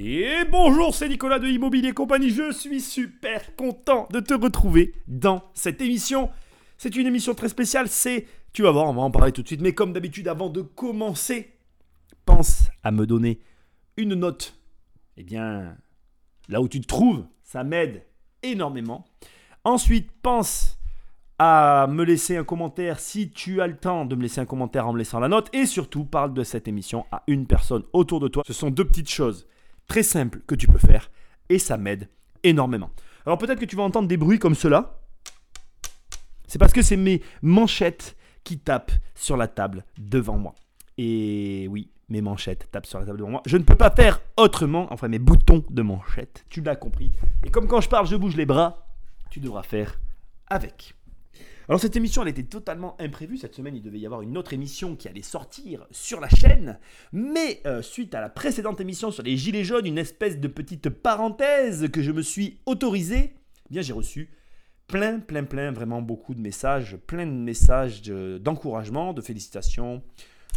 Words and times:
Et 0.00 0.44
bonjour, 0.48 0.94
c'est 0.94 1.08
Nicolas 1.08 1.40
de 1.40 1.48
Immobilier 1.48 1.92
Compagnie. 1.92 2.30
Je 2.30 2.52
suis 2.52 2.80
super 2.80 3.56
content 3.56 4.06
de 4.12 4.20
te 4.20 4.32
retrouver 4.32 4.94
dans 5.08 5.42
cette 5.54 5.80
émission. 5.80 6.30
C'est 6.76 6.94
une 6.94 7.08
émission 7.08 7.34
très 7.34 7.48
spéciale. 7.48 7.88
C'est, 7.88 8.24
tu 8.52 8.62
vas 8.62 8.70
voir, 8.70 8.86
on 8.86 8.92
va 8.92 9.02
en 9.02 9.10
parler 9.10 9.32
tout 9.32 9.42
de 9.42 9.48
suite. 9.48 9.60
Mais 9.60 9.72
comme 9.72 9.92
d'habitude, 9.92 10.28
avant 10.28 10.50
de 10.50 10.62
commencer, 10.62 11.52
pense 12.24 12.68
à 12.84 12.92
me 12.92 13.06
donner 13.06 13.40
une 13.96 14.14
note. 14.14 14.56
Eh 15.16 15.24
bien, 15.24 15.76
là 16.48 16.60
où 16.60 16.68
tu 16.68 16.80
te 16.80 16.86
trouves, 16.86 17.26
ça 17.42 17.64
m'aide 17.64 18.04
énormément. 18.44 19.04
Ensuite, 19.64 20.12
pense 20.22 20.78
à 21.40 21.88
me 21.90 22.04
laisser 22.04 22.36
un 22.36 22.44
commentaire 22.44 23.00
si 23.00 23.32
tu 23.32 23.60
as 23.60 23.66
le 23.66 23.76
temps 23.76 24.04
de 24.04 24.14
me 24.14 24.22
laisser 24.22 24.40
un 24.40 24.46
commentaire 24.46 24.86
en 24.86 24.92
me 24.92 24.98
laissant 24.98 25.18
la 25.18 25.26
note. 25.26 25.52
Et 25.52 25.66
surtout, 25.66 26.04
parle 26.04 26.34
de 26.34 26.44
cette 26.44 26.68
émission 26.68 27.04
à 27.10 27.24
une 27.26 27.48
personne 27.48 27.82
autour 27.92 28.20
de 28.20 28.28
toi. 28.28 28.44
Ce 28.46 28.52
sont 28.52 28.70
deux 28.70 28.84
petites 28.84 29.10
choses 29.10 29.48
très 29.88 30.02
simples 30.02 30.40
que 30.46 30.54
tu 30.54 30.66
peux 30.66 30.78
faire 30.78 31.10
et 31.48 31.58
ça 31.58 31.76
m'aide 31.76 32.08
énormément. 32.44 32.90
Alors 33.26 33.38
peut-être 33.38 33.58
que 33.58 33.64
tu 33.64 33.76
vas 33.76 33.82
entendre 33.82 34.08
des 34.08 34.16
bruits 34.16 34.38
comme 34.38 34.54
cela. 34.54 35.00
C'est 36.46 36.58
parce 36.58 36.72
que 36.72 36.82
c'est 36.82 36.96
mes 36.96 37.22
manchettes 37.42 38.16
qui 38.44 38.58
tapent 38.58 38.92
sur 39.14 39.36
la 39.36 39.48
table 39.48 39.84
devant 39.98 40.38
moi. 40.38 40.54
Et 40.96 41.66
oui, 41.70 41.90
mes 42.08 42.22
manchettes 42.22 42.70
tapent 42.70 42.86
sur 42.86 42.98
la 43.00 43.06
table 43.06 43.18
devant 43.18 43.30
moi. 43.30 43.42
Je 43.44 43.56
ne 43.56 43.62
peux 43.64 43.74
pas 43.74 43.90
faire 43.90 44.20
autrement, 44.36 44.86
enfin 44.90 45.08
mes 45.08 45.18
boutons 45.18 45.64
de 45.68 45.82
manchette, 45.82 46.44
tu 46.48 46.62
l'as 46.62 46.76
compris. 46.76 47.12
Et 47.44 47.50
comme 47.50 47.66
quand 47.66 47.80
je 47.80 47.88
parle, 47.88 48.06
je 48.06 48.16
bouge 48.16 48.36
les 48.36 48.46
bras, 48.46 48.86
tu 49.30 49.40
devras 49.40 49.62
faire 49.62 49.98
avec. 50.46 50.94
Alors 51.68 51.80
cette 51.80 51.96
émission, 51.96 52.22
elle 52.22 52.28
était 52.28 52.44
totalement 52.44 52.96
imprévue. 52.98 53.36
Cette 53.36 53.54
semaine, 53.54 53.76
il 53.76 53.82
devait 53.82 53.98
y 53.98 54.06
avoir 54.06 54.22
une 54.22 54.38
autre 54.38 54.54
émission 54.54 54.96
qui 54.96 55.06
allait 55.06 55.20
sortir 55.20 55.86
sur 55.90 56.18
la 56.18 56.28
chaîne. 56.30 56.78
Mais 57.12 57.60
euh, 57.66 57.82
suite 57.82 58.14
à 58.14 58.22
la 58.22 58.30
précédente 58.30 58.80
émission 58.80 59.10
sur 59.10 59.22
les 59.22 59.36
Gilets 59.36 59.64
jaunes, 59.64 59.84
une 59.84 59.98
espèce 59.98 60.40
de 60.40 60.48
petite 60.48 60.88
parenthèse 60.88 61.90
que 61.90 62.02
je 62.02 62.10
me 62.10 62.22
suis 62.22 62.58
autorisé, 62.64 63.34
eh 63.34 63.68
bien 63.70 63.82
j'ai 63.82 63.92
reçu 63.92 64.30
plein, 64.86 65.20
plein, 65.20 65.44
plein, 65.44 65.70
vraiment 65.70 66.00
beaucoup 66.00 66.34
de 66.34 66.40
messages, 66.40 66.96
plein 67.06 67.26
de 67.26 67.32
messages 67.32 68.00
d'encouragement, 68.00 69.12
de, 69.12 69.20
félicitations. 69.20 70.02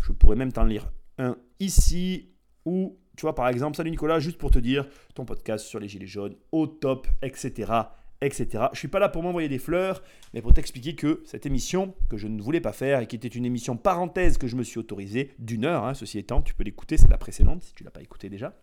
Je 0.05 0.13
pourrais 0.13 0.37
même 0.37 0.53
t'en 0.53 0.63
lire 0.63 0.89
un 1.17 1.35
ici 1.59 2.29
ou 2.63 2.97
tu 3.17 3.23
vois, 3.23 3.35
par 3.35 3.49
exemple, 3.49 3.75
salut 3.75 3.91
Nicolas, 3.91 4.19
juste 4.19 4.37
pour 4.37 4.49
te 4.49 4.59
dire, 4.59 4.87
ton 5.13 5.25
podcast 5.25 5.65
sur 5.65 5.79
les 5.81 5.89
Gilets 5.89 6.07
jaunes, 6.07 6.37
au 6.53 6.67
top, 6.67 7.07
etc 7.21 7.83
etc. 8.21 8.65
Je 8.73 8.79
suis 8.79 8.87
pas 8.87 8.99
là 8.99 9.09
pour 9.09 9.23
m'envoyer 9.23 9.49
des 9.49 9.59
fleurs, 9.59 10.03
mais 10.33 10.41
pour 10.41 10.53
t'expliquer 10.53 10.95
que 10.95 11.21
cette 11.25 11.45
émission 11.45 11.95
que 12.09 12.17
je 12.17 12.27
ne 12.27 12.41
voulais 12.41 12.61
pas 12.61 12.71
faire 12.71 12.99
et 12.99 13.07
qui 13.07 13.15
était 13.15 13.27
une 13.27 13.45
émission 13.45 13.77
parenthèse 13.77 14.37
que 14.37 14.47
je 14.47 14.55
me 14.55 14.63
suis 14.63 14.79
autorisé 14.79 15.31
d'une 15.39 15.65
heure, 15.65 15.85
hein, 15.85 15.93
ceci 15.93 16.19
étant, 16.19 16.41
tu 16.41 16.53
peux 16.53 16.63
l'écouter, 16.63 16.97
c'est 16.97 17.09
la 17.09 17.17
précédente 17.17 17.63
si 17.63 17.73
tu 17.73 17.83
l'as 17.83 17.91
pas 17.91 18.01
écouté 18.01 18.29
déjà. 18.29 18.53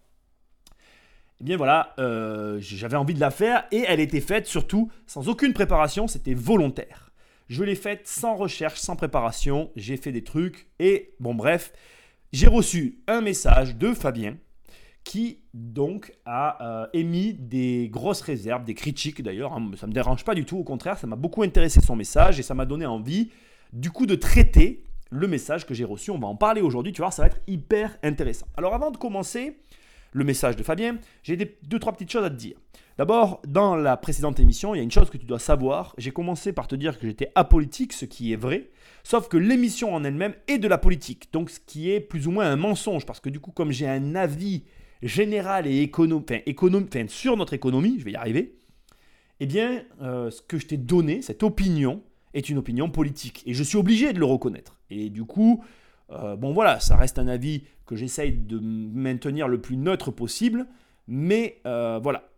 Eh 1.40 1.44
bien 1.44 1.56
voilà, 1.56 1.94
euh, 1.98 2.58
j'avais 2.60 2.96
envie 2.96 3.14
de 3.14 3.20
la 3.20 3.30
faire 3.30 3.66
et 3.70 3.84
elle 3.86 4.00
était 4.00 4.20
faite 4.20 4.46
surtout 4.46 4.90
sans 5.06 5.28
aucune 5.28 5.52
préparation, 5.52 6.08
c'était 6.08 6.34
volontaire. 6.34 7.12
Je 7.48 7.64
l'ai 7.64 7.76
faite 7.76 8.06
sans 8.06 8.34
recherche, 8.34 8.80
sans 8.80 8.96
préparation, 8.96 9.70
j'ai 9.76 9.96
fait 9.96 10.12
des 10.12 10.24
trucs 10.24 10.68
et 10.80 11.14
bon 11.20 11.34
bref, 11.34 11.72
j'ai 12.32 12.48
reçu 12.48 13.00
un 13.06 13.20
message 13.20 13.76
de 13.76 13.94
Fabien 13.94 14.36
qui 15.08 15.38
donc 15.54 16.12
a 16.26 16.82
euh, 16.82 16.86
émis 16.92 17.32
des 17.32 17.88
grosses 17.90 18.20
réserves, 18.20 18.64
des 18.64 18.74
critiques 18.74 19.22
d'ailleurs. 19.22 19.54
Hein. 19.54 19.70
ça 19.74 19.86
ne 19.86 19.90
me 19.90 19.94
dérange 19.94 20.22
pas 20.22 20.34
du 20.34 20.44
tout, 20.44 20.58
au 20.58 20.64
contraire, 20.64 20.98
ça 20.98 21.06
m'a 21.06 21.16
beaucoup 21.16 21.42
intéressé 21.42 21.80
son 21.80 21.96
message 21.96 22.38
et 22.38 22.42
ça 22.42 22.52
m'a 22.52 22.66
donné 22.66 22.84
envie 22.84 23.30
du 23.72 23.90
coup 23.90 24.04
de 24.04 24.14
traiter 24.14 24.84
le 25.08 25.26
message 25.26 25.64
que 25.64 25.72
j'ai 25.72 25.86
reçu. 25.86 26.10
On 26.10 26.18
va 26.18 26.26
en 26.26 26.36
parler 26.36 26.60
aujourd'hui, 26.60 26.92
tu 26.92 27.00
vois, 27.00 27.10
ça 27.10 27.22
va 27.22 27.28
être 27.28 27.40
hyper 27.46 27.96
intéressant. 28.02 28.46
Alors 28.58 28.74
avant 28.74 28.90
de 28.90 28.98
commencer 28.98 29.56
le 30.12 30.24
message 30.24 30.56
de 30.56 30.62
Fabien, 30.62 30.98
j'ai 31.22 31.38
deux, 31.38 31.78
trois 31.78 31.94
petites 31.94 32.12
choses 32.12 32.24
à 32.24 32.30
te 32.30 32.36
dire. 32.36 32.58
D'abord, 32.98 33.40
dans 33.46 33.76
la 33.76 33.96
précédente 33.96 34.38
émission, 34.40 34.74
il 34.74 34.78
y 34.78 34.80
a 34.80 34.84
une 34.84 34.90
chose 34.90 35.08
que 35.08 35.16
tu 35.16 35.24
dois 35.24 35.38
savoir. 35.38 35.94
J'ai 35.96 36.10
commencé 36.10 36.52
par 36.52 36.68
te 36.68 36.74
dire 36.74 36.98
que 36.98 37.06
j'étais 37.06 37.32
apolitique, 37.34 37.94
ce 37.94 38.04
qui 38.04 38.34
est 38.34 38.36
vrai. 38.36 38.68
Sauf 39.04 39.28
que 39.28 39.38
l'émission 39.38 39.94
en 39.94 40.04
elle-même 40.04 40.34
est 40.48 40.58
de 40.58 40.68
la 40.68 40.76
politique. 40.76 41.28
Donc, 41.32 41.48
ce 41.48 41.60
qui 41.60 41.90
est 41.90 42.00
plus 42.00 42.26
ou 42.26 42.32
moins 42.32 42.50
un 42.50 42.56
mensonge. 42.56 43.06
Parce 43.06 43.20
que 43.20 43.30
du 43.30 43.38
coup, 43.40 43.52
comme 43.52 43.70
j'ai 43.70 43.88
un 43.88 44.16
avis 44.16 44.64
général 45.02 45.66
et 45.66 45.80
économique, 45.80 47.10
sur 47.10 47.36
notre 47.36 47.54
économie, 47.54 47.96
je 47.98 48.04
vais 48.04 48.12
y 48.12 48.16
arriver, 48.16 48.58
eh 49.40 49.46
bien, 49.46 49.82
euh, 50.02 50.30
ce 50.30 50.42
que 50.42 50.58
je 50.58 50.66
t'ai 50.66 50.76
donné, 50.76 51.22
cette 51.22 51.42
opinion, 51.42 52.02
est 52.34 52.48
une 52.48 52.58
opinion 52.58 52.90
politique. 52.90 53.42
Et 53.46 53.54
je 53.54 53.62
suis 53.62 53.78
obligé 53.78 54.12
de 54.12 54.18
le 54.18 54.24
reconnaître. 54.24 54.78
Et 54.90 55.10
du 55.10 55.24
coup, 55.24 55.64
euh, 56.10 56.36
bon 56.36 56.52
voilà, 56.52 56.80
ça 56.80 56.96
reste 56.96 57.18
un 57.18 57.28
avis 57.28 57.64
que 57.86 57.96
j'essaye 57.96 58.32
de 58.32 58.58
maintenir 58.58 59.48
le 59.48 59.60
plus 59.60 59.76
neutre 59.76 60.10
possible. 60.10 60.66
Mais 61.06 61.60
euh, 61.66 61.98
voilà. 62.02 62.28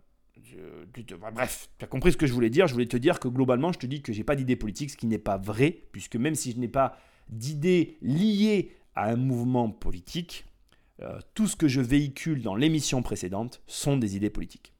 bref, 1.32 1.70
tu 1.78 1.84
as 1.84 1.88
compris 1.88 2.12
ce 2.12 2.16
que 2.16 2.26
je 2.26 2.32
voulais 2.32 2.50
dire. 2.50 2.66
Je 2.66 2.74
voulais 2.74 2.86
te 2.86 2.96
dire 2.96 3.18
que 3.18 3.28
globalement, 3.28 3.72
je 3.72 3.78
te 3.78 3.86
dis 3.86 4.02
que 4.02 4.12
j'ai 4.12 4.24
pas 4.24 4.36
d'idée 4.36 4.56
politique, 4.56 4.90
ce 4.90 4.96
qui 4.96 5.06
n'est 5.06 5.18
pas 5.18 5.38
vrai, 5.38 5.84
puisque 5.92 6.16
même 6.16 6.34
si 6.34 6.52
je 6.52 6.58
n'ai 6.58 6.68
pas 6.68 6.96
d'idée 7.28 7.96
liée 8.02 8.72
à 8.94 9.10
un 9.10 9.16
mouvement 9.16 9.70
politique, 9.70 10.44
euh, 11.02 11.18
tout 11.34 11.46
ce 11.46 11.56
que 11.56 11.68
je 11.68 11.80
véhicule 11.80 12.42
dans 12.42 12.54
l'émission 12.54 13.02
précédente 13.02 13.62
sont 13.66 13.96
des 13.96 14.16
idées 14.16 14.30
politiques. 14.30 14.72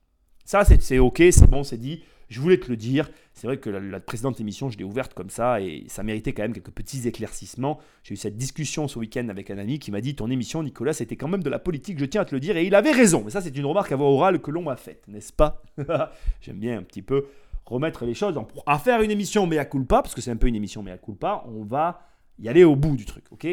Ça, 0.45 0.65
c'est 0.65 0.99
ok, 0.99 1.23
c'est 1.31 1.49
bon, 1.49 1.63
c'est 1.63 1.79
dit. 1.79 2.03
Je 2.29 2.41
voulais 2.41 2.59
te 2.59 2.69
le 2.69 2.77
dire. 2.77 3.11
C'est 3.35 3.47
vrai 3.47 3.59
que 3.59 3.71
la, 3.71 4.01
précédente 4.01 4.41
émission, 4.41 4.71
je 4.71 4.79
l'ai 4.79 4.85
ouverte 4.85 5.15
comme 5.15 5.31
ça 5.31 5.61
et 5.61 5.85
ça 5.89 6.03
méritait 6.03 6.33
quand 6.33 6.43
même 6.43 6.53
quelques 6.53 6.71
petits 6.71 7.07
éclaircissements. 7.07 7.79
J'ai 8.05 8.15
eu 8.15 8.17
cette 8.17 8.37
discussion 8.37 8.87
ce 8.87 8.99
week-end 8.99 9.29
avec 9.29 9.51
un 9.51 9.59
ami 9.59 9.79
qui 9.79 9.91
m'a 9.91 10.01
dit 10.01 10.15
Ton 10.15 10.31
émission, 10.31 10.63
Nicolas, 10.63 10.93
c'était 10.93 11.17
quand 11.17 11.29
même 11.29 11.43
de 11.43 11.51
la 11.51 11.59
politique, 11.59 11.99
je 11.99 12.05
tiens 12.05 12.23
à 12.23 12.25
te 12.25 12.35
le 12.35 12.41
dire. 12.41 12.57
Et 12.57 12.67
il 12.67 12.75
avait 12.75 12.93
raison. 12.93 13.23
Mais 13.25 13.31
ça, 13.31 13.41
c'est 13.41 13.57
une 13.57 13.67
remarque 13.67 13.93
à 13.93 13.97
voix 13.97 14.09
orale 14.09 14.41
que 14.41 14.51
l'on 14.51 14.63
m'a 14.63 14.77
faite, 14.77 15.07
n'est-ce 15.09 15.33
pas? 15.33 15.63
J'aime 16.41 16.59
bien 16.59 16.79
un 16.79 16.83
petit 16.83 17.03
peu 17.03 17.27
remettre 17.65 18.05
les 18.05 18.15
choses. 18.15 18.37
En, 18.37 18.47
à 18.67 18.79
faire 18.79 19.03
une 19.03 19.11
émission 19.11 19.47
mea 19.47 19.65
culpa, 19.65 20.03
parce 20.03 20.15
que 20.15 20.21
c'est 20.21 20.31
un 20.31 20.37
peu 20.37 20.49
une 20.49 20.57
émission 20.57 20.83
mea 20.83 20.99
culpa, 20.99 21.45
on 21.47 21.65
va 21.65 22.03
y 22.39 22.49
aller 22.49 22.65
au 22.65 22.77
bout 22.77 22.97
du 22.97 23.07
truc, 23.07 23.25
ok? 23.31 23.47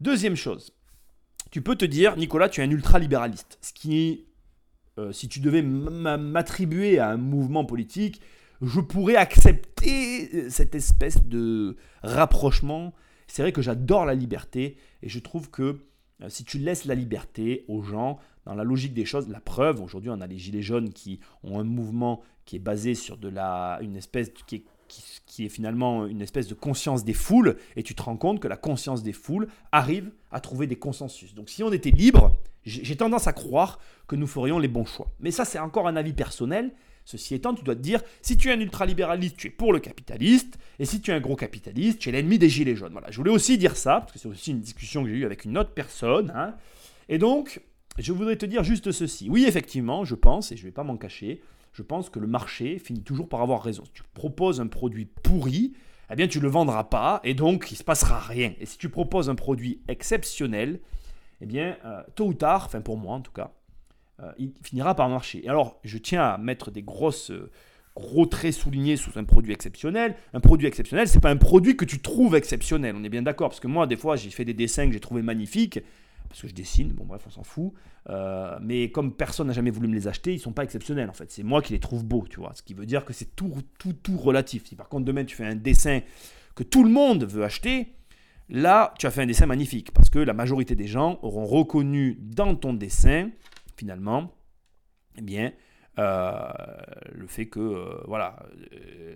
Deuxième 0.00 0.36
chose, 0.36 0.72
tu 1.52 1.60
peux 1.60 1.76
te 1.76 1.84
dire, 1.84 2.16
Nicolas, 2.16 2.48
tu 2.48 2.60
es 2.60 2.64
un 2.64 2.70
ultralibéraliste. 2.70 3.58
Ce 3.60 3.72
qui, 3.74 4.24
euh, 4.98 5.12
si 5.12 5.28
tu 5.28 5.38
devais 5.38 5.62
m'attribuer 5.62 6.98
à 6.98 7.10
un 7.10 7.18
mouvement 7.18 7.66
politique, 7.66 8.22
je 8.62 8.80
pourrais 8.80 9.16
accepter 9.16 10.30
euh, 10.34 10.50
cette 10.50 10.74
espèce 10.74 11.24
de 11.26 11.76
rapprochement. 12.02 12.94
C'est 13.26 13.42
vrai 13.42 13.52
que 13.52 13.60
j'adore 13.60 14.06
la 14.06 14.14
liberté 14.14 14.78
et 15.02 15.10
je 15.10 15.18
trouve 15.18 15.50
que 15.50 15.82
euh, 16.22 16.28
si 16.30 16.44
tu 16.44 16.58
laisses 16.58 16.86
la 16.86 16.94
liberté 16.94 17.66
aux 17.68 17.82
gens, 17.82 18.18
dans 18.46 18.54
la 18.54 18.64
logique 18.64 18.94
des 18.94 19.04
choses, 19.04 19.28
la 19.28 19.40
preuve, 19.40 19.82
aujourd'hui 19.82 20.10
on 20.10 20.22
a 20.22 20.26
les 20.26 20.38
Gilets 20.38 20.62
jaunes 20.62 20.90
qui 20.90 21.20
ont 21.44 21.60
un 21.60 21.64
mouvement 21.64 22.22
qui 22.46 22.56
est 22.56 22.60
basé 22.60 22.94
sur 22.94 23.18
de 23.18 23.28
la, 23.28 23.78
une 23.82 23.96
espèce 23.96 24.30
qui 24.46 24.56
est 24.56 24.64
qui, 25.26 25.46
est 25.46 25.48
finalement 25.48 26.06
une 26.06 26.20
espèce 26.20 26.48
de 26.48 26.54
conscience 26.54 27.04
des 27.04 27.14
foules, 27.14 27.56
et 27.76 27.82
tu 27.82 27.94
te 27.94 28.02
rends 28.02 28.16
compte 28.16 28.40
que 28.40 28.48
la 28.48 28.56
conscience 28.56 29.02
des 29.02 29.12
foules 29.12 29.48
arrive 29.70 30.10
à 30.30 30.40
trouver 30.40 30.66
des 30.66 30.76
consensus. 30.76 31.34
Donc 31.34 31.48
si 31.48 31.62
on 31.62 31.72
était 31.72 31.90
libre, 31.90 32.36
j'ai 32.64 32.96
tendance 32.96 33.26
à 33.26 33.32
croire 33.32 33.80
que 34.06 34.16
nous 34.16 34.26
ferions 34.26 34.58
les 34.58 34.68
bons 34.68 34.84
choix. 34.84 35.10
Mais 35.20 35.30
ça, 35.30 35.44
c'est 35.44 35.58
encore 35.58 35.88
un 35.88 35.96
avis 35.96 36.12
personnel. 36.12 36.72
Ceci 37.04 37.34
étant, 37.34 37.54
tu 37.54 37.64
dois 37.64 37.74
te 37.74 37.80
dire, 37.80 38.00
si 38.20 38.36
tu 38.36 38.48
es 38.48 38.52
un 38.52 38.60
ultralibéraliste, 38.60 39.36
tu 39.36 39.48
es 39.48 39.50
pour 39.50 39.72
le 39.72 39.80
capitaliste, 39.80 40.58
et 40.78 40.84
si 40.84 41.00
tu 41.00 41.10
es 41.10 41.14
un 41.14 41.20
gros 41.20 41.34
capitaliste, 41.34 41.98
tu 41.98 42.08
es 42.08 42.12
l'ennemi 42.12 42.38
des 42.38 42.48
gilets 42.48 42.76
jaunes. 42.76 42.92
Voilà, 42.92 43.10
je 43.10 43.16
voulais 43.16 43.32
aussi 43.32 43.58
dire 43.58 43.76
ça, 43.76 44.00
parce 44.00 44.12
que 44.12 44.18
c'est 44.20 44.28
aussi 44.28 44.52
une 44.52 44.60
discussion 44.60 45.02
que 45.02 45.08
j'ai 45.08 45.16
eue 45.16 45.24
avec 45.24 45.44
une 45.44 45.58
autre 45.58 45.72
personne. 45.72 46.32
Hein. 46.36 46.54
Et 47.08 47.18
donc, 47.18 47.60
je 47.98 48.12
voudrais 48.12 48.36
te 48.36 48.46
dire 48.46 48.62
juste 48.62 48.92
ceci. 48.92 49.28
Oui, 49.28 49.44
effectivement, 49.46 50.04
je 50.04 50.14
pense, 50.14 50.52
et 50.52 50.56
je 50.56 50.62
ne 50.62 50.68
vais 50.68 50.72
pas 50.72 50.84
m'en 50.84 50.96
cacher, 50.96 51.42
je 51.72 51.82
pense 51.82 52.10
que 52.10 52.18
le 52.18 52.26
marché 52.26 52.78
finit 52.78 53.02
toujours 53.02 53.28
par 53.28 53.40
avoir 53.40 53.62
raison. 53.62 53.84
Si 53.84 53.92
tu 53.92 54.02
proposes 54.14 54.60
un 54.60 54.66
produit 54.66 55.06
pourri, 55.06 55.72
eh 56.10 56.16
bien 56.16 56.28
tu 56.28 56.38
ne 56.38 56.42
le 56.42 56.50
vendras 56.50 56.84
pas 56.84 57.20
et 57.24 57.34
donc 57.34 57.70
il 57.70 57.74
ne 57.74 57.78
se 57.78 57.84
passera 57.84 58.18
rien. 58.18 58.54
Et 58.60 58.66
si 58.66 58.78
tu 58.78 58.88
proposes 58.88 59.30
un 59.30 59.34
produit 59.34 59.80
exceptionnel, 59.88 60.80
eh 61.40 61.46
bien 61.46 61.76
euh, 61.84 62.02
tôt 62.14 62.26
ou 62.26 62.34
tard, 62.34 62.64
enfin 62.66 62.80
pour 62.82 62.98
moi 62.98 63.14
en 63.14 63.20
tout 63.20 63.32
cas, 63.32 63.52
euh, 64.20 64.30
il 64.38 64.52
finira 64.62 64.94
par 64.94 65.08
marcher. 65.08 65.44
Et 65.44 65.48
alors 65.48 65.80
je 65.84 65.98
tiens 65.98 66.22
à 66.22 66.38
mettre 66.38 66.70
des 66.70 66.82
grosses... 66.82 67.30
Euh, 67.30 67.50
gros 67.94 68.24
traits 68.24 68.54
soulignés 68.54 68.96
sous 68.96 69.18
un 69.18 69.24
produit 69.24 69.52
exceptionnel. 69.52 70.16
Un 70.32 70.40
produit 70.40 70.66
exceptionnel, 70.66 71.08
c'est 71.08 71.20
pas 71.20 71.30
un 71.30 71.36
produit 71.36 71.76
que 71.76 71.84
tu 71.84 72.00
trouves 72.00 72.34
exceptionnel. 72.34 72.94
On 72.96 73.04
est 73.04 73.10
bien 73.10 73.20
d'accord, 73.20 73.50
parce 73.50 73.60
que 73.60 73.66
moi, 73.66 73.86
des 73.86 73.96
fois, 73.96 74.16
j'ai 74.16 74.30
fait 74.30 74.46
des 74.46 74.54
dessins 74.54 74.86
que 74.86 74.92
j'ai 74.92 75.00
trouvé 75.00 75.20
magnifiques 75.20 75.78
parce 76.32 76.40
que 76.40 76.48
je 76.48 76.54
dessine, 76.54 76.94
bon 76.94 77.04
bref, 77.04 77.24
on 77.26 77.30
s'en 77.30 77.44
fout. 77.44 77.74
Euh, 78.08 78.58
mais 78.62 78.90
comme 78.90 79.14
personne 79.14 79.48
n'a 79.48 79.52
jamais 79.52 79.70
voulu 79.70 79.86
me 79.86 79.94
les 79.94 80.08
acheter, 80.08 80.32
ils 80.32 80.38
sont 80.38 80.54
pas 80.54 80.64
exceptionnels 80.64 81.10
en 81.10 81.12
fait. 81.12 81.30
C'est 81.30 81.42
moi 81.42 81.60
qui 81.60 81.74
les 81.74 81.78
trouve 81.78 82.06
beaux, 82.06 82.24
tu 82.26 82.40
vois. 82.40 82.52
Ce 82.54 82.62
qui 82.62 82.72
veut 82.72 82.86
dire 82.86 83.04
que 83.04 83.12
c'est 83.12 83.36
tout, 83.36 83.52
tout, 83.78 83.92
tout 83.92 84.16
relatif. 84.16 84.64
Si 84.64 84.74
par 84.74 84.88
contre 84.88 85.04
demain 85.04 85.26
tu 85.26 85.36
fais 85.36 85.44
un 85.44 85.54
dessin 85.54 86.00
que 86.54 86.62
tout 86.62 86.84
le 86.84 86.90
monde 86.90 87.24
veut 87.24 87.44
acheter, 87.44 87.96
là 88.48 88.94
tu 88.98 89.06
as 89.06 89.10
fait 89.10 89.20
un 89.20 89.26
dessin 89.26 89.44
magnifique 89.44 89.92
parce 89.92 90.08
que 90.08 90.18
la 90.18 90.32
majorité 90.32 90.74
des 90.74 90.86
gens 90.86 91.18
auront 91.20 91.44
reconnu 91.44 92.16
dans 92.18 92.56
ton 92.56 92.72
dessin, 92.72 93.28
finalement, 93.76 94.32
eh 95.18 95.22
bien, 95.22 95.52
euh, 95.98 96.50
le 97.12 97.26
fait 97.26 97.44
que 97.44 97.60
euh, 97.60 98.02
voilà, 98.06 98.42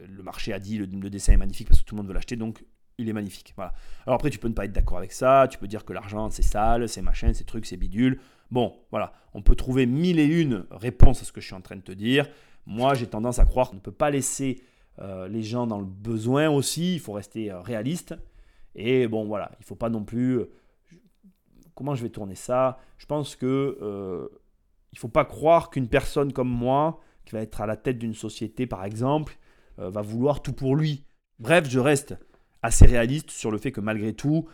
le 0.06 0.22
marché 0.22 0.52
a 0.52 0.58
dit 0.58 0.76
le, 0.76 0.84
le, 0.84 1.08
dessin 1.08 1.32
est 1.32 1.38
magnifique 1.38 1.68
parce 1.68 1.80
que 1.80 1.86
tout 1.86 1.94
le 1.94 2.02
monde 2.02 2.08
veut 2.08 2.14
l'acheter, 2.14 2.36
donc 2.36 2.62
il 2.98 3.08
est 3.08 3.12
magnifique. 3.12 3.52
Voilà. 3.56 3.74
Alors 4.06 4.16
après, 4.16 4.30
tu 4.30 4.38
peux 4.38 4.48
ne 4.48 4.54
pas 4.54 4.64
être 4.64 4.72
d'accord 4.72 4.98
avec 4.98 5.12
ça, 5.12 5.48
tu 5.50 5.58
peux 5.58 5.68
dire 5.68 5.84
que 5.84 5.92
l'argent 5.92 6.30
c'est 6.30 6.42
sale, 6.42 6.88
c'est 6.88 7.02
machin, 7.02 7.32
c'est 7.34 7.44
trucs, 7.44 7.66
c'est 7.66 7.76
bidule. 7.76 8.20
Bon, 8.50 8.76
voilà, 8.90 9.12
on 9.34 9.42
peut 9.42 9.56
trouver 9.56 9.86
mille 9.86 10.18
et 10.18 10.24
une 10.24 10.64
réponses 10.70 11.22
à 11.22 11.24
ce 11.24 11.32
que 11.32 11.40
je 11.40 11.46
suis 11.46 11.54
en 11.54 11.60
train 11.60 11.76
de 11.76 11.82
te 11.82 11.92
dire. 11.92 12.28
Moi, 12.64 12.94
j'ai 12.94 13.06
tendance 13.06 13.38
à 13.38 13.44
croire 13.44 13.70
qu'on 13.70 13.76
ne 13.76 13.80
peut 13.80 13.92
pas 13.92 14.10
laisser 14.10 14.62
euh, 15.00 15.28
les 15.28 15.42
gens 15.42 15.66
dans 15.66 15.78
le 15.78 15.84
besoin 15.84 16.48
aussi, 16.48 16.94
il 16.94 17.00
faut 17.00 17.12
rester 17.12 17.50
euh, 17.50 17.60
réaliste. 17.60 18.14
Et 18.74 19.08
bon, 19.08 19.24
voilà, 19.24 19.50
il 19.58 19.62
ne 19.62 19.66
faut 19.66 19.76
pas 19.76 19.88
non 19.88 20.04
plus... 20.04 20.38
Euh, 20.38 20.50
comment 21.74 21.94
je 21.94 22.02
vais 22.02 22.08
tourner 22.08 22.34
ça? 22.34 22.78
Je 22.98 23.06
pense 23.06 23.36
que 23.36 23.78
il 24.92 24.96
ne 24.96 25.00
faut 25.00 25.08
pas 25.08 25.26
croire 25.26 25.68
qu'une 25.68 25.88
personne 25.88 26.32
comme 26.32 26.48
moi, 26.48 27.00
qui 27.26 27.32
va 27.32 27.42
être 27.42 27.60
à 27.60 27.66
la 27.66 27.76
tête 27.76 27.98
d'une 27.98 28.14
société 28.14 28.66
par 28.66 28.84
exemple, 28.84 29.36
va 29.76 30.00
vouloir 30.00 30.40
tout 30.40 30.54
pour 30.54 30.74
lui. 30.74 31.04
Bref, 31.38 31.68
je 31.68 31.78
reste 31.78 32.16
assez 32.66 32.86
réaliste 32.86 33.30
sur 33.30 33.50
le 33.50 33.58
fait 33.58 33.72
que 33.72 33.80
malgré 33.80 34.12
tout, 34.12 34.46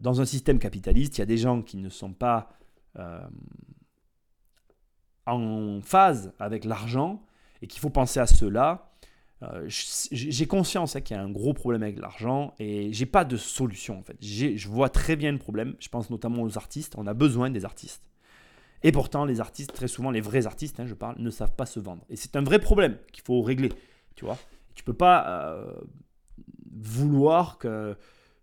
dans 0.00 0.20
un 0.20 0.24
système 0.24 0.58
capitaliste, 0.58 1.18
il 1.18 1.20
y 1.20 1.22
a 1.22 1.26
des 1.26 1.36
gens 1.36 1.62
qui 1.62 1.76
ne 1.76 1.88
sont 1.88 2.12
pas 2.12 2.50
en 5.26 5.80
phase 5.82 6.32
avec 6.38 6.64
l'argent 6.64 7.22
et 7.60 7.66
qu'il 7.66 7.80
faut 7.80 7.90
penser 7.90 8.20
à 8.20 8.26
cela. 8.26 8.88
Euh, 9.42 9.64
j'ai 9.68 10.46
conscience 10.46 10.94
hein, 10.94 11.00
qu'il 11.00 11.16
y 11.16 11.18
a 11.18 11.22
un 11.22 11.30
gros 11.30 11.52
problème 11.52 11.82
avec 11.82 11.98
l'argent 11.98 12.54
et 12.60 12.92
j'ai 12.92 13.06
pas 13.06 13.24
de 13.24 13.36
solution 13.36 13.98
en 13.98 14.02
fait. 14.02 14.16
Je 14.20 14.68
vois 14.68 14.88
très 14.88 15.16
bien 15.16 15.32
le 15.32 15.38
problème. 15.38 15.74
Je 15.80 15.88
pense 15.88 16.10
notamment 16.10 16.42
aux 16.42 16.58
artistes. 16.58 16.94
On 16.96 17.06
a 17.06 17.14
besoin 17.14 17.50
des 17.50 17.64
artistes. 17.64 18.02
Et 18.84 18.90
pourtant, 18.90 19.24
les 19.24 19.40
artistes, 19.40 19.72
très 19.72 19.86
souvent, 19.86 20.10
les 20.10 20.20
vrais 20.20 20.46
artistes, 20.46 20.80
hein, 20.80 20.86
je 20.86 20.94
parle, 20.94 21.14
ne 21.18 21.30
savent 21.30 21.54
pas 21.54 21.66
se 21.66 21.78
vendre. 21.78 22.04
Et 22.08 22.16
c'est 22.16 22.34
un 22.34 22.42
vrai 22.42 22.58
problème 22.58 22.98
qu'il 23.12 23.22
faut 23.22 23.40
régler. 23.40 23.72
Tu 24.16 24.24
vois, 24.24 24.36
tu 24.74 24.82
peux 24.82 24.92
pas 24.92 25.28
euh, 25.28 25.72
vouloir 26.72 27.58
que 27.58 27.96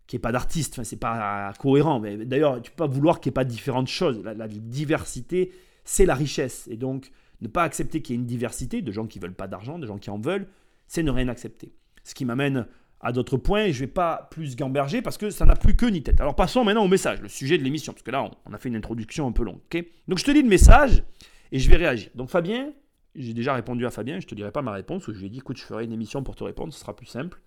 qu'il 0.08 0.18
n'y 0.18 0.22
ait 0.22 0.24
pas 0.24 0.32
d'artistes. 0.32 0.74
Enfin, 0.74 0.84
c'est 0.84 0.98
pas 0.98 1.54
cohérent. 1.60 2.00
Mais 2.00 2.18
d'ailleurs, 2.18 2.62
tu 2.62 2.72
peux 2.72 2.78
pas 2.78 2.88
vouloir 2.88 3.20
qu'il 3.20 3.30
n'y 3.30 3.34
ait 3.34 3.42
pas 3.42 3.46
différentes 3.46 3.90
choses. 3.90 4.24
la 4.24 4.48
diversité, 4.48 5.52
c'est 5.84 6.06
la 6.06 6.16
richesse. 6.16 6.68
Et 6.72 6.78
donc, 6.78 7.12
ne 7.42 7.48
pas 7.48 7.64
accepter 7.64 8.02
qu'il 8.02 8.16
y 8.16 8.18
ait 8.18 8.22
une 8.22 8.28
diversité 8.28 8.82
de 8.82 8.92
gens 8.92 9.06
qui 9.06 9.20
veulent 9.20 9.36
pas 9.36 9.48
d'argent, 9.48 9.78
de 9.78 9.86
gens 9.86 10.00
qui 10.00 10.10
en 10.10 10.18
veulent, 10.18 10.48
c'est 10.88 11.04
ne 11.04 11.12
rien 11.12 11.28
accepter. 11.28 11.72
Ce 12.04 12.16
qui 12.16 12.26
m'amène 12.26 12.66
à 13.02 13.12
d'autres 13.12 13.38
points, 13.38 13.66
et 13.66 13.72
je 13.72 13.82
ne 13.82 13.86
vais 13.86 13.92
pas 13.92 14.28
plus 14.32 14.56
gamberger 14.56 15.02
parce 15.02 15.18
que 15.18 15.30
ça 15.30 15.46
n'a 15.46 15.56
plus 15.56 15.76
que 15.76 15.86
ni 15.86 16.04
tête. 16.04 16.20
Alors 16.20 16.36
passons 16.36 16.66
maintenant 16.66 16.84
au 16.84 16.90
message, 16.90 17.22
le 17.22 17.30
sujet 17.30 17.58
de 17.58 17.64
l'émission, 17.64 17.94
parce 17.94 18.04
que 18.04 18.12
là, 18.12 18.30
on 18.46 18.54
a 18.54 18.58
fait 18.58 18.68
une 18.68 18.76
introduction 18.76 19.28
un 19.28 19.32
peu 19.32 19.44
longue. 19.44 19.60
donc 20.08 20.18
je 20.18 20.24
te 20.26 20.32
lis 20.32 20.42
le 20.42 20.50
message 20.50 21.04
et 21.52 21.60
je 21.60 21.70
vais 21.70 21.78
réagir. 21.78 22.10
Donc 22.16 22.30
Fabien, 22.30 22.74
j'ai 23.16 23.34
déjà 23.34 23.54
répondu 23.54 23.86
à 23.86 23.90
Fabien, 23.90 24.20
je 24.20 24.26
ne 24.26 24.30
te 24.30 24.36
dirai 24.36 24.52
pas 24.52 24.62
ma 24.62 24.74
réponse, 24.74 25.08
où 25.08 25.14
je 25.14 25.20
lui 25.20 25.28
ai 25.28 25.30
dit, 25.30 25.38
écoute, 25.38 25.58
je 25.58 25.64
ferai 25.64 25.86
une 25.86 25.94
émission 25.94 26.24
pour 26.24 26.36
te 26.36 26.44
répondre, 26.44 26.74
ce 26.74 26.80
sera 26.80 26.96
plus 26.96 27.06
simple. 27.06 27.40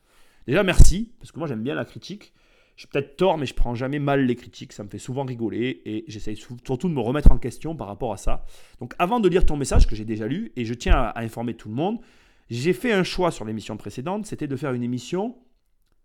Déjà, 0.47 0.63
merci, 0.63 1.13
parce 1.19 1.33
que 1.33 1.39
moi 1.39 1.49
j'aime 1.49 1.63
bien 1.63 1.75
la 1.75 1.85
critique. 1.85 2.33
J'ai 2.77 2.89
peut-être 2.89 3.17
tort, 3.17 3.39
mais 3.39 3.47
je 3.47 3.55
prends 3.55 3.75
jamais 3.75 3.99
mal 3.99 4.25
les 4.25 4.35
critiques. 4.35 4.73
Ça 4.73 4.83
me 4.83 4.89
fait 4.89 4.99
souvent 4.99 5.25
rigoler 5.25 5.83
et 5.85 6.05
j'essaye 6.09 6.37
surtout 6.37 6.89
de 6.89 6.95
me 6.95 7.01
remettre 7.01 7.31
en 7.31 7.39
question 7.39 7.77
par 7.77 7.87
rapport 7.87 8.13
à 8.13 8.17
ça. 8.17 8.45
Donc, 8.81 8.95
avant 8.99 9.21
de 9.21 9.29
lire 9.29 9.45
ton 9.45 9.57
message 9.57 9.87
que 9.87 9.95
j'ai 9.95 10.05
déjà 10.05 10.27
lu, 10.27 10.53
et 10.57 10.65
je 10.65 10.75
tiens 10.75 10.95
à, 10.95 11.21
informer 11.21 11.55
tout 11.55 11.69
le 11.69 11.75
monde, 11.75 11.99
j'ai 12.51 12.73
fait 12.73 12.93
un 12.93 13.05
choix 13.05 13.31
sur 13.31 13.45
l'émission 13.45 13.77
précédente, 13.77 14.27
c'était 14.27 14.47
de 14.47 14.57
faire 14.57 14.73
une 14.73 14.83
émission 14.83 15.37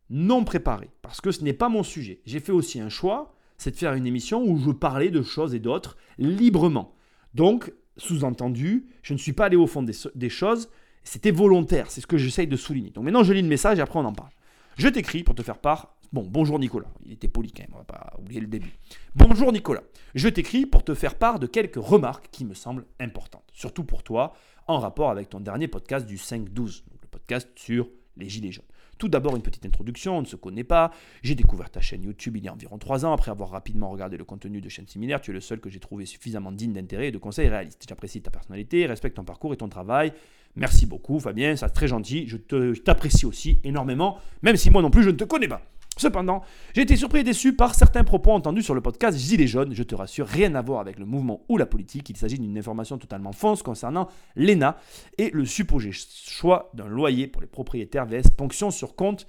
non 0.09 0.43
préparée, 0.43 0.89
parce 1.01 1.19
que 1.19 1.31
ce 1.31 1.43
n'est 1.43 1.53
pas 1.53 1.67
mon 1.69 1.83
sujet. 1.83 2.21
J'ai 2.25 2.39
fait 2.39 2.51
aussi 2.51 2.79
un 2.79 2.89
choix, 2.89 3.35
c'est 3.57 3.71
de 3.71 3.75
faire 3.75 3.93
une 3.93 4.07
émission 4.07 4.43
où 4.43 4.57
je 4.57 4.71
parlais 4.71 5.09
de 5.09 5.21
choses 5.21 5.55
et 5.55 5.59
d'autres 5.59 5.97
librement. 6.17 6.95
Donc, 7.33 7.73
sous-entendu, 7.97 8.87
je 9.01 9.13
ne 9.13 9.17
suis 9.17 9.33
pas 9.33 9.45
allé 9.45 9.57
au 9.57 9.67
fond 9.67 9.83
des, 9.83 9.95
des 10.15 10.29
choses, 10.29 10.69
c'était 11.07 11.31
volontaire, 11.31 11.89
c'est 11.89 12.01
ce 12.01 12.07
que 12.07 12.17
j'essaye 12.17 12.47
de 12.47 12.57
souligner. 12.57 12.91
Donc 12.91 13.03
maintenant, 13.03 13.23
je 13.23 13.33
lis 13.33 13.41
le 13.41 13.47
message 13.47 13.79
et 13.79 13.81
après 13.81 13.99
on 13.99 14.05
en 14.05 14.13
parle. 14.13 14.31
Je 14.77 14.87
t'écris 14.87 15.23
pour 15.23 15.35
te 15.35 15.41
faire 15.41 15.57
part 15.57 15.97
Bon, 16.13 16.25
bonjour 16.25 16.57
Nicolas. 16.57 16.87
Il 17.05 17.11
était 17.11 17.27
poli 17.27 17.51
quand 17.51 17.63
même, 17.63 17.71
on 17.73 17.79
va 17.79 17.83
pas 17.83 18.13
oublier 18.17 18.39
le 18.39 18.47
début. 18.47 18.73
Bonjour 19.13 19.51
Nicolas. 19.51 19.83
Je 20.15 20.29
t'écris 20.29 20.65
pour 20.65 20.83
te 20.83 20.93
faire 20.93 21.15
part 21.15 21.37
de 21.37 21.47
quelques 21.47 21.75
remarques 21.75 22.29
qui 22.31 22.45
me 22.45 22.53
semblent 22.53 22.85
importantes, 22.99 23.43
surtout 23.51 23.83
pour 23.83 24.03
toi, 24.03 24.33
en 24.67 24.79
rapport 24.79 25.09
avec 25.09 25.29
ton 25.29 25.41
dernier 25.41 25.67
podcast 25.67 26.05
du 26.05 26.15
5-12, 26.15 26.83
le 27.01 27.07
podcast 27.09 27.49
sur 27.55 27.89
les 28.15 28.29
Gilets 28.29 28.53
jaunes. 28.53 28.65
Tout 28.97 29.09
d'abord, 29.09 29.35
une 29.35 29.41
petite 29.41 29.65
introduction, 29.65 30.17
on 30.17 30.21
ne 30.21 30.25
se 30.25 30.35
connaît 30.35 30.63
pas. 30.63 30.91
J'ai 31.21 31.35
découvert 31.35 31.69
ta 31.69 31.81
chaîne 31.81 32.03
YouTube 32.03 32.37
il 32.37 32.45
y 32.45 32.47
a 32.47 32.53
environ 32.53 32.77
3 32.77 33.05
ans, 33.05 33.13
après 33.13 33.29
avoir 33.29 33.49
rapidement 33.49 33.89
regardé 33.89 34.17
le 34.17 34.23
contenu 34.23 34.59
de 34.59 34.69
chaînes 34.69 34.87
similaires. 34.87 35.21
Tu 35.21 35.31
es 35.31 35.33
le 35.33 35.41
seul 35.41 35.59
que 35.59 35.69
j'ai 35.69 35.79
trouvé 35.79 36.05
suffisamment 36.05 36.51
digne 36.51 36.73
d'intérêt 36.73 37.09
et 37.09 37.11
de 37.11 37.17
conseils 37.17 37.49
réalistes. 37.49 37.85
J'apprécie 37.87 38.21
ta 38.21 38.31
personnalité, 38.31 38.85
respecte 38.87 39.17
ton 39.17 39.23
parcours 39.23 39.53
et 39.53 39.57
ton 39.57 39.69
travail. 39.69 40.13
Merci 40.57 40.87
beaucoup, 40.87 41.19
Fabien, 41.19 41.55
c'est 41.55 41.69
très 41.69 41.87
gentil. 41.87 42.27
Je 42.27 42.35
t'apprécie 42.79 43.27
aussi 43.27 43.59
énormément, 43.63 44.17
même 44.41 44.57
si 44.57 44.71
moi 44.71 44.81
non 44.81 44.89
plus 44.89 45.03
je 45.03 45.11
ne 45.11 45.15
te 45.15 45.23
connais 45.23 45.47
pas. 45.47 45.61
Cependant, 45.97 46.41
j'ai 46.75 46.81
été 46.81 46.95
surpris 46.95 47.19
et 47.19 47.23
déçu 47.23 47.55
par 47.55 47.73
certains 47.73 48.03
propos 48.03 48.31
entendus 48.31 48.63
sur 48.63 48.75
le 48.75 48.81
podcast 48.81 49.17
Gilets 49.17 49.47
jaunes. 49.47 49.73
Je 49.73 49.83
te 49.83 49.95
rassure, 49.95 50.27
rien 50.27 50.53
à 50.55 50.61
voir 50.61 50.79
avec 50.79 50.99
le 50.99 51.05
mouvement 51.05 51.43
ou 51.49 51.57
la 51.57 51.65
politique. 51.65 52.09
Il 52.09 52.17
s'agit 52.17 52.39
d'une 52.39 52.57
information 52.57 52.97
totalement 52.97 53.33
fausse 53.33 53.63
concernant 53.63 54.07
l'ENA 54.35 54.77
et 55.17 55.29
le 55.31 55.45
supposé 55.45 55.91
choix 55.91 56.71
d'un 56.73 56.87
loyer 56.87 57.27
pour 57.27 57.41
les 57.41 57.47
propriétaires 57.47 58.05
VS 58.05 58.29
ponction 58.35 58.69
sur 58.69 58.95
compte 58.95 59.27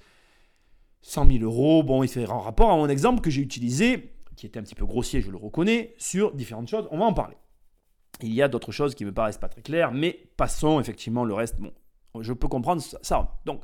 100 1.01 1.27
000 1.27 1.43
euros. 1.43 1.83
Bon, 1.83 2.03
il 2.03 2.07
fait 2.07 2.27
en 2.27 2.39
rapport 2.39 2.71
à 2.71 2.75
mon 2.75 2.87
exemple 2.87 3.21
que 3.21 3.29
j'ai 3.29 3.41
utilisé, 3.41 4.13
qui 4.35 4.45
était 4.45 4.59
un 4.59 4.63
petit 4.63 4.75
peu 4.75 4.85
grossier, 4.85 5.21
je 5.21 5.31
le 5.31 5.37
reconnais, 5.37 5.95
sur 5.97 6.33
différentes 6.33 6.69
choses. 6.69 6.87
On 6.91 6.99
va 6.99 7.05
en 7.05 7.13
parler. 7.13 7.35
Il 8.21 8.33
y 8.33 8.41
a 8.41 8.47
d'autres 8.47 8.71
choses 8.71 8.95
qui 8.95 9.05
me 9.05 9.13
paraissent 9.13 9.37
pas 9.37 9.47
très 9.47 9.61
claires, 9.61 9.91
mais 9.91 10.19
passons 10.35 10.79
effectivement 10.79 11.23
le 11.23 11.33
reste. 11.33 11.59
Bon, 11.59 11.71
je 12.19 12.33
peux 12.33 12.47
comprendre 12.47 12.81
ça. 12.81 13.39
Donc, 13.45 13.63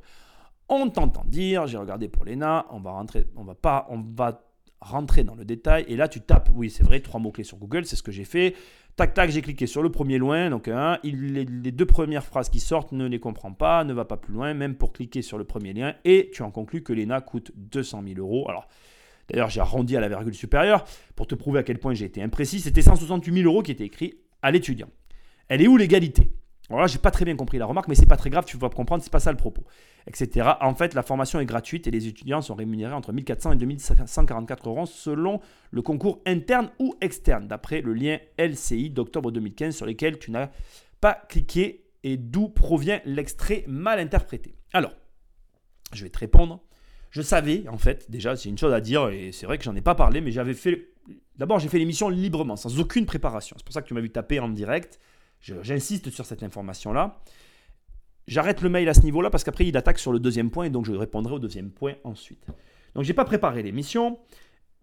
on 0.70 0.90
t'entend 0.90 1.26
dire, 1.26 1.68
j'ai 1.68 1.78
regardé 1.78 2.08
pour 2.08 2.26
l'ENA, 2.26 2.66
on 2.72 2.80
va 2.80 2.92
rentrer, 2.92 3.28
on 3.36 3.44
va 3.44 3.56
pas, 3.56 3.86
on 3.90 4.02
va 4.02 4.42
rentrer 4.82 5.24
dans 5.24 5.36
le 5.36 5.46
détail. 5.46 5.86
Et 5.88 5.96
là, 5.96 6.08
tu 6.08 6.22
tapes, 6.22 6.50
oui, 6.54 6.70
c'est 6.70 6.84
vrai, 6.84 7.00
trois 7.00 7.20
mots-clés 7.20 7.44
sur 7.44 7.58
Google, 7.58 7.86
c'est 7.86 7.96
ce 7.96 8.04
que 8.04 8.12
j'ai 8.12 8.24
fait. 8.24 8.56
Tac, 8.96 9.14
tac, 9.14 9.30
j'ai 9.30 9.42
cliqué 9.42 9.68
sur 9.68 9.84
le 9.84 9.92
premier 9.92 10.18
loin. 10.18 10.50
Donc, 10.50 10.70
les, 11.04 11.46
deux 11.46 11.86
premières 11.86 12.24
phrases 12.24 12.50
qui 12.50 12.60
sortent, 12.60 12.94
ne 12.94 13.08
les 13.08 13.20
comprends 13.20 13.52
pas, 13.52 13.84
ne 13.84 13.94
va 13.94 14.06
pas 14.06 14.18
plus 14.18 14.34
loin, 14.34 14.54
même 14.54 14.76
pour 14.76 14.94
cliquer 14.94 15.22
sur 15.22 15.38
le 15.38 15.44
premier 15.44 15.74
lien. 15.74 15.96
Et 16.06 16.30
tu 16.34 16.44
en 16.44 16.52
conclus 16.52 16.82
que 16.82 16.94
l'ENA 16.94 17.20
coûte 17.22 17.52
200 17.56 18.04
000 18.08 18.20
euros. 18.20 18.50
Alors, 18.50 18.68
d'ailleurs, 19.30 19.50
j'ai 19.50 19.60
arrondi 19.60 19.98
à 19.98 20.00
la 20.00 20.08
virgule 20.08 20.34
supérieure 20.34 20.86
pour 21.16 21.28
te 21.28 21.36
prouver 21.36 21.60
à 21.60 21.64
quel 21.64 21.80
point 21.80 21.94
j'ai 21.94 22.06
été 22.06 22.24
imprécis. 22.24 22.62
C'était 22.62 22.82
168 22.82 23.34
000 23.34 23.52
euros 23.52 23.64
qui 23.64 23.72
étaient 23.72 23.86
écrits 23.86 24.20
l'étudiant. 24.52 24.90
Elle 25.48 25.62
est 25.62 25.68
où 25.68 25.78
l'égalité? 25.78 26.32
Voilà, 26.70 26.88
j'ai 26.88 26.98
pas 26.98 27.12
très 27.12 27.26
bien 27.26 27.36
compris 27.36 27.60
la 27.60 27.68
remarque, 27.68 27.88
mais 27.88 27.94
c'est 27.94 28.08
pas 28.08 28.18
très 28.18 28.32
grave, 28.32 28.46
tu 28.46 28.58
vas 28.58 28.70
comprendre, 28.70 29.04
c'est 29.04 29.12
pas 29.12 29.20
ça 29.20 29.32
le 29.32 29.38
propos, 29.38 29.64
etc. 30.08 30.50
En 30.62 30.74
fait, 30.74 30.96
la 30.96 31.04
formation 31.04 31.40
est 31.40 31.46
gratuite 31.46 31.86
et 31.86 31.92
les 31.92 32.08
étudiants 32.08 32.42
sont 32.42 32.56
rémunérés 32.56 32.94
entre 32.94 33.14
1400 33.14 33.52
et 33.52 33.56
2144 33.58 34.68
euros 34.68 34.88
selon 34.88 35.42
le 35.70 35.82
concours 35.84 36.22
interne 36.26 36.72
ou 36.80 36.96
externe, 37.02 37.48
d'après 37.48 37.82
le 37.82 37.94
lien 37.94 38.18
LCI 38.40 38.90
d'octobre 38.90 39.32
2015 39.32 39.76
sur 39.76 39.86
lequel 39.86 40.18
tu 40.18 40.32
n'as 40.32 40.50
pas 41.02 41.14
cliqué 41.30 41.86
et 42.04 42.18
d'où 42.18 42.50
provient 42.50 43.00
l'extrait 43.06 43.64
mal 43.68 44.00
interprété. 44.00 44.56
Alors, 44.74 44.94
je 45.94 46.04
vais 46.04 46.10
te 46.10 46.18
répondre. 46.18 46.64
Je 47.12 47.22
savais, 47.22 47.68
en 47.70 47.78
fait, 47.78 48.10
déjà, 48.10 48.36
c'est 48.36 48.50
une 48.50 48.58
chose 48.58 48.74
à 48.74 48.82
dire, 48.82 49.10
et 49.10 49.32
c'est 49.32 49.46
vrai 49.46 49.58
que 49.58 49.64
j'en 49.64 49.76
ai 49.76 49.82
pas 49.82 49.96
parlé, 49.96 50.20
mais 50.20 50.32
j'avais 50.32 50.56
fait. 50.56 50.90
D'abord, 51.38 51.60
j'ai 51.60 51.68
fait 51.68 51.80
l'émission 51.80 52.10
librement, 52.10 52.56
sans 52.56 52.80
aucune 52.80 53.06
préparation. 53.06 53.56
C'est 53.60 53.66
pour 53.66 53.74
ça 53.74 53.82
que 53.82 53.88
tu 53.88 53.94
m'as 53.94 54.02
vu 54.02 54.10
taper 54.10 54.40
en 54.40 54.50
direct. 54.50 55.00
J'insiste 55.42 56.10
sur 56.10 56.26
cette 56.26 56.44
information-là. 56.44 57.22
J'arrête 58.28 58.62
le 58.62 58.70
mail 58.70 58.90
à 58.90 58.94
ce 58.94 59.02
niveau-là 59.02 59.30
parce 59.30 59.44
qu'après, 59.44 59.68
il 59.68 59.78
attaque 59.78 60.00
sur 60.00 60.12
le 60.12 60.20
deuxième 60.20 60.50
point 60.50 60.66
et 60.66 60.70
donc 60.70 60.86
je 60.86 60.94
répondrai 60.94 61.34
au 61.36 61.40
deuxième 61.40 61.70
point 61.70 61.96
ensuite. 62.04 62.46
Donc, 62.96 63.04
je 63.04 63.10
n'ai 63.10 63.14
pas 63.14 63.26
préparé 63.26 63.62
l'émission. 63.62 64.18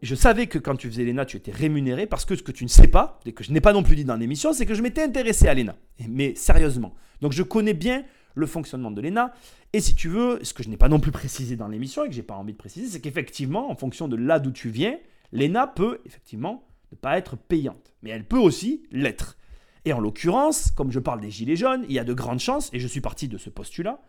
Je 0.03 0.15
savais 0.15 0.47
que 0.47 0.59
quand 0.59 0.77
tu 0.77 0.89
faisais 0.89 1.05
l'ENA, 1.05 1.25
tu 1.25 1.37
étais 1.37 1.51
rémunéré 1.51 2.07
parce 2.07 2.25
que 2.25 2.37
ce 2.37 2.43
que 2.43 2.53
tu 2.53 2.65
ne 2.65 2.69
sais 2.69 2.89
pas, 2.89 3.21
et 3.25 3.33
que 3.33 3.43
je 3.43 3.53
n'ai 3.53 3.61
pas 3.61 3.73
non 3.73 3.83
plus 3.83 3.97
dit 3.97 4.05
dans 4.05 4.17
l'émission, 4.17 4.53
c'est 4.53 4.67
que 4.67 4.75
je 4.75 4.83
m'étais 4.83 5.03
intéressé 5.03 5.49
à 5.49 5.55
l'ENA. 5.55 5.77
Mais 6.09 6.35
sérieusement. 6.35 6.95
Donc, 7.21 7.33
je 7.33 7.43
connais 7.43 7.75
bien 7.75 8.05
le 8.35 8.47
fonctionnement 8.47 8.91
de 8.91 9.01
l'ENA. 9.01 9.33
Et 9.73 9.81
si 9.81 9.95
tu 9.95 10.09
veux, 10.09 10.39
ce 10.43 10.53
que 10.55 10.63
je 10.63 10.69
n'ai 10.69 10.77
pas 10.77 10.89
non 10.89 11.01
plus 11.01 11.13
précisé 11.13 11.57
dans 11.57 11.69
l'émission 11.69 12.05
et 12.05 12.09
que 12.09 12.15
je 12.15 12.19
n'ai 12.19 12.27
pas 12.27 12.35
envie 12.35 12.53
de 12.53 12.59
préciser, 12.59 12.87
c'est 12.87 13.01
qu'effectivement, 13.01 13.71
en 13.71 13.77
fonction 13.77 14.09
de 14.09 14.17
là 14.17 14.39
d'où 14.39 14.51
tu 14.51 14.69
viens, 14.69 14.99
l'ENA 15.33 15.67
peut 15.67 16.01
effectivement 16.05 16.67
ne 16.93 16.97
pas 16.97 17.19
être 17.19 17.37
payante. 17.37 17.95
Mais 18.03 18.11
elle 18.11 18.27
peut 18.27 18.39
aussi 18.39 18.85
l'être. 18.91 19.37
Et 19.85 19.93
en 19.93 20.01
l'occurrence, 20.01 20.71
comme 20.71 20.93
je 20.93 21.01
parle 21.01 21.21
des 21.21 21.31
gilets 21.31 21.57
jaunes, 21.57 21.85
il 21.89 21.95
y 21.95 21.99
a 21.99 22.05
de 22.05 22.15
grandes 22.15 22.39
chances, 22.39 22.71
et 22.73 22.79
je 22.79 22.87
suis 22.87 23.01
parti 23.01 23.29
de 23.29 23.39
ce 23.39 23.51
postulat, 23.51 24.01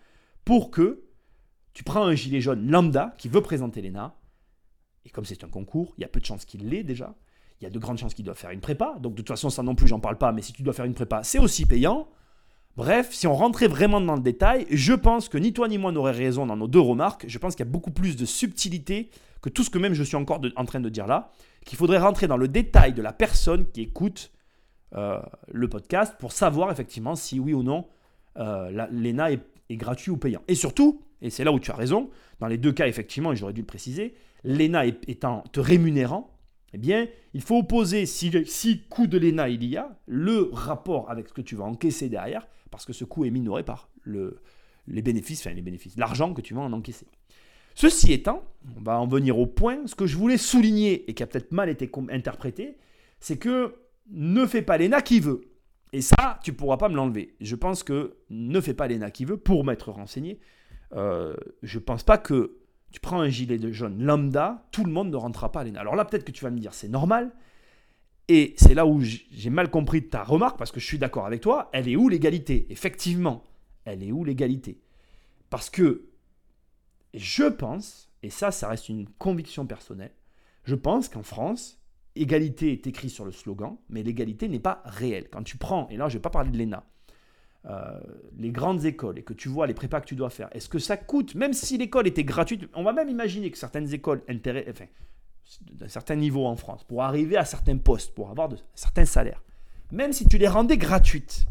pour 0.46 0.70
que 0.70 1.04
tu 1.74 1.84
prends 1.84 2.04
un 2.04 2.14
gilet 2.14 2.42
jaune 2.42 2.70
lambda 2.70 3.16
qui 3.18 3.30
veut 3.30 3.42
présenter 3.42 3.82
l'ENA, 3.82 4.16
et 5.06 5.10
comme 5.10 5.26
c'est 5.26 5.44
un 5.44 5.50
concours, 5.50 5.94
il 5.98 6.02
y 6.02 6.04
a 6.06 6.08
peu 6.08 6.20
de 6.20 6.26
chances 6.26 6.46
qu'il 6.46 6.70
l'ait 6.70 6.84
déjà, 6.84 7.16
il 7.60 7.64
y 7.64 7.68
a 7.68 7.70
de 7.70 7.80
grandes 7.80 7.98
chances 7.98 8.14
qu'il 8.14 8.26
doit 8.26 8.36
faire 8.36 8.52
une 8.52 8.60
prépa, 8.60 8.98
donc 9.00 9.14
de 9.14 9.18
toute 9.18 9.30
façon 9.30 9.50
ça 9.50 9.64
non 9.64 9.76
plus 9.76 9.88
j'en 9.88 10.00
parle 10.00 10.18
pas, 10.18 10.32
mais 10.32 10.42
si 10.42 10.54
tu 10.54 10.64
dois 10.64 10.74
faire 10.74 10.86
une 10.86 10.94
prépa, 10.94 11.24
c'est 11.24 11.40
aussi 11.40 11.66
payant. 11.66 12.08
Bref, 12.76 13.14
si 13.14 13.28
on 13.28 13.36
rentrait 13.36 13.68
vraiment 13.68 14.02
dans 14.02 14.16
le 14.16 14.22
détail, 14.22 14.66
je 14.70 14.94
pense 14.94 15.30
que 15.30 15.38
ni 15.38 15.54
toi 15.54 15.68
ni 15.68 15.78
moi 15.78 15.92
n'aurait 15.92 16.12
raison 16.12 16.46
dans 16.46 16.56
nos 16.56 16.68
deux 16.68 16.80
remarques, 16.80 17.26
je 17.28 17.38
pense 17.38 17.56
qu'il 17.56 17.66
y 17.66 17.70
a 17.70 17.72
beaucoup 17.72 17.92
plus 17.92 18.16
de 18.16 18.26
subtilité 18.26 19.10
que 19.44 19.50
tout 19.50 19.64
ce 19.64 19.70
que 19.70 19.78
même 19.78 19.94
je 19.94 20.04
suis 20.04 20.16
encore 20.16 20.42
en 20.56 20.66
train 20.66 20.80
de 20.80 20.90
dire 20.90 21.06
là, 21.06 21.32
qu'il 21.66 21.78
faudrait 21.78 22.00
rentrer 22.00 22.28
dans 22.28 22.38
le 22.38 22.48
détail 22.48 22.94
de 22.94 23.02
la 23.02 23.12
personne 23.12 23.70
qui 23.70 23.82
écoute 23.82 24.32
euh, 24.96 25.20
le 25.52 25.68
podcast 25.68 26.16
pour 26.18 26.32
savoir 26.32 26.72
effectivement 26.72 27.16
si 27.16 27.40
oui 27.40 27.54
ou 27.54 27.62
non 27.62 27.86
euh, 28.38 28.88
l'ENA 28.90 29.34
est, 29.34 29.42
gratuit 29.72 30.12
ou 30.12 30.18
payant. 30.18 30.42
Et 30.48 30.56
surtout, 30.56 31.02
et 31.22 31.30
c'est 31.30 31.44
là 31.44 31.52
où 31.52 31.60
tu 31.60 31.72
as 31.72 31.76
raison, 31.76 32.10
dans 32.40 32.48
les 32.48 32.58
deux 32.58 32.72
cas 32.72 32.88
effectivement, 32.88 33.34
et 33.34 33.36
j'aurais 33.36 33.54
dû 33.54 33.62
le 33.62 33.68
préciser, 33.68 34.14
l'ENA 34.44 34.86
étant 34.86 35.44
te 35.52 35.60
rémunérant, 35.60 36.30
eh 36.74 36.78
bien, 36.78 37.08
il 37.34 37.42
faut 37.42 37.58
opposer, 37.58 38.06
si, 38.06 38.32
si 38.46 38.84
coût 38.84 39.08
de 39.08 39.18
l'ENA 39.18 39.50
il 39.50 39.66
y 39.66 39.76
a, 39.76 39.98
le 40.06 40.52
rapport 40.54 41.12
avec 41.12 41.28
ce 41.28 41.34
que 41.34 41.42
tu 41.42 41.56
vas 41.56 41.66
encaisser 41.66 42.08
derrière, 42.08 42.48
parce 42.72 42.86
que 42.86 42.94
ce 42.94 43.04
coût 43.04 43.26
est 43.26 43.32
minoré 43.32 43.64
par 43.64 43.90
le, 44.04 44.40
les 44.88 45.02
bénéfices, 45.02 45.42
enfin 45.42 45.54
les 45.54 45.62
bénéfices, 45.62 45.98
l'argent 45.98 46.34
que 46.34 46.42
tu 46.42 46.54
vas 46.54 46.62
en 46.62 46.72
encaisser. 46.72 47.08
Ceci 47.76 48.14
étant, 48.14 48.44
on 48.78 48.82
va 48.82 49.00
en 49.00 49.08
venir 49.08 49.38
au 49.40 49.48
point, 49.48 49.88
ce 49.88 49.96
que 49.96 50.06
je 50.06 50.18
voulais 50.18 50.38
souligner 50.38 51.10
et 51.10 51.14
qui 51.14 51.24
a 51.24 51.28
peut-être 51.28 51.52
mal 51.52 51.70
été 51.70 51.90
interprété, 52.12 52.78
c'est 53.20 53.38
que 53.38 53.76
ne 54.10 54.46
fais 54.46 54.62
pas 54.62 54.78
l'ENA 54.78 55.02
qui 55.02 55.20
veut. 55.20 55.42
Et 55.92 56.02
ça, 56.02 56.40
tu 56.44 56.52
ne 56.52 56.56
pourras 56.56 56.78
pas 56.78 56.90
me 56.90 56.96
l'enlever. 56.96 57.36
Je 57.40 57.56
pense 57.56 57.84
que 57.84 58.18
ne 58.30 58.60
fais 58.62 58.74
pas 58.74 58.88
l'ENA 58.88 59.12
qui 59.12 59.26
veut 59.26 59.38
pour 59.38 59.64
m'être 59.64 59.92
renseigné. 59.92 60.40
Euh, 60.96 61.36
je 61.62 61.78
ne 61.78 61.84
pense 61.84 62.04
pas 62.04 62.18
que 62.18 62.58
tu 62.92 63.00
prends 63.00 63.22
un 63.22 63.30
gilet 63.30 63.58
de 63.58 63.72
jaune 63.72 64.04
lambda, 64.04 64.68
tout 64.72 64.84
le 64.84 64.92
monde 64.92 65.10
ne 65.10 65.16
rentrera 65.16 65.52
pas 65.52 65.62
à 65.62 65.64
l'ENA. 65.64 65.80
Alors 65.80 65.96
là, 65.96 66.06
peut-être 66.06 66.24
que 66.24 66.32
tu 66.32 66.44
vas 66.44 66.52
me 66.52 66.60
dire 66.60 66.74
c'est 66.74 66.90
normal. 66.90 67.32
Et 68.30 68.54
c'est 68.58 68.74
là 68.74 68.86
où 68.86 69.02
j'ai 69.02 69.50
mal 69.50 69.70
compris 69.70 70.08
ta 70.08 70.24
remarque, 70.24 70.58
parce 70.58 70.72
que 70.72 70.80
je 70.80 70.86
suis 70.86 70.98
d'accord 70.98 71.26
avec 71.26 71.42
toi. 71.42 71.70
Elle 71.74 71.90
est 71.90 71.96
où 71.96 72.08
l'égalité? 72.08 72.68
Effectivement, 72.70 73.44
elle 73.84 74.02
est 74.02 74.12
où 74.12 74.24
l'égalité? 74.24 74.80
Parce 75.50 75.70
que 75.70 76.06
je 77.14 77.44
pense, 77.44 78.10
et 78.24 78.30
ça, 78.30 78.52
ça 78.52 78.68
reste 78.68 78.90
une 78.90 79.08
conviction 79.08 79.66
personnelle, 79.66 80.14
je 80.64 80.76
pense 80.76 81.10
qu'en 81.10 81.24
France, 81.24 81.80
égalité 82.16 82.72
est 82.72 82.88
écrit 82.88 83.10
sur 83.10 83.26
le 83.26 83.32
slogan, 83.32 83.78
mais 83.90 84.04
l'égalité 84.04 84.48
n'est 84.48 84.60
pas 84.60 84.82
réelle. 84.86 85.30
Quand 85.30 85.44
tu 85.44 85.58
prends, 85.58 85.88
et 85.90 85.98
là 85.98 86.08
je 86.08 86.14
ne 86.14 86.20
vais 86.20 86.22
pas 86.22 86.30
parler 86.30 86.52
de 86.52 86.58
l'ENA, 86.58 86.84
euh, 87.66 88.00
les 88.38 88.52
grandes 88.52 88.86
écoles 88.86 89.20
et 89.20 89.24
que 89.24 89.34
tu 89.34 89.50
vois 89.50 89.68
les 89.68 89.74
prépas 89.74 90.02
que 90.02 90.06
tu 90.06 90.16
dois 90.16 90.30
faire, 90.30 90.50
est-ce 90.52 90.70
que 90.70 90.80
ça 90.80 90.98
coûte, 90.98 91.36
même 91.36 91.54
si 91.54 91.78
l'école 91.78 92.08
était 92.08 92.24
gratuite, 92.24 92.68
on 92.74 92.84
va 92.84 92.94
même 92.94 93.10
imaginer 93.10 93.52
que 93.52 93.58
certaines 93.58 93.94
écoles 93.94 94.22
enfin, 94.70 94.86
d'un 95.72 95.88
certain 95.88 96.16
niveau 96.16 96.46
en 96.46 96.56
France, 96.56 96.84
pour 96.84 97.04
arriver 97.04 97.38
à 97.38 97.46
certains 97.46 97.78
postes, 97.78 98.14
pour 98.14 98.30
avoir 98.30 98.50
de, 98.50 98.58
certains 98.76 99.06
salaires, 99.06 99.44
même 99.92 100.14
si 100.14 100.26
tu 100.26 100.38
les 100.38 100.48
rendais 100.48 100.78
gratuites, 100.78 101.46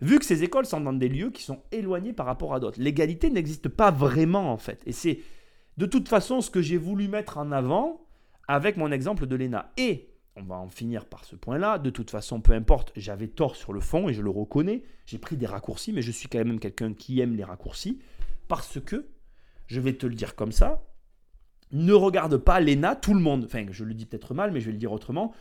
vu 0.00 0.18
que 0.18 0.24
ces 0.24 0.42
écoles 0.42 0.66
sont 0.66 0.80
dans 0.80 0.92
des 0.92 1.08
lieux 1.08 1.30
qui 1.30 1.42
sont 1.42 1.62
éloignés 1.72 2.12
par 2.12 2.26
rapport 2.26 2.54
à 2.54 2.60
d'autres. 2.60 2.80
L'égalité 2.80 3.30
n'existe 3.30 3.68
pas 3.68 3.90
vraiment 3.90 4.52
en 4.52 4.56
fait. 4.56 4.82
Et 4.86 4.92
c'est 4.92 5.20
de 5.76 5.86
toute 5.86 6.08
façon 6.08 6.40
ce 6.40 6.50
que 6.50 6.62
j'ai 6.62 6.76
voulu 6.76 7.08
mettre 7.08 7.38
en 7.38 7.52
avant 7.52 8.06
avec 8.48 8.76
mon 8.76 8.90
exemple 8.90 9.26
de 9.26 9.36
l'ENA. 9.36 9.72
Et 9.76 10.08
on 10.36 10.42
va 10.42 10.56
en 10.56 10.68
finir 10.68 11.06
par 11.06 11.24
ce 11.24 11.36
point-là. 11.36 11.78
De 11.78 11.90
toute 11.90 12.10
façon, 12.10 12.40
peu 12.40 12.52
importe, 12.52 12.92
j'avais 12.96 13.28
tort 13.28 13.56
sur 13.56 13.72
le 13.72 13.80
fond 13.80 14.08
et 14.08 14.14
je 14.14 14.22
le 14.22 14.30
reconnais. 14.30 14.82
J'ai 15.06 15.18
pris 15.18 15.36
des 15.36 15.46
raccourcis, 15.46 15.92
mais 15.92 16.02
je 16.02 16.10
suis 16.10 16.28
quand 16.28 16.38
même 16.38 16.60
quelqu'un 16.60 16.94
qui 16.94 17.20
aime 17.20 17.36
les 17.36 17.44
raccourcis 17.44 18.00
parce 18.48 18.80
que, 18.80 19.06
je 19.66 19.80
vais 19.80 19.92
te 19.92 20.06
le 20.06 20.14
dire 20.14 20.34
comme 20.34 20.50
ça, 20.50 20.82
ne 21.72 21.92
regarde 21.92 22.36
pas 22.36 22.58
l'ENA, 22.60 22.96
tout 22.96 23.14
le 23.14 23.20
monde, 23.20 23.44
enfin 23.44 23.64
je 23.70 23.84
le 23.84 23.94
dis 23.94 24.06
peut-être 24.06 24.34
mal, 24.34 24.50
mais 24.50 24.60
je 24.60 24.66
vais 24.66 24.72
le 24.72 24.78
dire 24.78 24.90
autrement, 24.90 25.32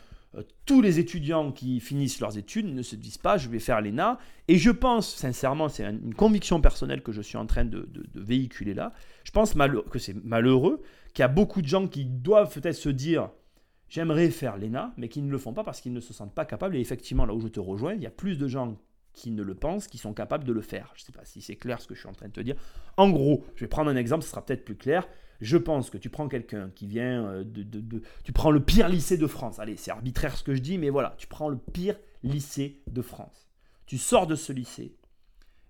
tous 0.65 0.81
les 0.81 0.99
étudiants 0.99 1.51
qui 1.51 1.79
finissent 1.79 2.19
leurs 2.19 2.37
études 2.37 2.67
ne 2.67 2.81
se 2.81 2.95
disent 2.95 3.17
pas 3.17 3.37
je 3.37 3.49
vais 3.49 3.59
faire 3.59 3.81
l'ENA. 3.81 4.19
Et 4.47 4.57
je 4.57 4.69
pense, 4.69 5.15
sincèrement, 5.15 5.69
c'est 5.69 5.83
une 5.83 6.13
conviction 6.13 6.61
personnelle 6.61 7.01
que 7.01 7.11
je 7.11 7.21
suis 7.21 7.37
en 7.37 7.45
train 7.45 7.65
de, 7.65 7.89
véhiculer 8.15 8.73
là, 8.73 8.93
je 9.23 9.31
pense 9.31 9.53
que 9.53 9.99
c'est 9.99 10.15
malheureux 10.23 10.81
qu'il 11.13 11.23
y 11.23 11.25
a 11.25 11.29
beaucoup 11.29 11.61
de 11.61 11.67
gens 11.67 11.87
qui 11.87 12.05
doivent 12.05 12.53
peut-être 12.53 12.75
se 12.75 12.89
dire 12.89 13.29
j'aimerais 13.89 14.29
faire 14.29 14.57
l'ENA, 14.57 14.93
mais 14.97 15.09
qui 15.09 15.21
ne 15.21 15.31
le 15.31 15.37
font 15.37 15.53
pas 15.53 15.63
parce 15.63 15.81
qu'ils 15.81 15.93
ne 15.93 15.99
se 15.99 16.13
sentent 16.13 16.35
pas 16.35 16.45
capables. 16.45 16.75
Et 16.75 16.79
effectivement, 16.79 17.25
là 17.25 17.33
où 17.33 17.41
je 17.41 17.47
te 17.47 17.59
rejoins, 17.59 17.93
il 17.93 18.01
y 18.01 18.07
a 18.07 18.11
plus 18.11 18.37
de 18.37 18.47
gens 18.47 18.77
qui 19.13 19.31
ne 19.31 19.41
le 19.41 19.55
pensent, 19.55 19.87
qui 19.87 19.97
sont 19.97 20.13
capables 20.13 20.43
de 20.43 20.53
le 20.53 20.61
faire. 20.61 20.93
Je 20.95 21.01
ne 21.01 21.05
sais 21.07 21.11
pas 21.11 21.25
si 21.25 21.41
c'est 21.41 21.55
clair 21.55 21.81
ce 21.81 21.87
que 21.87 21.95
je 21.95 21.99
suis 21.99 22.09
en 22.09 22.13
train 22.13 22.27
de 22.27 22.33
te 22.33 22.41
dire. 22.41 22.55
En 22.97 23.09
gros, 23.09 23.43
je 23.55 23.65
vais 23.65 23.67
prendre 23.67 23.89
un 23.89 23.95
exemple, 23.95 24.23
ce 24.23 24.29
sera 24.29 24.45
peut-être 24.45 24.63
plus 24.63 24.75
clair. 24.75 25.07
Je 25.41 25.57
pense 25.57 25.89
que 25.89 25.97
tu 25.97 26.09
prends 26.09 26.27
quelqu'un 26.27 26.69
qui 26.75 26.87
vient 26.87 27.25
euh, 27.25 27.43
de, 27.45 28.01
Tu 28.23 28.31
prends 28.33 28.51
le 28.51 28.59
pire 28.59 28.89
lycée 28.89 29.17
de 29.17 29.27
France. 29.27 29.59
Allez, 29.59 29.77
c'est 29.77 29.91
arbitraire 29.91 30.35
ce 30.35 30.43
que 30.43 30.53
je 30.53 30.61
dis, 30.61 30.77
mais 30.77 30.89
voilà, 30.89 31.15
tu 31.17 31.27
prends 31.27 31.49
le 31.49 31.57
pire 31.57 31.95
lycée 32.23 32.81
de 32.87 33.01
France. 33.01 33.47
Tu 33.85 33.97
sors 33.97 34.27
de 34.27 34.35
ce 34.35 34.51
lycée 34.51 34.95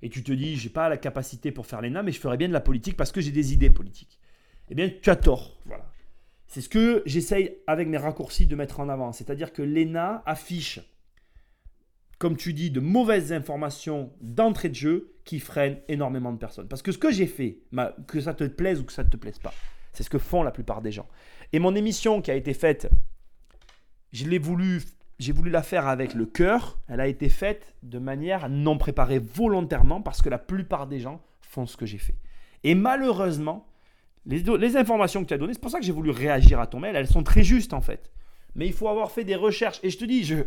et 0.01 0.09
tu 0.09 0.23
te 0.23 0.31
dis, 0.31 0.55
j'ai 0.55 0.69
pas 0.69 0.89
la 0.89 0.97
capacité 0.97 1.51
pour 1.51 1.67
faire 1.67 1.81
l'ENA, 1.81 2.03
mais 2.03 2.11
je 2.11 2.19
ferais 2.19 2.37
bien 2.37 2.47
de 2.47 2.53
la 2.53 2.61
politique 2.61 2.97
parce 2.97 3.11
que 3.11 3.21
j'ai 3.21 3.31
des 3.31 3.53
idées 3.53 3.69
politiques. 3.69 4.19
Eh 4.69 4.75
bien, 4.75 4.89
tu 5.01 5.09
as 5.09 5.15
tort. 5.15 5.59
Voilà. 5.65 5.85
C'est 6.47 6.61
ce 6.61 6.69
que 6.69 7.03
j'essaye 7.05 7.57
avec 7.67 7.87
mes 7.87 7.97
raccourcis 7.97 8.47
de 8.47 8.55
mettre 8.55 8.79
en 8.79 8.89
avant. 8.89 9.11
C'est-à-dire 9.11 9.53
que 9.53 9.61
l'ENA 9.61 10.23
affiche, 10.25 10.79
comme 12.19 12.35
tu 12.35 12.53
dis, 12.53 12.69
de 12.69 12.81
mauvaises 12.81 13.31
informations 13.31 14.11
d'entrée 14.21 14.69
de 14.69 14.75
jeu 14.75 15.15
qui 15.23 15.39
freine 15.39 15.77
énormément 15.87 16.33
de 16.33 16.37
personnes. 16.37 16.67
Parce 16.67 16.81
que 16.81 16.91
ce 16.91 16.97
que 16.97 17.11
j'ai 17.11 17.27
fait, 17.27 17.59
que 18.07 18.19
ça 18.19 18.33
te 18.33 18.43
plaise 18.43 18.81
ou 18.81 18.83
que 18.83 18.91
ça 18.91 19.03
ne 19.03 19.09
te 19.09 19.17
plaise 19.17 19.39
pas, 19.39 19.53
c'est 19.93 20.03
ce 20.03 20.09
que 20.09 20.19
font 20.19 20.43
la 20.43 20.51
plupart 20.51 20.81
des 20.81 20.91
gens. 20.91 21.07
Et 21.53 21.59
mon 21.59 21.73
émission 21.75 22.21
qui 22.21 22.29
a 22.29 22.35
été 22.35 22.53
faite, 22.53 22.89
je 24.11 24.25
l'ai 24.25 24.37
voulu, 24.37 24.81
j'ai 25.17 25.31
voulu 25.31 25.49
la 25.49 25.63
faire 25.63 25.87
avec 25.87 26.13
le 26.13 26.25
cœur. 26.25 26.77
Elle 26.89 26.99
a 26.99 27.07
été 27.07 27.29
faite 27.29 27.73
de 27.83 27.99
manière 27.99 28.49
non 28.49 28.77
préparée 28.77 29.19
volontairement 29.19 30.01
parce 30.01 30.21
que 30.21 30.29
la 30.29 30.37
plupart 30.37 30.87
des 30.87 30.99
gens 30.99 31.21
font 31.41 31.65
ce 31.65 31.77
que 31.77 31.85
j'ai 31.85 31.97
fait. 31.97 32.15
Et 32.65 32.75
malheureusement, 32.75 33.65
les, 34.25 34.39
les 34.39 34.75
informations 34.75 35.23
que 35.23 35.29
tu 35.29 35.33
as 35.33 35.37
données, 35.37 35.53
c'est 35.53 35.61
pour 35.61 35.71
ça 35.71 35.79
que 35.79 35.85
j'ai 35.85 35.93
voulu 35.93 36.11
réagir 36.11 36.59
à 36.59 36.67
ton 36.67 36.81
mail, 36.81 36.97
elles 36.97 37.07
sont 37.07 37.23
très 37.23 37.43
justes 37.43 37.73
en 37.73 37.81
fait. 37.81 38.11
Mais 38.55 38.67
il 38.67 38.73
faut 38.73 38.89
avoir 38.89 39.11
fait 39.11 39.23
des 39.23 39.35
recherches. 39.35 39.79
Et 39.83 39.89
je 39.89 39.97
te 39.97 40.05
dis, 40.05 40.25
je, 40.25 40.43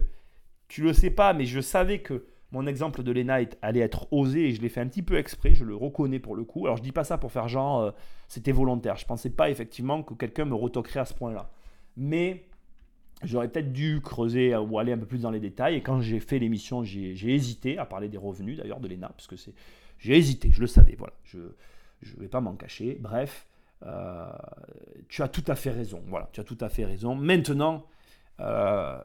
tu 0.73 0.81
le 0.81 0.95
sais 0.95 1.11
pas, 1.11 1.35
mais 1.35 1.45
je 1.45 1.61
savais 1.61 1.99
que 1.99 2.25
mon 2.51 2.67
exemple 2.67 3.03
de 3.03 3.13
l'ENA 3.13 3.41
allait 3.61 3.81
être 3.81 4.11
osé 4.11 4.49
et 4.49 4.53
je 4.53 4.63
l'ai 4.63 4.71
fait 4.71 4.81
un 4.81 4.87
petit 4.87 5.03
peu 5.03 5.19
exprès, 5.19 5.55
je 5.55 5.67
le 5.67 5.77
reconnais 5.77 6.19
pour 6.19 6.35
le 6.35 6.45
coup. 6.45 6.65
Alors 6.65 6.79
je 6.79 6.83
dis 6.83 6.93
pas 6.93 7.05
ça 7.05 7.19
pour 7.19 7.31
faire 7.31 7.47
genre 7.47 7.81
euh, 7.81 7.91
c'était 8.27 8.53
volontaire. 8.53 8.97
Je 8.97 9.05
pensais 9.05 9.29
pas 9.29 9.51
effectivement 9.51 10.03
que 10.03 10.15
quelqu'un 10.15 10.47
me 10.47 10.55
retoquerait 10.55 11.01
à 11.01 11.05
ce 11.05 11.13
point-là. 11.13 11.51
Mais 11.99 12.47
j'aurais 13.23 13.49
peut-être 13.49 13.71
dû 13.71 14.01
creuser 14.01 14.57
ou 14.57 14.79
aller 14.79 14.93
un 14.93 14.97
peu 14.97 15.05
plus 15.05 15.21
dans 15.21 15.31
les 15.31 15.41
détails. 15.41 15.75
Et 15.75 15.83
quand 15.83 16.01
j'ai 16.01 16.21
fait 16.21 16.39
l'émission, 16.39 16.83
j'ai 16.85 17.35
hésité 17.35 17.77
à 17.77 17.85
parler 17.85 18.09
des 18.09 18.17
revenus 18.17 18.57
d'ailleurs 18.57 18.81
de 18.81 18.89
l'ENA, 18.89 19.11
parce 19.11 19.27
que 19.27 19.37
c'est 19.37 19.53
j'ai 19.99 20.17
hésité, 20.17 20.51
je 20.53 20.63
le 20.63 20.67
savais. 20.67 20.95
Voilà, 20.97 21.13
je 21.25 21.37
ne 21.39 22.19
vais 22.21 22.29
pas 22.29 22.41
m'en 22.41 22.55
cacher. 22.55 22.97
Bref, 22.99 23.47
euh, 23.85 24.33
tu 25.11 25.21
as 25.21 25.29
tout 25.29 25.45
à 25.49 25.55
fait 25.55 25.71
raison. 25.71 26.03
Voilà, 26.07 26.31
tu 26.33 26.41
as 26.41 26.45
tout 26.45 26.59
à 26.63 26.71
fait 26.71 26.87
raison. 26.87 27.15
Maintenant. 27.15 27.85
Euh, 28.41 28.99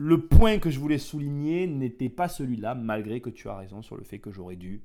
le 0.00 0.18
point 0.18 0.58
que 0.58 0.70
je 0.70 0.80
voulais 0.80 0.96
souligner 0.96 1.66
n'était 1.66 2.08
pas 2.08 2.26
celui-là, 2.26 2.74
malgré 2.74 3.20
que 3.20 3.28
tu 3.28 3.50
as 3.50 3.56
raison 3.56 3.82
sur 3.82 3.98
le 3.98 4.02
fait 4.02 4.18
que 4.18 4.30
j'aurais 4.32 4.56
dû 4.56 4.80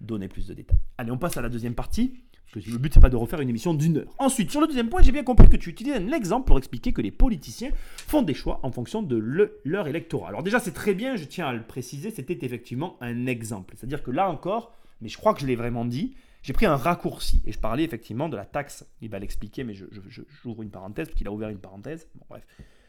donner 0.00 0.28
plus 0.28 0.46
de 0.46 0.54
détails. 0.54 0.78
Allez, 0.96 1.10
on 1.10 1.18
passe 1.18 1.36
à 1.36 1.42
la 1.42 1.48
deuxième 1.48 1.74
partie. 1.74 2.22
Parce 2.52 2.64
que 2.64 2.70
le 2.70 2.78
but, 2.78 2.94
c'est 2.94 3.00
pas 3.00 3.10
de 3.10 3.16
refaire 3.16 3.40
une 3.40 3.48
émission 3.48 3.74
d'une 3.74 3.96
heure. 3.96 4.14
Ensuite, 4.18 4.48
sur 4.52 4.60
le 4.60 4.68
deuxième 4.68 4.88
point, 4.88 5.02
j'ai 5.02 5.10
bien 5.10 5.24
compris 5.24 5.48
que 5.48 5.56
tu 5.56 5.70
utilises 5.70 5.94
un 5.94 6.12
exemple 6.12 6.46
pour 6.46 6.56
expliquer 6.56 6.92
que 6.92 7.02
les 7.02 7.10
politiciens 7.10 7.70
font 7.74 8.22
des 8.22 8.32
choix 8.32 8.60
en 8.62 8.70
fonction 8.70 9.02
de 9.02 9.16
leur 9.64 9.88
électorat. 9.88 10.28
Alors 10.28 10.44
déjà, 10.44 10.60
c'est 10.60 10.70
très 10.70 10.94
bien, 10.94 11.16
je 11.16 11.24
tiens 11.24 11.48
à 11.48 11.52
le 11.52 11.62
préciser, 11.62 12.12
c'était 12.12 12.38
effectivement 12.46 12.96
un 13.00 13.26
exemple. 13.26 13.74
C'est-à-dire 13.76 14.04
que 14.04 14.12
là 14.12 14.30
encore, 14.30 14.72
mais 15.00 15.08
je 15.08 15.18
crois 15.18 15.34
que 15.34 15.40
je 15.40 15.46
l'ai 15.46 15.56
vraiment 15.56 15.84
dit, 15.84 16.14
j'ai 16.42 16.52
pris 16.52 16.66
un 16.66 16.76
raccourci 16.76 17.42
et 17.44 17.50
je 17.50 17.58
parlais 17.58 17.82
effectivement 17.82 18.28
de 18.28 18.36
la 18.36 18.44
taxe. 18.44 18.86
Il 19.00 19.10
va 19.10 19.18
l'expliquer, 19.18 19.64
mais 19.64 19.74
j'ouvre 19.74 20.62
une 20.62 20.70
parenthèse, 20.70 21.08
parce 21.08 21.18
qu'il 21.18 21.26
a 21.26 21.32
ouvert 21.32 21.48
une 21.48 21.58
parenthèse. 21.58 22.08
Bon, 22.14 22.24
bref. 22.30 22.46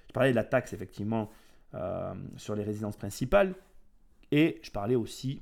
Je 0.07 0.13
parlais 0.13 0.29
de 0.29 0.35
la 0.35 0.43
taxe, 0.43 0.73
effectivement, 0.73 1.31
euh, 1.73 2.13
sur 2.37 2.55
les 2.55 2.63
résidences 2.63 2.97
principales. 2.97 3.55
Et 4.31 4.59
je 4.63 4.71
parlais 4.71 4.95
aussi 4.95 5.41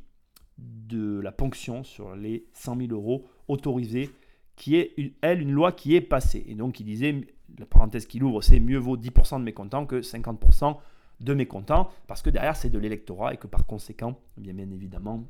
de 0.57 1.19
la 1.19 1.31
ponction 1.31 1.83
sur 1.83 2.15
les 2.15 2.45
100 2.53 2.77
000 2.77 2.91
euros 2.91 3.27
autorisés, 3.47 4.09
qui 4.55 4.75
est, 4.75 4.93
elle, 5.21 5.41
une 5.41 5.51
loi 5.51 5.71
qui 5.71 5.95
est 5.95 6.01
passée. 6.01 6.43
Et 6.47 6.55
donc, 6.55 6.79
il 6.79 6.85
disait, 6.85 7.15
la 7.57 7.65
parenthèse 7.65 8.05
qu'il 8.05 8.23
ouvre, 8.23 8.41
c'est 8.41 8.59
mieux 8.59 8.77
vaut 8.77 8.97
10% 8.97 9.39
de 9.39 9.43
mécontents 9.43 9.85
que 9.85 10.01
50% 10.01 10.77
de 11.21 11.33
mécontents, 11.33 11.89
parce 12.07 12.21
que 12.21 12.29
derrière, 12.29 12.55
c'est 12.55 12.69
de 12.69 12.79
l'électorat 12.79 13.33
et 13.33 13.37
que 13.37 13.47
par 13.47 13.65
conséquent, 13.65 14.19
eh 14.37 14.41
bien, 14.41 14.53
bien 14.53 14.69
évidemment, 14.71 15.25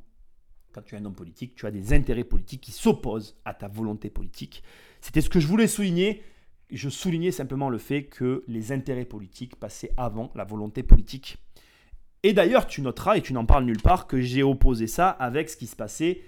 quand 0.72 0.82
tu 0.82 0.94
es 0.94 0.98
un 0.98 1.04
homme 1.04 1.14
politique, 1.14 1.54
tu 1.54 1.66
as 1.66 1.70
des 1.70 1.92
intérêts 1.92 2.24
politiques 2.24 2.60
qui 2.60 2.72
s'opposent 2.72 3.36
à 3.44 3.54
ta 3.54 3.68
volonté 3.68 4.10
politique. 4.10 4.62
C'était 5.00 5.20
ce 5.20 5.30
que 5.30 5.40
je 5.40 5.46
voulais 5.46 5.66
souligner 5.66 6.22
je 6.72 6.88
soulignais 6.88 7.30
simplement 7.30 7.68
le 7.68 7.78
fait 7.78 8.04
que 8.04 8.44
les 8.48 8.72
intérêts 8.72 9.04
politiques 9.04 9.56
passaient 9.56 9.92
avant 9.96 10.30
la 10.34 10.44
volonté 10.44 10.82
politique. 10.82 11.38
Et 12.22 12.32
d'ailleurs, 12.32 12.66
tu 12.66 12.82
noteras, 12.82 13.16
et 13.16 13.22
tu 13.22 13.32
n'en 13.32 13.46
parles 13.46 13.64
nulle 13.64 13.80
part, 13.80 14.06
que 14.06 14.20
j'ai 14.20 14.42
opposé 14.42 14.86
ça 14.86 15.08
avec 15.08 15.48
ce 15.48 15.56
qui 15.56 15.66
se 15.66 15.76
passait 15.76 16.20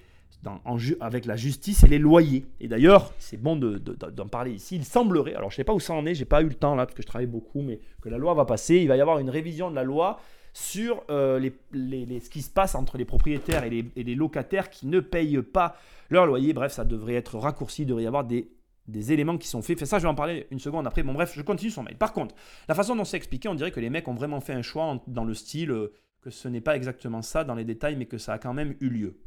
avec 1.00 1.26
la 1.26 1.36
justice 1.36 1.84
et 1.84 1.88
les 1.88 1.98
loyers. 1.98 2.46
Et 2.60 2.68
d'ailleurs, 2.68 3.12
c'est 3.18 3.36
bon 3.36 3.56
d'en 3.56 4.26
parler 4.26 4.52
ici. 4.52 4.76
Il 4.76 4.84
semblerait, 4.84 5.34
alors 5.34 5.50
je 5.50 5.54
ne 5.54 5.56
sais 5.58 5.64
pas 5.64 5.72
où 5.72 5.80
ça 5.80 5.94
en 5.94 6.04
est, 6.06 6.14
j'ai 6.14 6.24
pas 6.24 6.42
eu 6.42 6.48
le 6.48 6.54
temps 6.54 6.74
là, 6.74 6.86
parce 6.86 6.96
que 6.96 7.02
je 7.02 7.06
travaille 7.06 7.26
beaucoup, 7.26 7.62
mais 7.62 7.80
que 8.00 8.08
la 8.08 8.18
loi 8.18 8.34
va 8.34 8.44
passer. 8.44 8.76
Il 8.76 8.88
va 8.88 8.96
y 8.96 9.00
avoir 9.00 9.18
une 9.18 9.30
révision 9.30 9.70
de 9.70 9.76
la 9.76 9.84
loi 9.84 10.20
sur 10.52 11.02
euh, 11.10 11.40
ce 11.72 12.28
qui 12.28 12.42
se 12.42 12.50
passe 12.50 12.74
entre 12.74 12.98
les 12.98 13.04
propriétaires 13.04 13.64
et 13.64 13.70
les, 13.70 13.84
et 13.96 14.02
les 14.02 14.14
locataires 14.14 14.68
qui 14.68 14.86
ne 14.86 15.00
payent 15.00 15.40
pas 15.42 15.76
leur 16.10 16.26
loyer. 16.26 16.52
Bref, 16.52 16.72
ça 16.72 16.84
devrait 16.84 17.14
être 17.14 17.38
raccourci, 17.38 17.82
il 17.82 17.86
devrait 17.86 18.04
y 18.04 18.06
avoir 18.06 18.24
des 18.24 18.48
des 18.88 19.12
éléments 19.12 19.38
qui 19.38 19.48
sont 19.48 19.62
faits. 19.62 19.84
ça, 19.84 19.98
je 19.98 20.02
vais 20.02 20.08
en 20.08 20.14
parler 20.14 20.46
une 20.50 20.58
seconde 20.58 20.86
après. 20.86 21.02
Bon, 21.02 21.12
bref, 21.12 21.32
je 21.36 21.42
continue 21.42 21.70
son 21.70 21.82
mail. 21.82 21.96
Par 21.96 22.12
contre, 22.12 22.34
la 22.68 22.74
façon 22.74 22.96
dont 22.96 23.04
c'est 23.04 23.16
expliqué, 23.16 23.48
on 23.48 23.54
dirait 23.54 23.70
que 23.70 23.80
les 23.80 23.90
mecs 23.90 24.08
ont 24.08 24.14
vraiment 24.14 24.40
fait 24.40 24.54
un 24.54 24.62
choix 24.62 25.00
dans 25.06 25.24
le 25.24 25.34
style 25.34 25.70
euh, 25.70 25.92
que 26.20 26.30
ce 26.30 26.48
n'est 26.48 26.60
pas 26.60 26.76
exactement 26.76 27.22
ça 27.22 27.44
dans 27.44 27.54
les 27.54 27.64
détails, 27.64 27.96
mais 27.96 28.06
que 28.06 28.18
ça 28.18 28.34
a 28.34 28.38
quand 28.38 28.54
même 28.54 28.74
eu 28.80 28.88
lieu. 28.88 29.20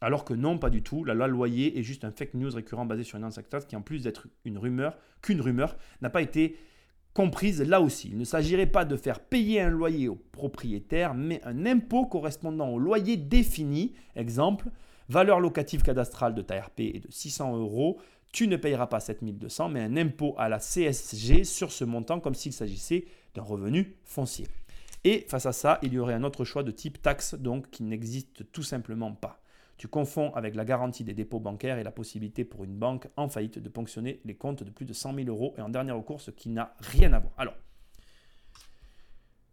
Alors 0.00 0.24
que 0.24 0.34
non, 0.34 0.58
pas 0.58 0.70
du 0.70 0.82
tout. 0.82 1.04
La 1.04 1.14
loi 1.14 1.26
loyer 1.26 1.78
est 1.78 1.82
juste 1.82 2.04
un 2.04 2.12
fake 2.12 2.34
news 2.34 2.50
récurrent 2.54 2.86
basé 2.86 3.02
sur 3.02 3.18
une 3.18 3.24
inséctase 3.24 3.66
qui, 3.66 3.74
en 3.76 3.82
plus 3.82 4.04
d'être 4.04 4.28
une 4.44 4.58
rumeur, 4.58 4.96
qu'une 5.22 5.40
rumeur, 5.40 5.76
n'a 6.00 6.10
pas 6.10 6.22
été 6.22 6.56
comprise 7.14 7.60
là 7.62 7.80
aussi. 7.80 8.08
Il 8.12 8.18
ne 8.18 8.24
s'agirait 8.24 8.66
pas 8.66 8.84
de 8.84 8.96
faire 8.96 9.18
payer 9.18 9.60
un 9.60 9.70
loyer 9.70 10.08
au 10.08 10.14
propriétaire, 10.14 11.14
mais 11.14 11.40
un 11.44 11.66
impôt 11.66 12.06
correspondant 12.06 12.68
au 12.68 12.78
loyer 12.78 13.16
défini. 13.16 13.94
Exemple, 14.14 14.68
valeur 15.08 15.40
locative 15.40 15.82
cadastrale 15.82 16.34
de 16.34 16.42
ta 16.42 16.60
RP 16.60 16.80
est 16.80 17.06
de 17.06 17.10
600 17.10 17.56
euros. 17.56 18.00
Tu 18.32 18.46
ne 18.46 18.56
payeras 18.56 18.86
pas 18.86 19.00
7200, 19.00 19.70
mais 19.70 19.80
un 19.80 19.96
impôt 19.96 20.34
à 20.36 20.48
la 20.48 20.58
CSG 20.58 21.44
sur 21.44 21.72
ce 21.72 21.84
montant 21.84 22.20
comme 22.20 22.34
s'il 22.34 22.52
s'agissait 22.52 23.06
d'un 23.34 23.42
revenu 23.42 23.96
foncier. 24.04 24.46
Et 25.04 25.24
face 25.28 25.46
à 25.46 25.52
ça, 25.52 25.78
il 25.82 25.94
y 25.94 25.98
aurait 25.98 26.14
un 26.14 26.24
autre 26.24 26.44
choix 26.44 26.62
de 26.62 26.70
type 26.70 27.00
taxe, 27.00 27.34
donc 27.34 27.70
qui 27.70 27.84
n'existe 27.84 28.50
tout 28.52 28.62
simplement 28.62 29.12
pas. 29.12 29.40
Tu 29.78 29.86
confonds 29.86 30.34
avec 30.34 30.56
la 30.56 30.64
garantie 30.64 31.04
des 31.04 31.14
dépôts 31.14 31.38
bancaires 31.38 31.78
et 31.78 31.84
la 31.84 31.92
possibilité 31.92 32.44
pour 32.44 32.64
une 32.64 32.76
banque 32.76 33.06
en 33.16 33.28
faillite 33.28 33.60
de 33.60 33.68
ponctionner 33.68 34.20
les 34.24 34.34
comptes 34.34 34.64
de 34.64 34.70
plus 34.70 34.84
de 34.84 34.92
100 34.92 35.14
000 35.14 35.28
euros 35.28 35.54
et 35.56 35.62
en 35.62 35.68
dernier 35.68 35.92
recours, 35.92 36.20
ce 36.20 36.32
qui 36.32 36.48
n'a 36.48 36.74
rien 36.80 37.12
à 37.12 37.20
voir. 37.20 37.32
Alors, 37.38 37.54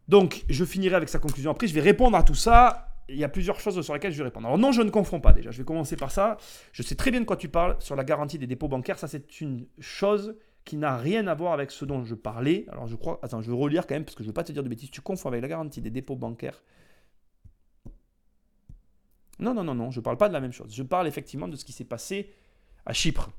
donc 0.08 0.44
je 0.48 0.64
finirai 0.64 0.96
avec 0.96 1.08
sa 1.08 1.20
conclusion. 1.20 1.52
Après, 1.52 1.68
je 1.68 1.74
vais 1.74 1.80
répondre 1.80 2.16
à 2.16 2.24
tout 2.24 2.34
ça. 2.34 2.95
Il 3.08 3.16
y 3.16 3.24
a 3.24 3.28
plusieurs 3.28 3.60
choses 3.60 3.80
sur 3.82 3.94
lesquelles 3.94 4.12
je 4.12 4.18
vais 4.18 4.24
répondre. 4.24 4.46
Alors 4.46 4.58
non, 4.58 4.72
je 4.72 4.82
ne 4.82 4.90
confonds 4.90 5.20
pas 5.20 5.32
déjà. 5.32 5.50
Je 5.50 5.58
vais 5.58 5.64
commencer 5.64 5.96
par 5.96 6.10
ça. 6.10 6.38
Je 6.72 6.82
sais 6.82 6.96
très 6.96 7.10
bien 7.10 7.20
de 7.20 7.24
quoi 7.24 7.36
tu 7.36 7.48
parles 7.48 7.76
sur 7.78 7.94
la 7.94 8.04
garantie 8.04 8.38
des 8.38 8.46
dépôts 8.46 8.68
bancaires. 8.68 8.98
Ça, 8.98 9.06
c'est 9.06 9.40
une 9.40 9.66
chose 9.78 10.36
qui 10.64 10.76
n'a 10.76 10.96
rien 10.96 11.28
à 11.28 11.34
voir 11.34 11.52
avec 11.52 11.70
ce 11.70 11.84
dont 11.84 12.04
je 12.04 12.14
parlais. 12.16 12.66
Alors 12.68 12.88
je 12.88 12.96
crois, 12.96 13.20
attends, 13.22 13.40
je 13.40 13.50
vais 13.50 13.56
relire 13.56 13.86
quand 13.86 13.94
même 13.94 14.04
parce 14.04 14.16
que 14.16 14.24
je 14.24 14.26
ne 14.26 14.30
veux 14.30 14.34
pas 14.34 14.44
te 14.44 14.52
dire 14.52 14.64
de 14.64 14.68
bêtises. 14.68 14.90
Tu 14.90 15.00
confonds 15.00 15.28
avec 15.28 15.40
la 15.40 15.48
garantie 15.48 15.80
des 15.80 15.90
dépôts 15.90 16.16
bancaires. 16.16 16.62
Non, 19.38 19.54
non, 19.54 19.62
non, 19.62 19.74
non, 19.74 19.90
je 19.90 20.00
ne 20.00 20.04
parle 20.04 20.16
pas 20.16 20.28
de 20.28 20.32
la 20.32 20.40
même 20.40 20.52
chose. 20.52 20.74
Je 20.74 20.82
parle 20.82 21.06
effectivement 21.06 21.46
de 21.46 21.56
ce 21.56 21.64
qui 21.64 21.72
s'est 21.72 21.84
passé 21.84 22.32
à 22.84 22.92
Chypre. 22.92 23.30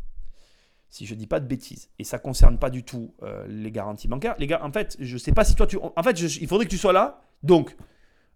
Si 0.89 1.05
je 1.05 1.15
ne 1.15 1.19
dis 1.19 1.27
pas 1.27 1.41
de 1.41 1.47
bêtises. 1.47 1.89
Et 1.99 2.05
ça 2.05 2.17
ne 2.17 2.21
concerne 2.21 2.57
pas 2.57 2.69
du 2.69 2.83
tout 2.83 3.13
euh, 3.23 3.45
les 3.47 3.71
garanties 3.71 4.07
bancaires. 4.07 4.35
Les 4.39 4.47
gars, 4.47 4.63
en 4.63 4.71
fait, 4.71 4.95
je 4.99 5.13
ne 5.13 5.19
sais 5.19 5.33
pas 5.33 5.43
si 5.43 5.53
toi 5.53 5.67
tu. 5.67 5.77
En 5.77 6.03
fait, 6.03 6.17
il 6.21 6.47
faudrait 6.47 6.65
que 6.65 6.71
tu 6.71 6.77
sois 6.77 6.93
là. 6.93 7.21
Donc, 7.43 7.75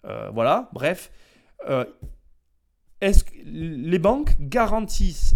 voilà, 0.04 0.70
bref. 0.74 1.12
Euh, 1.70 1.86
est-ce 3.02 3.24
que 3.24 3.32
les 3.44 4.00
banques 4.00 4.36
garantissent 4.40 5.36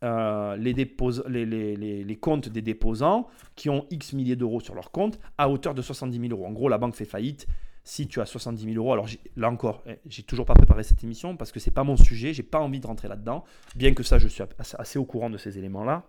les, 0.00 0.72
les, 0.72 2.04
les, 2.04 2.16
comptes 2.16 2.48
des 2.48 2.62
déposants 2.62 3.26
qui 3.56 3.68
ont 3.68 3.86
X 3.90 4.12
milliers 4.12 4.36
d'euros 4.36 4.60
sur 4.60 4.74
leur 4.74 4.92
compte 4.92 5.18
à 5.38 5.50
hauteur 5.50 5.74
de 5.74 5.82
70 5.82 6.20
000 6.20 6.32
euros? 6.32 6.46
En 6.46 6.52
gros, 6.52 6.68
la 6.68 6.78
banque 6.78 6.94
fait 6.94 7.04
faillite, 7.04 7.48
si 7.88 8.06
tu 8.06 8.20
as 8.20 8.26
70 8.26 8.64
000 8.64 8.76
euros, 8.76 8.92
alors 8.92 9.06
là 9.36 9.50
encore, 9.50 9.82
eh, 9.86 9.98
j'ai 10.06 10.22
toujours 10.22 10.44
pas 10.44 10.52
préparé 10.52 10.82
cette 10.82 11.02
émission 11.02 11.38
parce 11.38 11.52
que 11.52 11.58
c'est 11.58 11.70
pas 11.70 11.84
mon 11.84 11.96
sujet, 11.96 12.34
j'ai 12.34 12.42
pas 12.42 12.60
envie 12.60 12.80
de 12.80 12.86
rentrer 12.86 13.08
là-dedans, 13.08 13.44
bien 13.76 13.94
que 13.94 14.02
ça, 14.02 14.18
je 14.18 14.28
suis 14.28 14.42
assez 14.58 14.98
au 14.98 15.06
courant 15.06 15.30
de 15.30 15.38
ces 15.38 15.56
éléments-là. 15.56 16.04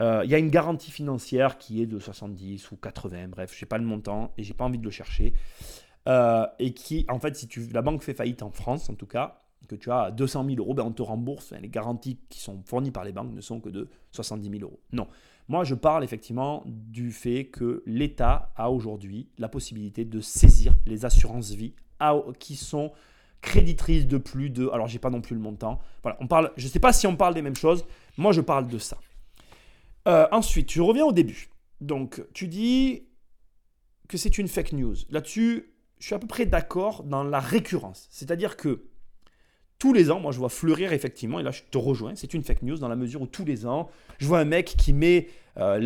Euh, 0.00 0.22
il 0.24 0.30
y 0.30 0.34
a 0.34 0.38
une 0.38 0.48
garantie 0.48 0.90
financière 0.90 1.58
qui 1.58 1.82
est 1.82 1.86
de 1.86 1.98
70 1.98 2.70
ou 2.70 2.76
80, 2.76 3.28
bref, 3.28 3.54
je 3.54 3.62
n'ai 3.62 3.68
pas 3.68 3.76
le 3.76 3.84
montant 3.84 4.32
et 4.38 4.42
j'ai 4.42 4.54
pas 4.54 4.64
envie 4.64 4.78
de 4.78 4.84
le 4.84 4.90
chercher. 4.90 5.34
Euh, 6.08 6.46
et 6.58 6.72
qui, 6.72 7.04
en 7.08 7.18
fait, 7.18 7.36
si 7.36 7.46
tu, 7.46 7.66
la 7.68 7.82
banque 7.82 8.02
fait 8.02 8.14
faillite 8.14 8.42
en 8.42 8.50
France, 8.50 8.88
en 8.88 8.94
tout 8.94 9.06
cas, 9.06 9.38
que 9.68 9.76
tu 9.76 9.90
as 9.92 10.10
200 10.10 10.44
000 10.46 10.56
euros, 10.58 10.74
ben 10.74 10.82
on 10.82 10.90
te 10.90 11.02
rembourse. 11.02 11.52
les 11.52 11.68
garanties 11.68 12.18
qui 12.28 12.40
sont 12.40 12.60
fournies 12.64 12.90
par 12.90 13.04
les 13.04 13.12
banques 13.12 13.32
ne 13.32 13.40
sont 13.40 13.60
que 13.60 13.68
de 13.68 13.88
70 14.10 14.50
000 14.50 14.62
euros. 14.62 14.80
Non. 14.92 15.06
Moi, 15.48 15.64
je 15.64 15.74
parle 15.74 16.02
effectivement 16.02 16.64
du 16.66 17.12
fait 17.12 17.46
que 17.46 17.82
l'État 17.86 18.52
a 18.56 18.70
aujourd'hui 18.70 19.28
la 19.38 19.48
possibilité 19.48 20.04
de 20.04 20.20
saisir 20.20 20.74
les 20.86 21.04
assurances 21.04 21.50
vie 21.50 21.74
qui 22.38 22.56
sont 22.56 22.92
créditrices 23.42 24.06
de 24.06 24.18
plus 24.18 24.50
de. 24.50 24.68
Alors, 24.70 24.88
j'ai 24.88 24.98
pas 24.98 25.10
non 25.10 25.20
plus 25.20 25.34
le 25.34 25.40
montant. 25.40 25.80
Voilà, 26.02 26.18
on 26.20 26.26
parle. 26.26 26.52
Je 26.56 26.66
ne 26.66 26.70
sais 26.70 26.80
pas 26.80 26.92
si 26.92 27.06
on 27.06 27.16
parle 27.16 27.34
des 27.34 27.42
mêmes 27.42 27.56
choses. 27.56 27.84
Moi, 28.16 28.32
je 28.32 28.40
parle 28.40 28.66
de 28.66 28.78
ça. 28.78 28.98
Euh, 30.08 30.26
ensuite, 30.32 30.72
je 30.72 30.82
reviens 30.82 31.04
au 31.04 31.12
début. 31.12 31.48
Donc, 31.80 32.24
tu 32.32 32.48
dis 32.48 33.04
que 34.08 34.16
c'est 34.18 34.38
une 34.38 34.48
fake 34.48 34.72
news. 34.72 34.96
Là-dessus, 35.10 35.72
je 36.00 36.06
suis 36.06 36.14
à 36.14 36.18
peu 36.18 36.26
près 36.26 36.46
d'accord 36.46 37.04
dans 37.04 37.22
la 37.22 37.40
récurrence. 37.40 38.08
C'est-à-dire 38.10 38.56
que 38.56 38.84
tous 39.78 39.92
les 39.92 40.10
ans, 40.10 40.18
moi 40.20 40.32
je 40.32 40.38
vois 40.38 40.48
fleurir 40.48 40.92
effectivement, 40.92 41.40
et 41.40 41.42
là 41.42 41.50
je 41.50 41.62
te 41.70 41.78
rejoins, 41.78 42.14
c'est 42.14 42.34
une 42.34 42.42
fake 42.42 42.62
news 42.62 42.78
dans 42.78 42.88
la 42.88 42.96
mesure 42.96 43.22
où 43.22 43.26
tous 43.26 43.44
les 43.44 43.66
ans, 43.66 43.88
je 44.18 44.26
vois 44.26 44.38
un 44.38 44.44
mec 44.44 44.74
qui 44.76 44.92
met 44.92 45.28
euh, 45.58 45.78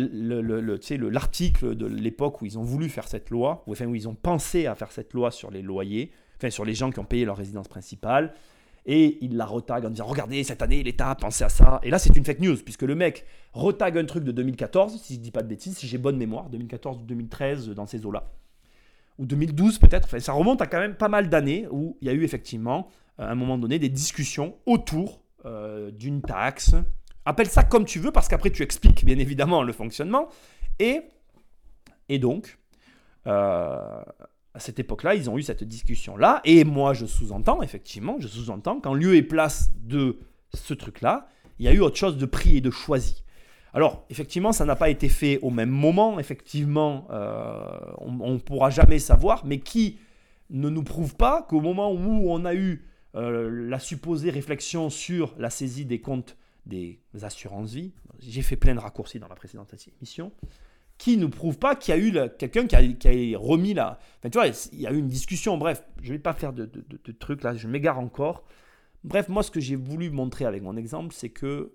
l'article 1.11 1.75
de 1.75 1.85
l'époque 1.85 2.41
où 2.41 2.45
ils 2.45 2.57
ont 2.57 2.63
voulu 2.63 2.89
faire 2.89 3.07
cette 3.07 3.29
loi, 3.29 3.63
où 3.67 3.73
ils 3.95 4.07
ont 4.07 4.15
pensé 4.15 4.67
à 4.67 4.75
faire 4.75 4.91
cette 4.91 5.13
loi 5.13 5.31
sur 5.31 5.51
les 5.51 5.61
loyers, 5.61 6.11
enfin 6.37 6.49
sur 6.49 6.65
les 6.65 6.73
gens 6.73 6.91
qui 6.91 6.99
ont 6.99 7.05
payé 7.05 7.25
leur 7.25 7.37
résidence 7.37 7.67
principale, 7.67 8.33
et 8.85 9.17
il 9.21 9.35
la 9.37 9.45
retague 9.45 9.85
en 9.85 9.89
disant 9.89 10.05
regardez 10.05 10.43
cette 10.43 10.61
année 10.61 10.83
l'État 10.83 11.09
a 11.09 11.15
pensé 11.15 11.43
à 11.43 11.49
ça, 11.49 11.79
et 11.83 11.89
là 11.89 11.99
c'est 11.99 12.15
une 12.15 12.25
fake 12.25 12.39
news 12.39 12.57
puisque 12.57 12.83
le 12.83 12.95
mec 12.95 13.25
retague 13.53 13.97
un 13.97 14.05
truc 14.05 14.23
de 14.23 14.31
2014, 14.31 15.01
si 15.01 15.15
je 15.15 15.19
dis 15.19 15.31
pas 15.31 15.41
de 15.41 15.47
bêtises, 15.47 15.77
si 15.77 15.87
j'ai 15.87 15.97
bonne 15.97 16.17
mémoire, 16.17 16.49
2014 16.49 16.99
ou 16.99 17.05
2013 17.05 17.69
dans 17.69 17.85
ces 17.85 18.05
eaux-là, 18.05 18.29
ou 19.17 19.25
2012 19.25 19.79
peut-être, 19.79 20.19
ça 20.19 20.33
remonte 20.33 20.61
à 20.61 20.67
quand 20.67 20.79
même 20.79 20.95
pas 20.95 21.07
mal 21.07 21.29
d'années 21.29 21.67
où 21.71 21.97
il 22.01 22.07
y 22.07 22.09
a 22.09 22.13
eu 22.13 22.23
effectivement 22.23 22.89
à 23.17 23.31
un 23.31 23.35
moment 23.35 23.57
donné 23.57 23.79
des 23.79 23.89
discussions 23.89 24.55
autour 24.65 25.21
euh, 25.45 25.91
d'une 25.91 26.21
taxe. 26.21 26.75
Appelle 27.25 27.47
ça 27.47 27.63
comme 27.63 27.85
tu 27.85 27.99
veux 27.99 28.11
parce 28.11 28.27
qu'après 28.27 28.51
tu 28.51 28.63
expliques 28.63 29.05
bien 29.05 29.17
évidemment 29.17 29.63
le 29.63 29.73
fonctionnement. 29.73 30.29
Et, 30.79 31.01
et 32.09 32.19
donc, 32.19 32.59
euh, 33.27 34.01
à 34.53 34.59
cette 34.59 34.79
époque-là, 34.79 35.15
ils 35.15 35.29
ont 35.29 35.37
eu 35.37 35.43
cette 35.43 35.63
discussion-là. 35.63 36.41
Et 36.45 36.63
moi, 36.63 36.93
je 36.93 37.05
sous-entends, 37.05 37.61
effectivement, 37.61 38.17
je 38.19 38.27
sous-entends 38.27 38.79
qu'en 38.79 38.93
lieu 38.93 39.15
et 39.15 39.21
place 39.21 39.71
de 39.75 40.19
ce 40.53 40.73
truc-là, 40.73 41.27
il 41.59 41.65
y 41.65 41.67
a 41.67 41.73
eu 41.73 41.79
autre 41.79 41.97
chose 41.97 42.17
de 42.17 42.25
pris 42.25 42.57
et 42.57 42.61
de 42.61 42.71
choisi. 42.71 43.23
Alors, 43.75 44.05
effectivement, 44.09 44.53
ça 44.53 44.63
n'a 44.63 44.77
pas 44.77 44.89
été 44.89 45.09
fait 45.09 45.37
au 45.41 45.49
même 45.49 45.69
moment. 45.69 46.17
Effectivement, 46.17 47.07
euh, 47.11 47.77
on 47.97 48.31
ne 48.31 48.37
pourra 48.37 48.69
jamais 48.69 48.99
savoir. 48.99 49.45
Mais 49.45 49.59
qui 49.59 49.99
ne 50.49 50.69
nous 50.69 50.81
prouve 50.81 51.17
pas 51.17 51.41
qu'au 51.41 51.59
moment 51.59 51.91
où 51.91 52.31
on 52.31 52.45
a 52.45 52.55
eu 52.55 52.85
euh, 53.15 53.49
la 53.67 53.79
supposée 53.79 54.29
réflexion 54.29 54.89
sur 54.89 55.35
la 55.37 55.49
saisie 55.49 55.83
des 55.83 55.99
comptes 55.99 56.37
des 56.65 57.01
assurances-vie, 57.21 57.91
j'ai 58.19 58.41
fait 58.41 58.55
plein 58.55 58.75
de 58.75 58.79
raccourcis 58.79 59.19
dans 59.19 59.27
la 59.27 59.35
précédente 59.35 59.75
émission, 59.99 60.31
qui 60.97 61.17
ne 61.17 61.25
prouve 61.25 61.59
pas 61.59 61.75
qu'il 61.75 61.93
y 61.93 61.97
a 61.97 62.01
eu 62.01 62.29
quelqu'un 62.39 62.67
qui 62.67 62.75
a, 62.75 63.37
remis 63.37 63.73
la... 63.73 63.99
Enfin, 64.19 64.29
tu 64.29 64.37
vois, 64.37 64.47
il 64.71 64.79
y 64.79 64.87
a 64.87 64.91
eu 64.91 64.97
une 64.97 65.09
discussion, 65.09 65.57
bref, 65.57 65.83
je 66.01 66.07
ne 66.07 66.13
vais 66.13 66.21
pas 66.21 66.33
faire 66.33 66.53
de, 66.53 66.65
de 66.65 67.11
trucs 67.11 67.43
là, 67.43 67.53
je 67.53 67.67
m'égare 67.67 67.99
encore. 67.99 68.45
Bref, 69.03 69.27
moi, 69.27 69.43
ce 69.43 69.51
que 69.51 69.59
j'ai 69.59 69.75
voulu 69.75 70.09
montrer 70.09 70.45
avec 70.45 70.63
mon 70.63 70.77
exemple, 70.77 71.13
c'est 71.13 71.29
que 71.29 71.73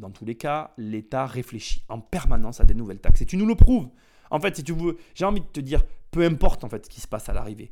dans 0.00 0.10
tous 0.10 0.24
les 0.24 0.34
cas, 0.34 0.72
l'État 0.76 1.26
réfléchit 1.26 1.84
en 1.88 2.00
permanence 2.00 2.60
à 2.60 2.64
des 2.64 2.74
nouvelles 2.74 3.00
taxes. 3.00 3.22
Et 3.22 3.26
tu 3.26 3.36
nous 3.36 3.46
le 3.46 3.54
prouves. 3.54 3.88
En 4.30 4.40
fait, 4.40 4.56
si 4.56 4.64
tu 4.64 4.72
veux, 4.72 4.96
j'ai 5.14 5.24
envie 5.24 5.40
de 5.40 5.46
te 5.46 5.60
dire, 5.60 5.82
peu 6.10 6.24
importe 6.24 6.64
en 6.64 6.68
fait 6.68 6.86
ce 6.86 6.90
qui 6.90 7.00
se 7.00 7.08
passe 7.08 7.28
à 7.28 7.32
l'arrivée 7.32 7.70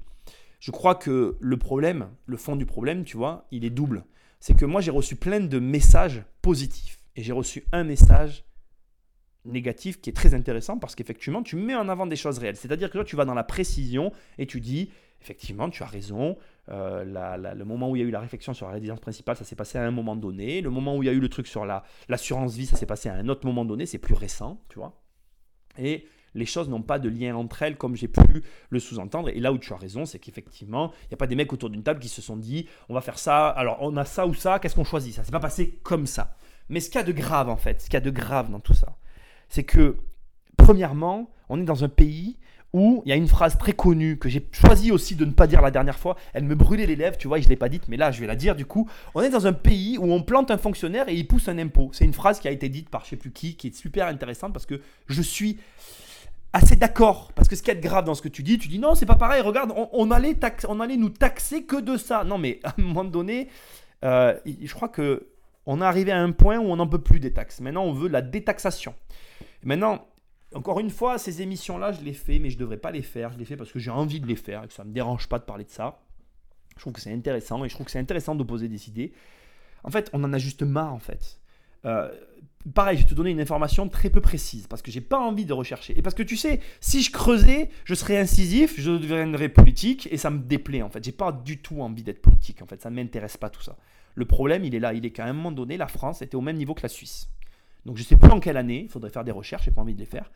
je 0.61 0.71
crois 0.71 0.95
que 0.95 1.37
le 1.41 1.57
problème, 1.57 2.09
le 2.27 2.37
fond 2.37 2.57
du 2.57 2.67
problème, 2.67 3.05
tu 3.05 3.17
vois, 3.17 3.47
il 3.51 3.65
est 3.65 3.71
double. 3.71 4.05
C'est 4.41 4.57
que 4.57 4.65
moi, 4.65 4.81
j'ai 4.81 4.91
reçu 4.91 5.17
plein 5.17 5.41
de 5.41 5.59
messages 5.59 6.23
positifs 6.43 6.99
et 7.17 7.23
j'ai 7.23 7.33
reçu 7.33 7.65
un 7.73 7.85
message 7.85 8.45
négatif 9.45 10.01
qui 10.01 10.11
est 10.11 10.13
très 10.13 10.35
intéressant 10.35 10.79
parce 10.79 10.95
qu'effectivement, 10.95 11.43
tu 11.43 11.57
mets 11.57 11.75
en 11.75 11.89
avant 11.89 12.07
des 12.07 12.17
choses 12.17 12.39
réelles. 12.39 12.57
C'est-à-dire 12.57 12.89
que 12.89 12.95
toi, 12.99 13.05
tu 13.05 13.17
vas 13.17 13.25
dans 13.25 13.35
la 13.35 13.45
précision 13.45 14.13
et 14.37 14.47
tu 14.47 14.61
dis, 14.61 14.91
effectivement, 15.23 15.69
tu 15.71 15.83
as 15.83 15.87
raison. 15.87 16.37
Euh, 16.71 17.05
le 17.55 17.65
moment 17.65 17.91
où 17.91 17.97
il 17.97 18.01
y 18.01 18.05
a 18.05 18.07
eu 18.07 18.11
la 18.11 18.21
réflexion 18.21 18.55
sur 18.55 18.67
la 18.67 18.73
résidence 18.73 19.01
principale, 19.01 19.37
ça 19.37 19.45
s'est 19.45 19.57
passé 19.57 19.79
à 19.79 19.85
un 19.85 19.91
moment 19.91 20.17
donné. 20.17 20.61
Le 20.61 20.71
moment 20.71 20.97
où 20.97 21.03
il 21.03 21.07
y 21.07 21.09
a 21.09 21.13
eu 21.13 21.21
le 21.21 21.29
truc 21.29 21.47
sur 21.47 21.65
l'assurance 21.65 22.55
vie, 22.55 22.67
ça 22.67 22.77
s'est 22.77 22.87
passé 22.87 23.09
à 23.09 23.15
un 23.15 23.29
autre 23.29 23.47
moment 23.47 23.65
donné. 23.65 23.87
C'est 23.87 23.99
plus 23.99 24.15
récent, 24.15 24.61
tu 24.69 24.79
vois. 24.79 25.01
Et 25.79 26.07
les 26.35 26.47
choses 26.47 26.69
n'ont 26.69 26.83
pas 26.83 26.99
de 26.99 27.09
lien 27.09 27.35
entre 27.37 27.63
elles 27.63 27.77
comme 27.77 27.97
j'ai 27.97 28.09
pu 28.09 28.43
le 28.71 28.79
sous-entendre. 28.79 29.29
Et 29.31 29.41
là 29.41 29.53
où 29.53 29.59
tu 29.59 29.73
as 29.73 29.77
raison, 29.77 30.05
c'est 30.05 30.19
qu'effectivement, 30.19 30.93
il 31.05 31.09
n'y 31.09 31.15
a 31.15 31.17
pas 31.17 31.27
des 31.27 31.35
mecs 31.35 31.53
autour 31.53 31.71
d'une 31.71 31.83
table 31.83 32.01
qui 32.01 32.09
se 32.09 32.23
sont 32.23 32.37
dit 32.37 32.67
on 32.89 32.95
va 32.95 33.01
faire 33.01 33.19
ça, 33.19 33.49
alors 33.49 33.79
on 33.81 33.97
a 33.97 34.05
ça 34.05 34.27
ou 34.27 34.35
ça, 34.35 34.59
qu'est-ce 34.59 34.75
qu'on 34.75 34.85
choisit? 34.85 35.15
Ça 35.15 35.25
s'est 35.25 35.33
pas 35.33 35.41
passé 35.41 35.79
comme 35.83 36.07
ça. 36.07 36.37
Mais 36.69 36.81
ce 36.81 36.91
qu'il 36.91 37.01
y 37.01 37.03
a 37.03 37.07
de 37.07 37.13
grave 37.13 37.49
en 37.49 37.57
fait, 37.57 37.81
ce 37.81 37.87
qu'il 37.87 37.95
y 37.95 37.97
a 37.99 38.01
de 38.01 38.11
grave 38.11 38.51
dans 38.51 38.61
tout 38.61 38.75
ça, 38.75 38.99
c'est 39.49 39.65
que 39.65 39.97
premièrement, 40.57 41.31
on 41.49 41.61
est 41.61 41.65
dans 41.65 41.85
un 41.85 41.89
pays 41.89 42.39
où 42.73 43.03
il 43.07 43.09
y 43.09 43.13
a 43.13 43.17
une 43.17 43.29
phrase 43.29 43.57
très 43.57 43.73
connue 43.73 44.19
que 44.19 44.29
j'ai 44.29 44.47
choisi 44.53 44.93
aussi 44.93 45.17
de 45.17 45.25
ne 45.25 45.33
pas 45.33 45.47
dire 45.47 45.63
la 45.63 45.71
dernière 45.71 45.99
fois. 45.99 46.17
Elle 46.35 46.45
me 46.45 46.55
brûlait 46.55 46.87
les 46.87 46.97
lèvres, 46.97 47.17
tu 47.17 47.29
vois, 47.29 47.39
je 47.39 47.45
ne 47.45 47.49
l'ai 47.49 47.57
pas 47.57 47.69
dite, 47.69 47.89
mais 47.89 47.97
là 47.97 48.11
je 48.11 48.21
vais 48.21 48.27
la 48.27 48.37
dire 48.37 48.55
du 48.55 48.67
coup. 48.67 48.89
On 49.15 49.23
est 49.23 49.31
dans 49.31 49.47
un 49.47 49.53
pays 49.53 49.99
où 49.99 50.13
on 50.13 50.23
plante 50.23 50.51
un 50.51 50.59
fonctionnaire 50.59 51.09
et 51.09 51.15
il 51.15 51.27
pousse 51.27 51.49
un 51.49 51.59
impôt. 51.59 51.91
C'est 51.93 52.05
une 52.05 52.13
phrase 52.13 52.41
qui 52.41 52.49
a 52.49 52.51
été 52.51 52.69
dite 52.69 52.91
par 52.91 53.05
je 53.05 53.11
sais 53.11 53.17
plus 53.17 53.31
qui, 53.31 53.57
qui 53.57 53.69
est 53.69 53.75
super 53.75 54.07
intéressante 54.07 54.53
parce 54.53 54.67
que 54.67 54.81
je 55.07 55.23
suis 55.23 55.59
assez 56.53 56.77
d'accord. 56.77 57.33
Parce 57.35 57.49
que 57.49 57.57
ce 57.57 57.63
qui 57.63 57.71
est 57.71 57.77
grave 57.77 58.05
dans 58.05 58.15
ce 58.15 58.23
que 58.23 58.29
tu 58.29 58.43
dis, 58.43 58.59
tu 58.59 58.69
dis 58.69 58.79
non, 58.79 58.95
c'est 58.95 59.07
pas 59.07 59.17
pareil, 59.17 59.41
regarde, 59.41 59.73
on, 59.93 60.11
allait 60.11 60.37
on 60.69 60.81
allait 60.81 60.97
nous 60.97 61.11
taxer 61.11 61.65
que 61.65 61.81
de 61.81 61.97
ça. 61.97 62.25
Non, 62.25 62.39
mais 62.39 62.61
à 62.65 62.75
un 62.79 62.83
moment 62.83 63.05
donné, 63.05 63.49
euh, 64.05 64.35
je 64.45 64.73
crois 64.75 64.89
que 64.89 65.29
on 65.67 65.83
est 65.83 65.85
arrivé 65.85 66.13
à 66.13 66.19
un 66.19 66.33
point 66.33 66.59
où 66.59 66.65
on 66.65 66.77
n'en 66.77 66.87
peut 66.87 67.01
plus 67.01 67.21
des 67.21 67.33
taxes. 67.33 67.61
Maintenant, 67.61 67.85
on 67.85 67.93
veut 67.93 68.09
la 68.09 68.23
détaxation. 68.23 68.95
Maintenant, 69.63 70.07
encore 70.55 70.81
une 70.81 70.91
fois, 70.91 71.19
ces 71.19 71.43
émissions-là, 71.43 71.93
je 71.93 72.03
les 72.03 72.15
fais, 72.15 72.39
mais 72.39 72.51
je 72.51 72.57
ne 72.57 72.61
devrais 72.61 72.79
pas 72.79 72.91
les 72.91 73.03
faire. 73.03 73.33
Je 73.33 73.39
les 73.39 73.45
fais 73.45 73.57
parce 73.57 73.71
que 73.71 73.79
j'ai 73.79 73.91
envie 73.91 74.21
de 74.21 74.27
les 74.27 74.37
faire 74.37 74.65
et 74.65 74.69
que 74.69 74.73
ça 74.73 74.85
ne 74.85 74.89
me 74.89 74.95
dérange 74.95 75.29
pas 75.29 75.39
de 75.39 75.45
parler 75.45 75.65
de 75.65 75.71
ça. 75.71 76.01
Je 76.77 76.81
trouve 76.81 76.93
que 76.93 77.01
c'est 77.01 77.13
intéressant 77.13 77.65
et 77.65 77.69
je 77.69 77.75
trouve 77.75 77.87
que 77.87 77.93
c'est 77.93 77.99
intéressant 77.99 78.35
d'opposer 78.35 78.69
des 78.69 78.89
idées. 78.89 79.13
En 79.85 79.91
fait, 79.91 80.11
on 80.13 80.23
en 80.25 80.33
a 80.33 80.39
juste 80.39 80.63
marre, 80.63 80.93
en 80.93 80.99
fait. 80.99 81.41
Euh, 81.85 82.11
pareil, 82.75 82.99
je 82.99 83.03
vais 83.03 83.09
te 83.09 83.15
donner 83.15 83.31
une 83.31 83.41
information 83.41 83.89
très 83.89 84.11
peu 84.11 84.21
précise 84.21 84.67
parce 84.67 84.83
que 84.83 84.91
j'ai 84.91 85.01
pas 85.01 85.19
envie 85.19 85.45
de 85.45 85.53
rechercher. 85.53 85.99
Et 85.99 86.03
parce 86.03 86.15
que 86.15 86.23
tu 86.23 86.37
sais, 86.37 86.61
si 86.81 87.03
je 87.03 87.13
creusais, 87.13 87.71
je 87.85 87.95
serais 87.95 88.19
incisif, 88.19 88.75
je 88.79 88.91
deviendrais 88.91 89.49
politique 89.49 90.09
et 90.11 90.17
ça 90.17 90.31
me 90.31 90.39
déplaît 90.39 90.83
en 90.83 90.91
fait. 90.91 91.05
J'ai 91.05 91.13
pas 91.13 91.33
du 91.33 91.59
tout 91.59 91.81
envie 91.81 92.03
d'être 92.03 92.23
politique 92.23 92.63
en 92.63 92.67
fait, 92.67 92.81
ça 92.81 92.91
m'intéresse 92.91 93.37
pas 93.37 93.51
tout 93.51 93.63
ça. 93.63 93.77
Le 94.15 94.25
problème, 94.25 94.65
il 94.65 94.75
est 94.75 94.81
là, 94.81 94.93
il 94.95 95.07
est 95.07 95.11
qu'à 95.11 95.27
un 95.27 95.33
moment 95.33 95.53
donné, 95.53 95.77
la 95.77 95.87
France 95.87 96.23
était 96.23 96.35
au 96.35 96.41
même 96.41 96.57
niveau 96.57 96.75
que 96.75 96.83
la 96.83 96.89
Suisse. 96.89 97.29
Donc 97.87 97.97
je 97.97 98.03
sais 98.03 98.17
plus 98.17 98.31
en 98.31 98.41
quelle 98.41 98.57
année, 98.57 98.83
il 98.83 98.89
faudrait 98.89 99.11
faire 99.11 99.25
des 99.25 99.33
recherches, 99.33 99.65
j'ai 99.65 99.71
pas 99.71 99.83
envie 99.83 99.95
de 99.95 100.01
les 100.01 100.07
faire. 100.07 100.31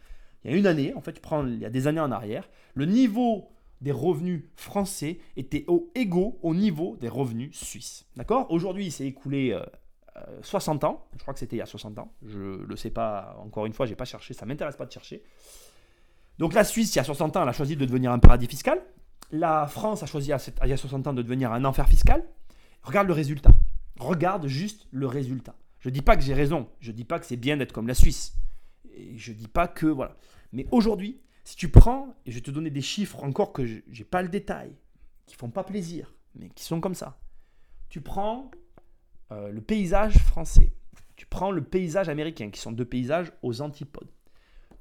Il 0.44 0.50
y 0.50 0.54
a 0.54 0.56
une 0.56 0.66
année, 0.66 0.92
en 0.94 1.00
fait, 1.00 1.12
tu 1.12 1.20
prends, 1.20 1.46
il 1.46 1.58
y 1.58 1.64
a 1.64 1.70
des 1.70 1.86
années 1.86 2.00
en 2.00 2.10
arrière, 2.10 2.48
le 2.74 2.86
niveau 2.86 3.48
des 3.80 3.92
revenus 3.92 4.44
français 4.56 5.18
était 5.36 5.64
au 5.66 5.90
égaux 5.94 6.38
au 6.42 6.54
niveau 6.54 6.96
des 7.00 7.08
revenus 7.08 7.56
suisses. 7.56 8.06
D'accord? 8.16 8.50
Aujourd'hui, 8.50 8.86
il 8.86 8.92
s'est 8.92 9.06
écoulé 9.06 9.58
60 10.42 10.84
euh, 10.84 10.86
ans. 10.86 11.06
Je 11.16 11.22
crois 11.22 11.34
que 11.34 11.40
c'était 11.40 11.56
il 11.56 11.58
y 11.58 11.62
a 11.62 11.66
60 11.66 11.98
ans. 11.98 12.12
Je 12.24 12.38
ne 12.38 12.64
le 12.64 12.76
sais 12.76 12.90
pas, 12.90 13.36
encore 13.44 13.66
une 13.66 13.72
fois, 13.72 13.86
je 13.86 13.90
n'ai 13.90 13.96
pas 13.96 14.04
cherché. 14.04 14.34
Ça 14.34 14.46
ne 14.46 14.50
m'intéresse 14.50 14.76
pas 14.76 14.86
de 14.86 14.92
chercher. 14.92 15.22
Donc 16.38 16.54
la 16.54 16.64
Suisse, 16.64 16.94
il 16.94 16.98
y 16.98 17.00
a 17.00 17.04
60 17.04 17.36
ans, 17.36 17.42
elle 17.42 17.48
a 17.48 17.52
choisi 17.52 17.76
de 17.76 17.84
devenir 17.84 18.12
un 18.12 18.18
paradis 18.20 18.46
fiscal. 18.46 18.80
La 19.32 19.66
France 19.66 20.02
a 20.02 20.06
choisi 20.06 20.30
il 20.62 20.68
y 20.68 20.72
a 20.72 20.76
60 20.76 21.06
ans 21.08 21.12
de 21.12 21.22
devenir 21.22 21.52
un 21.52 21.64
enfer 21.64 21.88
fiscal. 21.88 22.24
Regarde 22.82 23.08
le 23.08 23.14
résultat. 23.14 23.50
Regarde 23.98 24.46
juste 24.46 24.86
le 24.90 25.06
résultat. 25.06 25.54
Je 25.82 25.88
ne 25.88 25.94
dis 25.94 26.00
pas 26.00 26.16
que 26.16 26.22
j'ai 26.22 26.32
raison. 26.32 26.68
Je 26.80 26.92
ne 26.92 26.96
dis 26.96 27.04
pas 27.04 27.18
que 27.18 27.26
c'est 27.26 27.36
bien 27.36 27.56
d'être 27.56 27.72
comme 27.72 27.88
la 27.88 27.94
Suisse. 27.94 28.34
Et 28.94 29.18
je 29.18 29.32
ne 29.32 29.36
dis 29.36 29.48
pas 29.48 29.66
que... 29.68 29.86
Voilà. 29.86 30.16
Mais 30.52 30.66
aujourd'hui, 30.70 31.20
si 31.44 31.56
tu 31.56 31.68
prends, 31.68 32.14
et 32.24 32.30
je 32.30 32.36
vais 32.36 32.42
te 32.42 32.52
donner 32.52 32.70
des 32.70 32.80
chiffres 32.80 33.24
encore 33.24 33.52
que 33.52 33.66
je 33.66 33.80
n'ai 33.86 34.04
pas 34.04 34.22
le 34.22 34.28
détail, 34.28 34.76
qui 35.26 35.34
font 35.34 35.50
pas 35.50 35.64
plaisir, 35.64 36.14
mais 36.36 36.50
qui 36.50 36.62
sont 36.64 36.80
comme 36.80 36.94
ça. 36.94 37.18
Tu 37.88 38.00
prends 38.00 38.50
euh, 39.32 39.50
le 39.50 39.60
paysage 39.60 40.16
français, 40.18 40.72
tu 41.16 41.26
prends 41.26 41.50
le 41.50 41.64
paysage 41.64 42.08
américain, 42.08 42.50
qui 42.50 42.60
sont 42.60 42.70
deux 42.70 42.84
paysages 42.84 43.32
aux 43.42 43.60
antipodes. 43.60 44.10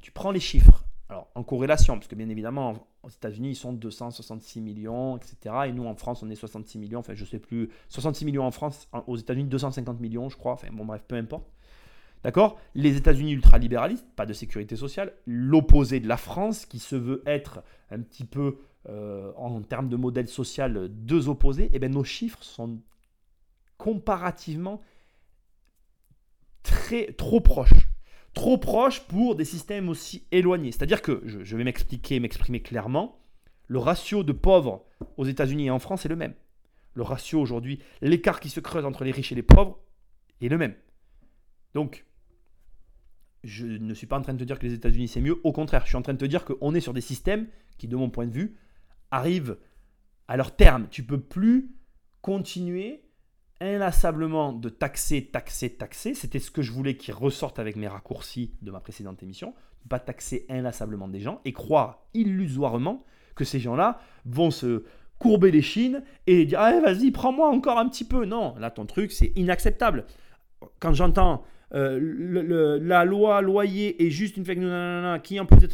Tu 0.02 0.12
prends 0.12 0.32
les 0.32 0.40
chiffres, 0.40 0.86
alors 1.10 1.32
en 1.34 1.44
corrélation, 1.44 1.96
parce 1.96 2.08
que 2.08 2.16
bien 2.16 2.30
évidemment, 2.30 2.88
aux 3.04 3.10
États-Unis, 3.10 3.50
ils 3.52 3.56
sont 3.56 3.74
266 3.74 4.62
millions, 4.62 5.18
etc. 5.18 5.56
Et 5.68 5.72
nous, 5.72 5.86
en 5.86 5.96
France, 5.96 6.24
on 6.24 6.30
est 6.30 6.36
66 6.36 6.78
millions, 6.78 7.00
enfin, 7.00 7.16
je 7.16 7.26
sais 7.26 7.40
plus, 7.40 7.70
66 7.90 8.26
millions 8.26 8.46
en 8.46 8.52
France, 8.52 8.88
aux 9.08 9.18
États-Unis, 9.18 9.46
250 9.46 10.00
millions, 10.00 10.30
je 10.30 10.38
crois, 10.38 10.54
enfin, 10.54 10.68
bon, 10.72 10.86
bref, 10.86 11.04
peu 11.08 11.16
importe. 11.16 11.52
D'accord? 12.24 12.60
Les 12.76 12.98
États-Unis 12.98 13.34
ultralibéralistes, 13.34 14.06
pas 14.16 14.28
de 14.28 14.34
sécurité 14.34 14.76
sociale. 14.76 15.14
L'opposé 15.26 16.00
de 16.00 16.08
la 16.08 16.18
France, 16.18 16.66
qui 16.66 16.78
se 16.78 16.96
veut 16.96 17.24
être 17.26 17.64
un 17.90 18.00
petit 18.02 18.26
peu, 18.26 18.60
euh, 18.90 19.32
en 19.36 19.62
termes 19.62 19.90
de 19.90 19.96
modèle 19.96 20.28
social, 20.28 20.88
deux 20.90 21.30
opposés. 21.30 21.72
Eh 21.74 21.80
bien, 21.80 21.90
nos 21.90 22.04
chiffres 22.04 22.44
sont 22.44 22.80
comparativement 23.78 24.82
très, 26.62 27.14
trop 27.14 27.42
proches. 27.42 27.91
Trop 28.34 28.58
proches 28.58 29.02
pour 29.08 29.36
des 29.36 29.46
systèmes 29.46 29.90
aussi 29.90 30.26
éloignés. 30.32 30.72
C'est-à-dire 30.72 31.02
que, 31.02 31.22
je, 31.26 31.44
je 31.44 31.58
vais 31.58 31.64
m'expliquer, 31.64 32.20
m'exprimer 32.20 32.62
clairement, 32.62 33.20
le 33.68 33.80
ratio 33.80 34.24
de 34.24 34.32
pauvres 34.32 34.86
aux 35.18 35.26
États-Unis 35.26 35.68
et 35.68 35.72
en 35.72 35.80
France 35.80 36.06
est 36.06 36.10
le 36.10 36.16
même. 36.16 36.34
Le 36.94 37.04
ratio 37.04 37.40
aujourd'hui, 37.40 37.80
l'écart 38.02 38.40
qui 38.40 38.50
se 38.50 38.60
creuse 38.60 38.86
entre 38.86 39.04
les 39.04 39.12
riches 39.12 39.32
et 39.32 39.36
les 39.36 39.44
pauvres 39.44 39.80
est 40.42 40.50
le 40.50 40.58
même. 40.58 40.76
Donc, 41.74 42.06
je 43.44 43.66
ne 43.66 43.94
suis 43.94 44.08
pas 44.08 44.18
en 44.18 44.22
train 44.22 44.34
de 44.34 44.40
te 44.40 44.44
dire 44.44 44.60
que 44.60 44.66
les 44.66 44.74
États-Unis 44.74 45.08
c'est 45.08 45.22
mieux. 45.22 45.40
Au 45.44 45.52
contraire, 45.52 45.84
je 45.84 45.88
suis 45.90 45.98
en 45.98 46.02
train 46.02 46.14
de 46.14 46.18
te 46.18 46.26
dire 46.26 46.46
qu'on 46.46 46.76
est 46.76 46.82
sur 46.82 46.94
des 46.94 47.02
systèmes 47.02 47.48
qui, 47.78 47.88
de 47.88 47.96
mon 47.96 48.10
point 48.10 48.28
de 48.28 48.34
vue, 48.34 48.58
arrivent 49.10 49.58
à 50.28 50.38
leur 50.38 50.56
terme. 50.56 50.88
Tu 50.92 51.04
peux 51.04 51.20
plus 51.20 51.76
continuer 52.22 53.04
inlassablement 53.62 54.52
de 54.54 54.70
taxer, 54.70 55.26
taxer, 55.26 55.70
taxer. 55.70 56.14
C'était 56.14 56.40
ce 56.40 56.52
que 56.52 56.62
je 56.62 56.72
voulais 56.72 56.96
qu'ils 56.96 57.14
ressortent 57.14 57.60
avec 57.60 57.76
mes 57.76 57.88
raccourcis 57.88 58.54
de 58.62 58.72
ma 58.72 58.80
précédente 58.80 59.22
émission. 59.24 59.54
Pas 59.88 60.00
taxer 60.00 60.46
inlassablement 60.50 61.08
des 61.08 61.22
gens 61.22 61.42
et 61.46 61.54
croire 61.54 62.04
illusoirement 62.14 63.06
que 63.36 63.46
ces 63.46 63.60
gens-là 63.60 64.00
vont 64.26 64.52
se 64.52 64.84
courber 65.20 65.52
les 65.52 65.62
chines 65.62 66.04
et 66.28 66.46
dire 66.46 66.60
ah, 66.60 66.80
vas-y, 66.82 67.12
prends-moi 67.12 67.50
encore 67.50 67.78
un 67.78 67.88
petit 67.88 68.04
peu. 68.04 68.26
Non, 68.26 68.56
là, 68.58 68.72
ton 68.72 68.86
truc, 68.86 69.12
c'est 69.12 69.32
inacceptable. 69.36 70.06
Quand 70.80 70.94
j'entends 70.94 71.44
euh, 71.74 72.80
la 72.82 73.06
loi 73.06 73.42
loyer 73.42 74.06
est 74.06 74.10
juste 74.10 74.36
une 74.38 74.46
fake 74.46 75.24
qui 75.24 75.40
en 75.40 75.46
plus 75.46 75.68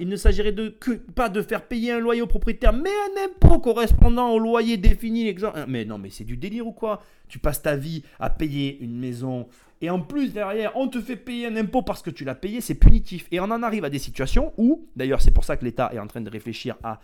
il 0.00 0.08
ne 0.08 0.16
s'agirait 0.16 0.52
de 0.52 0.68
que 0.68 0.92
pas 0.92 1.28
de 1.28 1.42
faire 1.42 1.62
payer 1.62 1.92
un 1.92 1.98
loyer 1.98 2.22
au 2.22 2.26
propriétaire, 2.26 2.72
mais 2.72 2.90
un 2.90 3.26
impôt 3.26 3.58
correspondant 3.58 4.30
au 4.30 4.38
loyer 4.38 4.76
défini. 4.76 5.28
Exemple. 5.28 5.64
Mais 5.68 5.84
non, 5.84 5.98
mais 5.98 6.10
c'est 6.10 6.24
du 6.24 6.36
délire 6.36 6.66
ou 6.66 6.72
quoi? 6.72 7.02
Tu 7.28 7.38
passes 7.38 7.62
ta 7.62 7.76
vie 7.76 8.02
à 8.18 8.30
payer 8.30 8.78
une 8.80 8.98
maison 8.98 9.46
et 9.80 9.90
en 9.90 10.00
plus 10.00 10.32
derrière 10.32 10.72
on 10.76 10.88
te 10.88 11.00
fait 11.00 11.16
payer 11.16 11.46
un 11.46 11.56
impôt 11.56 11.82
parce 11.82 12.02
que 12.02 12.10
tu 12.10 12.24
l'as 12.24 12.34
payé, 12.34 12.60
c'est 12.60 12.74
punitif. 12.74 13.26
Et 13.30 13.40
on 13.40 13.44
en 13.44 13.62
arrive 13.62 13.84
à 13.84 13.90
des 13.90 13.98
situations 13.98 14.52
où, 14.56 14.86
d'ailleurs, 14.96 15.20
c'est 15.20 15.32
pour 15.32 15.44
ça 15.44 15.56
que 15.56 15.64
l'État 15.64 15.90
est 15.92 15.98
en 15.98 16.06
train 16.06 16.20
de 16.20 16.30
réfléchir 16.30 16.76
à 16.82 17.00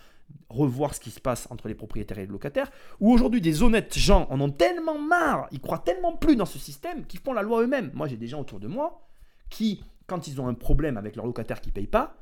revoir 0.48 0.94
ce 0.94 1.00
qui 1.00 1.10
se 1.10 1.20
passe 1.20 1.46
entre 1.50 1.68
les 1.68 1.74
propriétaires 1.74 2.18
et 2.18 2.22
les 2.22 2.32
locataires, 2.32 2.70
où 3.00 3.12
aujourd'hui 3.12 3.40
des 3.40 3.62
honnêtes 3.62 3.98
gens 3.98 4.26
en 4.30 4.40
ont 4.40 4.50
tellement 4.50 4.98
marre, 4.98 5.46
ils 5.52 5.60
croient 5.60 5.78
tellement 5.78 6.16
plus 6.16 6.36
dans 6.36 6.46
ce 6.46 6.58
système 6.58 7.04
qu'ils 7.04 7.20
font 7.20 7.32
la 7.32 7.42
loi 7.42 7.62
eux-mêmes. 7.62 7.90
Moi 7.94 8.08
j'ai 8.08 8.16
des 8.16 8.26
gens 8.26 8.40
autour 8.40 8.60
de 8.60 8.68
moi 8.68 9.06
qui, 9.50 9.82
quand 10.06 10.26
ils 10.26 10.40
ont 10.40 10.48
un 10.48 10.54
problème 10.54 10.96
avec 10.96 11.16
leur 11.16 11.26
locataire 11.26 11.60
qui 11.60 11.68
ne 11.68 11.74
paye 11.74 11.86
pas, 11.86 12.16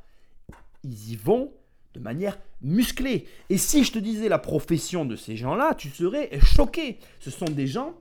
ils 0.82 1.12
y 1.12 1.16
vont 1.16 1.52
de 1.94 2.00
manière 2.00 2.38
musclée. 2.62 3.26
Et 3.48 3.58
si 3.58 3.84
je 3.84 3.92
te 3.92 3.98
disais 3.98 4.28
la 4.28 4.38
profession 4.38 5.04
de 5.04 5.16
ces 5.16 5.36
gens-là, 5.36 5.74
tu 5.74 5.88
serais 5.88 6.30
choqué. 6.40 6.98
Ce 7.20 7.30
sont 7.30 7.46
des 7.46 7.66
gens 7.66 7.94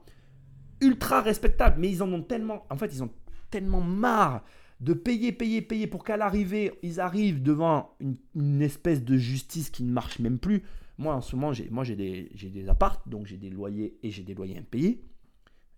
ultra 0.80 1.22
respectables, 1.22 1.80
mais 1.80 1.88
ils 1.88 2.02
en 2.02 2.12
ont 2.12 2.22
tellement, 2.22 2.66
en 2.68 2.76
fait, 2.76 2.92
ils 2.92 3.02
ont 3.02 3.10
tellement 3.50 3.80
marre 3.80 4.42
de 4.80 4.92
payer, 4.92 5.32
payer, 5.32 5.62
payer 5.62 5.86
pour 5.86 6.04
qu'à 6.04 6.16
l'arrivée, 6.16 6.72
ils 6.82 7.00
arrivent 7.00 7.42
devant 7.42 7.96
une, 8.34 8.62
espèce 8.62 9.02
de 9.02 9.16
justice 9.16 9.70
qui 9.70 9.82
ne 9.84 9.92
marche 9.92 10.18
même 10.18 10.38
plus. 10.38 10.62
Moi, 10.98 11.14
en 11.14 11.20
ce 11.20 11.36
moment, 11.36 11.52
j'ai, 11.52 11.96
des, 11.96 12.30
des 12.34 12.68
apparts, 12.68 13.02
donc 13.06 13.26
j'ai 13.26 13.36
des 13.36 13.50
loyers 13.50 13.98
et 14.02 14.10
j'ai 14.10 14.22
des 14.22 14.34
loyers 14.34 14.58
impayés. 14.58 15.02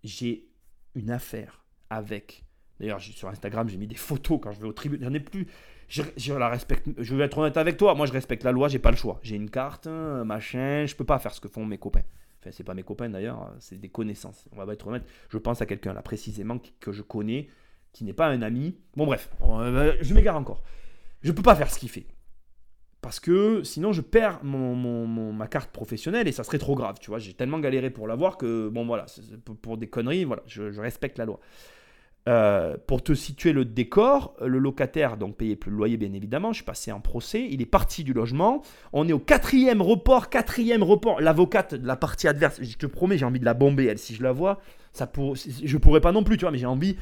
J'ai 0.02 0.48
une 0.94 1.10
affaire 1.10 1.64
avec. 1.90 2.44
D'ailleurs, 2.80 3.00
sur 3.00 3.28
Instagram, 3.28 3.68
j'ai 3.68 3.76
mis 3.76 3.88
des 3.88 3.96
photos 3.96 4.38
quand 4.40 4.52
je 4.52 4.60
vais 4.60 4.68
au 4.68 4.72
tribunal. 4.72 5.08
J'en 5.08 5.14
ai 5.14 5.20
plus. 5.20 5.46
Je, 5.88 6.32
la 6.32 6.48
respecte. 6.48 6.88
Je 6.98 7.16
être 7.16 7.38
honnête 7.38 7.56
avec 7.56 7.76
toi. 7.76 7.94
Moi, 7.94 8.06
je 8.06 8.12
respecte 8.12 8.44
la 8.44 8.52
loi. 8.52 8.68
J'ai 8.68 8.78
pas 8.78 8.90
le 8.90 8.96
choix. 8.96 9.18
J'ai 9.22 9.36
une 9.36 9.50
carte, 9.50 9.86
machin. 9.86 10.86
Je 10.86 10.94
peux 10.94 11.04
pas 11.04 11.18
faire 11.18 11.34
ce 11.34 11.40
que 11.40 11.48
font 11.48 11.64
mes 11.64 11.78
copains. 11.78 12.02
Enfin, 12.40 12.50
c'est 12.52 12.64
pas 12.64 12.74
mes 12.74 12.84
copains 12.84 13.08
d'ailleurs. 13.08 13.52
C'est 13.58 13.80
des 13.80 13.88
connaissances. 13.88 14.48
On 14.52 14.64
va 14.64 14.72
être 14.72 14.86
honnête. 14.86 15.04
Je 15.28 15.38
pense 15.38 15.60
à 15.62 15.66
quelqu'un 15.66 15.92
là 15.92 16.02
précisément 16.02 16.60
que 16.78 16.92
je 16.92 17.02
connais 17.02 17.48
qui 17.92 18.04
n'est 18.04 18.12
pas 18.12 18.28
un 18.28 18.42
ami. 18.42 18.76
Bon 18.96 19.06
bref, 19.06 19.30
euh, 19.42 19.96
je 20.00 20.14
m'égare 20.14 20.36
encore. 20.36 20.62
Je 21.22 21.32
peux 21.32 21.42
pas 21.42 21.56
faire 21.56 21.70
ce 21.70 21.78
qu'il 21.78 21.88
fait. 21.88 22.06
Parce 23.00 23.20
que 23.20 23.62
sinon 23.62 23.92
je 23.92 24.00
perds 24.00 24.42
ma 24.42 25.46
carte 25.46 25.70
professionnelle 25.70 26.26
et 26.26 26.32
ça 26.32 26.42
serait 26.42 26.58
trop 26.58 26.74
grave, 26.74 26.96
tu 27.00 27.10
vois. 27.10 27.18
J'ai 27.18 27.32
tellement 27.32 27.60
galéré 27.60 27.90
pour 27.90 28.08
l'avoir 28.08 28.36
que, 28.36 28.68
bon 28.68 28.86
voilà, 28.86 29.06
pour 29.62 29.78
des 29.78 29.86
conneries, 29.86 30.24
voilà, 30.24 30.42
je, 30.46 30.80
respecte 30.80 31.16
la 31.18 31.24
loi. 31.24 31.38
Euh, 32.28 32.76
pour 32.86 33.02
te 33.02 33.14
situer 33.14 33.52
le 33.52 33.64
décor, 33.64 34.34
le 34.44 34.58
locataire 34.58 35.16
donc 35.16 35.36
payait 35.36 35.56
plus 35.56 35.70
le 35.70 35.76
loyer 35.78 35.96
bien 35.96 36.12
évidemment, 36.12 36.52
je 36.52 36.56
suis 36.56 36.64
passé 36.64 36.92
en 36.92 37.00
procès, 37.00 37.46
il 37.48 37.62
est 37.62 37.66
parti 37.66 38.04
du 38.04 38.12
logement, 38.12 38.62
on 38.92 39.08
est 39.08 39.12
au 39.12 39.18
quatrième 39.18 39.80
report, 39.80 40.28
quatrième 40.28 40.82
report, 40.82 41.20
l'avocate 41.20 41.74
de 41.74 41.86
la 41.86 41.96
partie 41.96 42.28
adverse, 42.28 42.60
je 42.60 42.76
te 42.76 42.84
promets 42.84 43.16
j'ai 43.16 43.24
envie 43.24 43.40
de 43.40 43.46
la 43.46 43.54
bomber 43.54 43.86
elle 43.86 43.98
si 43.98 44.14
je 44.14 44.22
la 44.22 44.32
vois, 44.32 44.60
ça 44.92 45.06
pour, 45.06 45.36
je 45.36 45.76
pourrais 45.78 46.02
pas 46.02 46.12
non 46.12 46.22
plus 46.22 46.36
tu 46.36 46.42
vois, 46.42 46.50
mais 46.50 46.58
j'ai 46.58 46.66
envie 46.66 46.96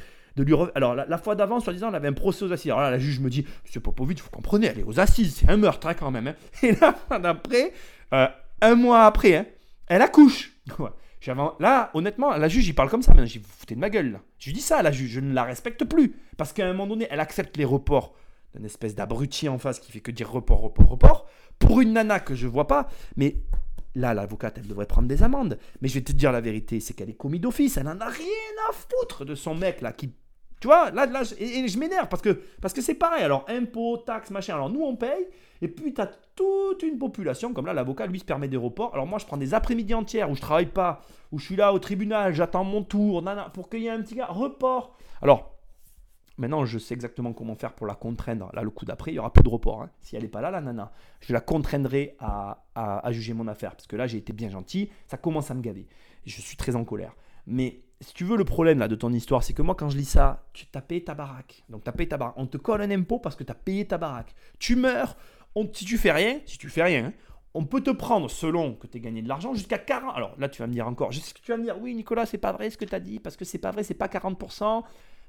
Alors, 0.75 0.95
la, 0.95 1.17
fois 1.17 1.35
d'avant, 1.35 1.59
soi-disant, 1.59 1.89
elle 1.89 1.95
avait 1.95 2.07
un 2.07 2.13
procès 2.13 2.45
aux 2.45 2.51
assises. 2.51 2.71
Alors 2.71 2.81
là, 2.81 2.91
la 2.91 2.99
juge 2.99 3.19
me 3.19 3.29
dit 3.29 3.45
Monsieur 3.63 3.79
Popovic, 3.79 4.21
vous 4.21 4.29
comprenez, 4.29 4.67
elle 4.67 4.79
est 4.79 4.83
aux 4.83 4.99
assises, 4.99 5.37
c'est 5.37 5.49
un 5.49 5.57
meurtre 5.57 5.87
hein, 5.87 5.93
quand 5.93 6.11
même. 6.11 6.27
Hein. 6.27 6.35
Et 6.63 6.73
la 6.73 6.93
fois 6.93 7.19
d'après, 7.19 7.73
euh, 8.13 8.27
un 8.61 8.75
mois 8.75 9.05
après, 9.05 9.35
hein, 9.35 9.45
elle 9.87 10.01
accouche. 10.01 10.53
Là, 11.59 11.91
honnêtement, 11.93 12.35
la 12.37 12.47
juge, 12.47 12.67
il 12.67 12.73
parle 12.73 12.89
comme 12.89 13.01
ça. 13.01 13.13
Mais 13.13 13.25
j'ai 13.25 13.39
vous 13.39 13.65
de 13.67 13.75
ma 13.75 13.89
gueule. 13.89 14.11
Là. 14.13 14.21
Je 14.37 14.47
lui 14.47 14.53
dis 14.53 14.61
ça 14.61 14.77
à 14.77 14.81
la 14.81 14.91
juge, 14.91 15.11
je 15.11 15.19
ne 15.19 15.33
la 15.33 15.43
respecte 15.43 15.83
plus. 15.83 16.15
Parce 16.37 16.53
qu'à 16.53 16.65
un 16.65 16.69
moment 16.69 16.87
donné, 16.87 17.07
elle 17.09 17.19
accepte 17.19 17.57
les 17.57 17.65
reports 17.65 18.13
d'une 18.55 18.65
espèce 18.65 18.95
d'abruti 18.95 19.49
en 19.49 19.57
face 19.57 19.79
qui 19.79 19.91
fait 19.91 19.99
que 19.99 20.11
dire 20.11 20.31
report, 20.31 20.61
report, 20.61 20.89
report. 20.89 21.29
Pour 21.59 21.81
une 21.81 21.93
nana 21.93 22.19
que 22.19 22.35
je 22.35 22.47
vois 22.47 22.67
pas. 22.67 22.87
Mais 23.17 23.35
là, 23.95 24.13
l'avocate, 24.13 24.57
elle 24.57 24.67
devrait 24.67 24.85
prendre 24.85 25.07
des 25.07 25.23
amendes. 25.23 25.59
Mais 25.81 25.89
je 25.89 25.95
vais 25.95 26.01
te 26.01 26.11
dire 26.11 26.31
la 26.31 26.41
vérité, 26.41 26.79
c'est 26.79 26.93
qu'elle 26.93 27.09
est 27.09 27.17
commis 27.17 27.39
d'office. 27.39 27.77
Elle 27.77 27.85
n'en 27.85 27.99
a 27.99 28.07
rien 28.07 28.53
à 28.69 28.73
foutre 28.73 29.25
de 29.25 29.35
son 29.35 29.55
mec 29.55 29.81
là 29.81 29.91
qui 29.91 30.13
tu 30.59 30.67
vois, 30.67 30.89
là, 30.91 31.05
là 31.05 31.21
et, 31.37 31.67
je 31.67 31.77
m'énerve 31.77 32.07
parce 32.07 32.21
que 32.21 32.41
parce 32.61 32.73
que 32.73 32.81
c'est 32.81 32.95
pareil. 32.95 33.23
Alors, 33.23 33.45
impôts, 33.47 33.97
taxes, 33.97 34.31
machin. 34.31 34.55
Alors, 34.55 34.69
nous, 34.69 34.81
on 34.81 34.95
paye. 34.95 35.27
Et 35.61 35.67
puis, 35.67 35.93
tu 35.93 36.01
as 36.01 36.11
toute 36.35 36.83
une 36.83 36.97
population. 36.97 37.53
Comme 37.53 37.65
là, 37.67 37.73
l'avocat, 37.73 38.07
lui, 38.07 38.19
se 38.19 38.25
permet 38.25 38.47
des 38.47 38.57
reports. 38.57 38.93
Alors, 38.93 39.05
moi, 39.05 39.19
je 39.19 39.25
prends 39.25 39.37
des 39.37 39.53
après-midi 39.53 39.93
entières 39.93 40.29
où 40.29 40.35
je 40.35 40.41
travaille 40.41 40.67
pas, 40.67 41.01
où 41.31 41.39
je 41.39 41.45
suis 41.45 41.55
là 41.55 41.73
au 41.73 41.79
tribunal, 41.79 42.33
j'attends 42.33 42.63
mon 42.63 42.83
tour, 42.83 43.21
nana, 43.21 43.49
pour 43.53 43.69
qu'il 43.69 43.81
y 43.81 43.87
ait 43.87 43.91
un 43.91 44.01
petit 44.01 44.15
gars. 44.15 44.27
Report. 44.27 44.97
Alors, 45.21 45.55
maintenant, 46.37 46.65
je 46.65 46.79
sais 46.79 46.95
exactement 46.95 47.33
comment 47.33 47.55
faire 47.55 47.73
pour 47.73 47.85
la 47.85 47.95
contraindre. 47.95 48.49
Là, 48.53 48.63
le 48.63 48.71
coup 48.71 48.85
d'après, 48.85 49.11
il 49.11 49.15
y 49.15 49.19
aura 49.19 49.31
plus 49.31 49.43
de 49.43 49.49
report. 49.49 49.83
Hein. 49.83 49.91
Si 50.01 50.15
elle 50.15 50.23
n'est 50.23 50.27
pas 50.29 50.41
là, 50.41 50.49
la 50.49 50.61
nana, 50.61 50.91
je 51.19 51.33
la 51.33 51.41
contraindrai 51.41 52.15
à, 52.19 52.65
à, 52.73 53.05
à 53.05 53.11
juger 53.11 53.33
mon 53.33 53.47
affaire. 53.47 53.71
Parce 53.75 53.85
que 53.85 53.95
là, 53.95 54.07
j'ai 54.07 54.17
été 54.17 54.33
bien 54.33 54.49
gentil. 54.49 54.89
Ça 55.05 55.17
commence 55.17 55.51
à 55.51 55.53
me 55.53 55.61
gaver. 55.61 55.87
Je 56.25 56.41
suis 56.41 56.57
très 56.57 56.75
en 56.75 56.83
colère. 56.83 57.15
Mais 57.45 57.81
si 58.01 58.13
tu 58.13 58.23
veux, 58.23 58.37
le 58.37 58.45
problème 58.45 58.79
là 58.79 58.87
de 58.87 58.95
ton 58.95 59.11
histoire, 59.11 59.43
c'est 59.43 59.53
que 59.53 59.61
moi, 59.61 59.75
quand 59.75 59.89
je 59.89 59.97
lis 59.97 60.05
ça, 60.05 60.45
tu 60.53 60.65
as 60.73 60.81
payé 60.81 61.03
ta 61.03 61.15
baraque. 61.15 61.63
Donc, 61.69 61.83
tu 61.83 61.89
as 61.89 61.93
payé 61.93 62.07
ta 62.07 62.17
baraque. 62.17 62.35
On 62.37 62.45
te 62.45 62.57
colle 62.57 62.81
un 62.81 62.91
impôt 62.91 63.19
parce 63.19 63.35
que 63.35 63.43
tu 63.43 63.51
as 63.51 63.55
payé 63.55 63.85
ta 63.87 63.97
baraque. 63.97 64.35
Tu 64.59 64.75
meurs, 64.75 65.15
on, 65.55 65.67
si 65.73 65.85
tu 65.85 65.97
fais 65.97 66.11
rien, 66.11 66.39
si 66.45 66.57
tu 66.57 66.69
fais 66.69 66.83
rien, 66.83 67.13
on 67.53 67.65
peut 67.65 67.81
te 67.81 67.89
prendre, 67.89 68.29
selon 68.29 68.75
que 68.75 68.85
tu 68.85 68.97
aies 68.97 69.01
gagné 69.01 69.23
de 69.23 69.27
l'argent, 69.27 69.53
jusqu'à 69.55 69.79
40. 69.79 70.15
Alors 70.15 70.35
là, 70.37 70.47
tu 70.47 70.61
vas 70.61 70.67
me 70.67 70.73
dire 70.73 70.87
encore, 70.87 71.09
que 71.09 71.15
tu 71.15 71.51
vas 71.51 71.57
me 71.57 71.63
dire, 71.63 71.77
oui, 71.81 71.95
Nicolas, 71.95 72.27
c'est 72.27 72.37
pas 72.37 72.51
vrai 72.51 72.69
ce 72.69 72.77
que 72.77 72.85
tu 72.85 72.93
as 72.93 72.99
dit, 72.99 73.19
parce 73.19 73.35
que 73.35 73.45
c'est 73.45 73.57
pas 73.57 73.71
vrai, 73.71 73.83
c'est 73.83 73.95
pas 73.95 74.07
40%. 74.07 74.83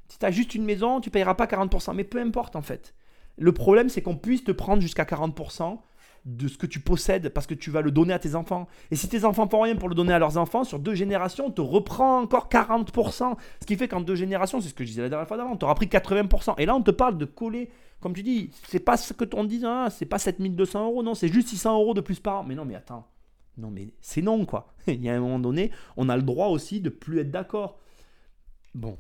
Si 0.09 0.19
tu 0.19 0.27
as 0.27 0.31
juste 0.31 0.55
une 0.55 0.65
maison, 0.65 1.01
tu 1.01 1.11
payeras 1.11 1.35
pas 1.35 1.47
40%. 1.47 1.95
Mais 1.95 2.05
peu 2.05 2.21
importe, 2.21 2.55
en 2.55 2.63
fait. 2.63 2.95
Le 3.39 3.53
problème, 3.53 3.89
c'est 3.89 4.03
qu'on 4.03 4.17
puisse 4.17 4.45
te 4.45 4.53
prendre 4.53 4.83
jusqu'à 4.83 5.05
40% 5.05 5.79
de 6.25 6.49
ce 6.49 6.59
que 6.59 6.67
tu 6.67 6.81
possèdes 6.81 7.31
parce 7.31 7.47
que 7.47 7.55
tu 7.55 7.71
vas 7.71 7.81
le 7.81 7.91
donner 7.91 8.13
à 8.13 8.19
tes 8.19 8.35
enfants. 8.35 8.69
Et 8.91 8.97
si 8.97 9.09
tes 9.09 9.25
enfants 9.25 9.49
font 9.49 9.61
rien 9.61 9.77
pour 9.77 9.89
le 9.89 9.95
donner 9.95 10.13
à 10.13 10.19
leurs 10.19 10.37
enfants, 10.37 10.65
sur 10.65 10.79
deux 10.79 10.95
générations, 10.95 11.47
on 11.47 11.51
te 11.51 11.61
reprend 11.61 12.21
encore 12.21 12.49
40%. 12.49 13.37
Ce 13.61 13.67
qui 13.67 13.77
fait 13.77 13.89
qu'en 13.89 14.01
deux 14.01 14.15
générations, 14.15 14.61
c'est 14.61 14.69
ce 14.69 14.75
que 14.75 14.85
je 14.85 14.91
disais 14.91 15.03
la 15.03 15.09
dernière 15.09 15.29
fois 15.29 15.37
d'avant, 15.37 15.53
on 15.53 15.57
t'aura 15.57 15.75
pris 15.75 15.87
80%. 15.87 16.55
Et 16.59 16.67
là, 16.67 16.75
on 16.75 16.83
te 16.83 16.91
parle 16.91 17.19
de 17.19 17.25
coller, 17.25 17.71
comme 18.01 18.15
tu 18.15 18.23
dis, 18.23 18.51
c'est 18.69 18.81
pas 18.81 18.97
ce 18.97 19.13
que 19.13 19.25
on 19.35 19.45
dit, 19.45 19.63
hein, 19.65 19.89
c'est 19.91 20.07
pas 20.07 20.19
7200 20.19 20.85
euros, 20.87 21.03
non, 21.03 21.15
c'est 21.15 21.29
juste 21.29 21.49
600 21.49 21.81
euros 21.81 21.95
de 21.95 22.01
plus 22.01 22.21
par 22.21 22.41
an. 22.41 22.45
Mais 22.45 22.55
non, 22.55 22.65
mais 22.65 22.75
attends. 22.75 23.07
Non, 23.57 23.71
mais 23.71 23.89
c'est 24.01 24.23
non, 24.23 24.45
quoi. 24.45 24.73
Il 24.87 25.03
y 25.03 25.09
a 25.09 25.15
un 25.15 25.21
moment 25.21 25.39
donné, 25.39 25.73
on 25.97 26.09
a 26.09 26.17
le 26.17 26.23
droit 26.23 26.49
aussi 26.49 26.81
de 26.81 26.91
plus 26.91 27.19
être 27.21 27.31
d'accord. 27.31 27.79
Bon, 28.75 28.97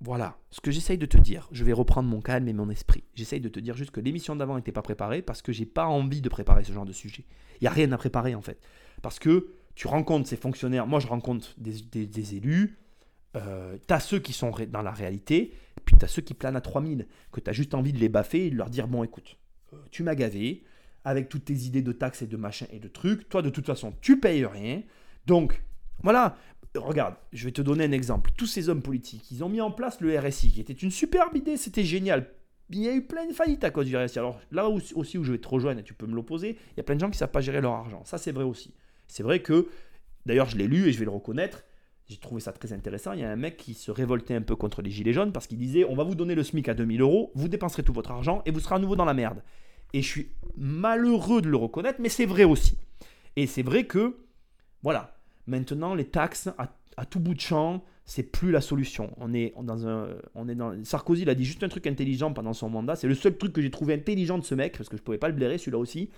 voilà, 0.00 0.38
ce 0.50 0.60
que 0.60 0.70
j'essaye 0.70 0.98
de 0.98 1.06
te 1.06 1.16
dire, 1.16 1.48
je 1.52 1.64
vais 1.64 1.72
reprendre 1.72 2.08
mon 2.08 2.20
calme 2.20 2.48
et 2.48 2.52
mon 2.52 2.68
esprit. 2.68 3.04
J'essaye 3.14 3.40
de 3.40 3.48
te 3.48 3.58
dire 3.60 3.76
juste 3.76 3.90
que 3.90 4.00
l'émission 4.00 4.36
d'avant 4.36 4.56
n'était 4.56 4.72
pas 4.72 4.82
préparée 4.82 5.22
parce 5.22 5.40
que 5.40 5.52
j'ai 5.52 5.64
pas 5.64 5.86
envie 5.86 6.20
de 6.20 6.28
préparer 6.28 6.64
ce 6.64 6.72
genre 6.72 6.84
de 6.84 6.92
sujet. 6.92 7.24
Il 7.60 7.64
n'y 7.64 7.68
a 7.68 7.70
rien 7.70 7.90
à 7.92 7.96
préparer 7.96 8.34
en 8.34 8.42
fait. 8.42 8.60
Parce 9.00 9.18
que 9.18 9.54
tu 9.74 9.86
rencontres 9.86 10.28
ces 10.28 10.36
fonctionnaires, 10.36 10.86
moi 10.86 11.00
je 11.00 11.06
rencontre 11.06 11.54
des, 11.56 12.36
élus, 12.36 12.78
euh, 13.36 13.78
tu 13.86 13.94
as 13.94 14.00
ceux 14.00 14.18
qui 14.18 14.34
sont 14.34 14.52
dans 14.68 14.82
la 14.82 14.90
réalité, 14.90 15.54
puis 15.84 15.96
tu 15.98 16.04
as 16.04 16.08
ceux 16.08 16.22
qui 16.22 16.34
planent 16.34 16.56
à 16.56 16.60
3000, 16.60 17.06
que 17.32 17.40
tu 17.40 17.48
as 17.48 17.52
juste 17.54 17.74
envie 17.74 17.92
de 17.92 17.98
les 17.98 18.08
baffer 18.08 18.46
et 18.46 18.50
de 18.50 18.56
leur 18.56 18.68
dire 18.68 18.88
bon 18.88 19.02
écoute, 19.02 19.38
euh, 19.72 19.76
tu 19.90 20.02
m'as 20.02 20.14
gavé, 20.14 20.64
avec 21.04 21.28
toutes 21.28 21.46
tes 21.46 21.54
idées 21.54 21.82
de 21.82 21.92
taxes 21.92 22.22
et 22.22 22.26
de 22.26 22.36
machin 22.36 22.66
et 22.70 22.80
de 22.80 22.88
trucs, 22.88 23.28
toi 23.28 23.40
de 23.40 23.50
toute 23.50 23.66
façon 23.66 23.94
tu 24.00 24.20
payes 24.20 24.44
rien, 24.44 24.82
donc 25.26 25.62
voilà, 26.02 26.36
regarde, 26.78 27.14
je 27.32 27.44
vais 27.44 27.52
te 27.52 27.62
donner 27.62 27.84
un 27.84 27.92
exemple. 27.92 28.30
Tous 28.36 28.46
ces 28.46 28.68
hommes 28.68 28.82
politiques, 28.82 29.30
ils 29.30 29.44
ont 29.44 29.48
mis 29.48 29.60
en 29.60 29.70
place 29.70 30.00
le 30.00 30.18
RSI, 30.18 30.52
qui 30.52 30.60
était 30.60 30.72
une 30.72 30.90
superbe 30.90 31.36
idée, 31.36 31.56
c'était 31.56 31.84
génial. 31.84 32.30
Il 32.70 32.80
y 32.80 32.88
a 32.88 32.92
eu 32.92 33.06
plein 33.06 33.26
de 33.26 33.32
faillites 33.32 33.64
à 33.64 33.70
cause 33.70 33.86
du 33.86 33.96
RSI. 33.96 34.18
Alors 34.18 34.40
là 34.50 34.68
aussi 34.68 35.18
où 35.18 35.24
je 35.24 35.32
vais 35.32 35.38
te 35.38 35.48
rejoindre, 35.48 35.80
et 35.80 35.84
tu 35.84 35.94
peux 35.94 36.06
me 36.06 36.14
l'opposer, 36.14 36.58
il 36.72 36.76
y 36.76 36.80
a 36.80 36.82
plein 36.82 36.96
de 36.96 37.00
gens 37.00 37.06
qui 37.06 37.16
ne 37.16 37.18
savent 37.18 37.30
pas 37.30 37.40
gérer 37.40 37.60
leur 37.60 37.72
argent. 37.72 38.04
Ça, 38.04 38.18
c'est 38.18 38.32
vrai 38.32 38.44
aussi. 38.44 38.74
C'est 39.06 39.22
vrai 39.22 39.40
que, 39.40 39.68
d'ailleurs, 40.24 40.48
je 40.48 40.56
l'ai 40.56 40.66
lu 40.66 40.88
et 40.88 40.92
je 40.92 40.98
vais 40.98 41.04
le 41.04 41.10
reconnaître. 41.10 41.62
J'ai 42.08 42.18
trouvé 42.18 42.40
ça 42.40 42.52
très 42.52 42.72
intéressant. 42.72 43.12
Il 43.12 43.20
y 43.20 43.24
a 43.24 43.30
un 43.30 43.36
mec 43.36 43.56
qui 43.56 43.74
se 43.74 43.90
révoltait 43.90 44.34
un 44.34 44.42
peu 44.42 44.54
contre 44.54 44.80
les 44.82 44.90
gilets 44.90 45.12
jaunes 45.12 45.32
parce 45.32 45.46
qu'il 45.46 45.58
disait 45.58 45.84
on 45.84 45.96
va 45.96 46.04
vous 46.04 46.14
donner 46.14 46.34
le 46.34 46.42
SMIC 46.42 46.68
à 46.68 46.74
2000 46.74 47.00
euros, 47.00 47.32
vous 47.34 47.48
dépenserez 47.48 47.82
tout 47.82 47.92
votre 47.92 48.12
argent 48.12 48.42
et 48.46 48.52
vous 48.52 48.60
serez 48.60 48.76
à 48.76 48.78
nouveau 48.78 48.96
dans 48.96 49.04
la 49.04 49.14
merde. 49.14 49.42
Et 49.92 50.02
je 50.02 50.08
suis 50.08 50.30
malheureux 50.56 51.42
de 51.42 51.48
le 51.48 51.56
reconnaître, 51.56 52.00
mais 52.00 52.08
c'est 52.08 52.26
vrai 52.26 52.44
aussi. 52.44 52.78
Et 53.34 53.46
c'est 53.46 53.62
vrai 53.62 53.84
que, 53.84 54.16
voilà, 54.82 55.15
Maintenant, 55.46 55.94
les 55.94 56.04
taxes 56.04 56.48
à, 56.58 57.04
tout 57.04 57.20
bout 57.20 57.34
de 57.34 57.40
champ, 57.40 57.84
c'est 58.04 58.22
plus 58.22 58.50
la 58.50 58.60
solution. 58.60 59.10
On 59.18 59.34
est 59.34 59.54
dans 59.62 59.86
un, 59.86 60.08
on 60.34 60.48
est 60.48 60.54
dans. 60.54 60.72
Sarkozy, 60.84 61.22
il 61.22 61.30
a 61.30 61.34
dit 61.34 61.44
juste 61.44 61.62
un 61.62 61.68
truc 61.68 61.86
intelligent 61.86 62.32
pendant 62.32 62.52
son 62.52 62.70
mandat. 62.70 62.96
C'est 62.96 63.08
le 63.08 63.14
seul 63.14 63.36
truc 63.36 63.52
que 63.52 63.60
j'ai 63.60 63.70
trouvé 63.70 63.94
intelligent 63.94 64.38
de 64.38 64.44
ce 64.44 64.54
mec, 64.54 64.76
parce 64.76 64.88
que 64.88 64.96
je 64.96 65.02
pouvais 65.02 65.18
pas 65.18 65.28
le 65.28 65.34
blairer 65.34 65.58
celui-là 65.58 65.78
aussi. 65.78 66.10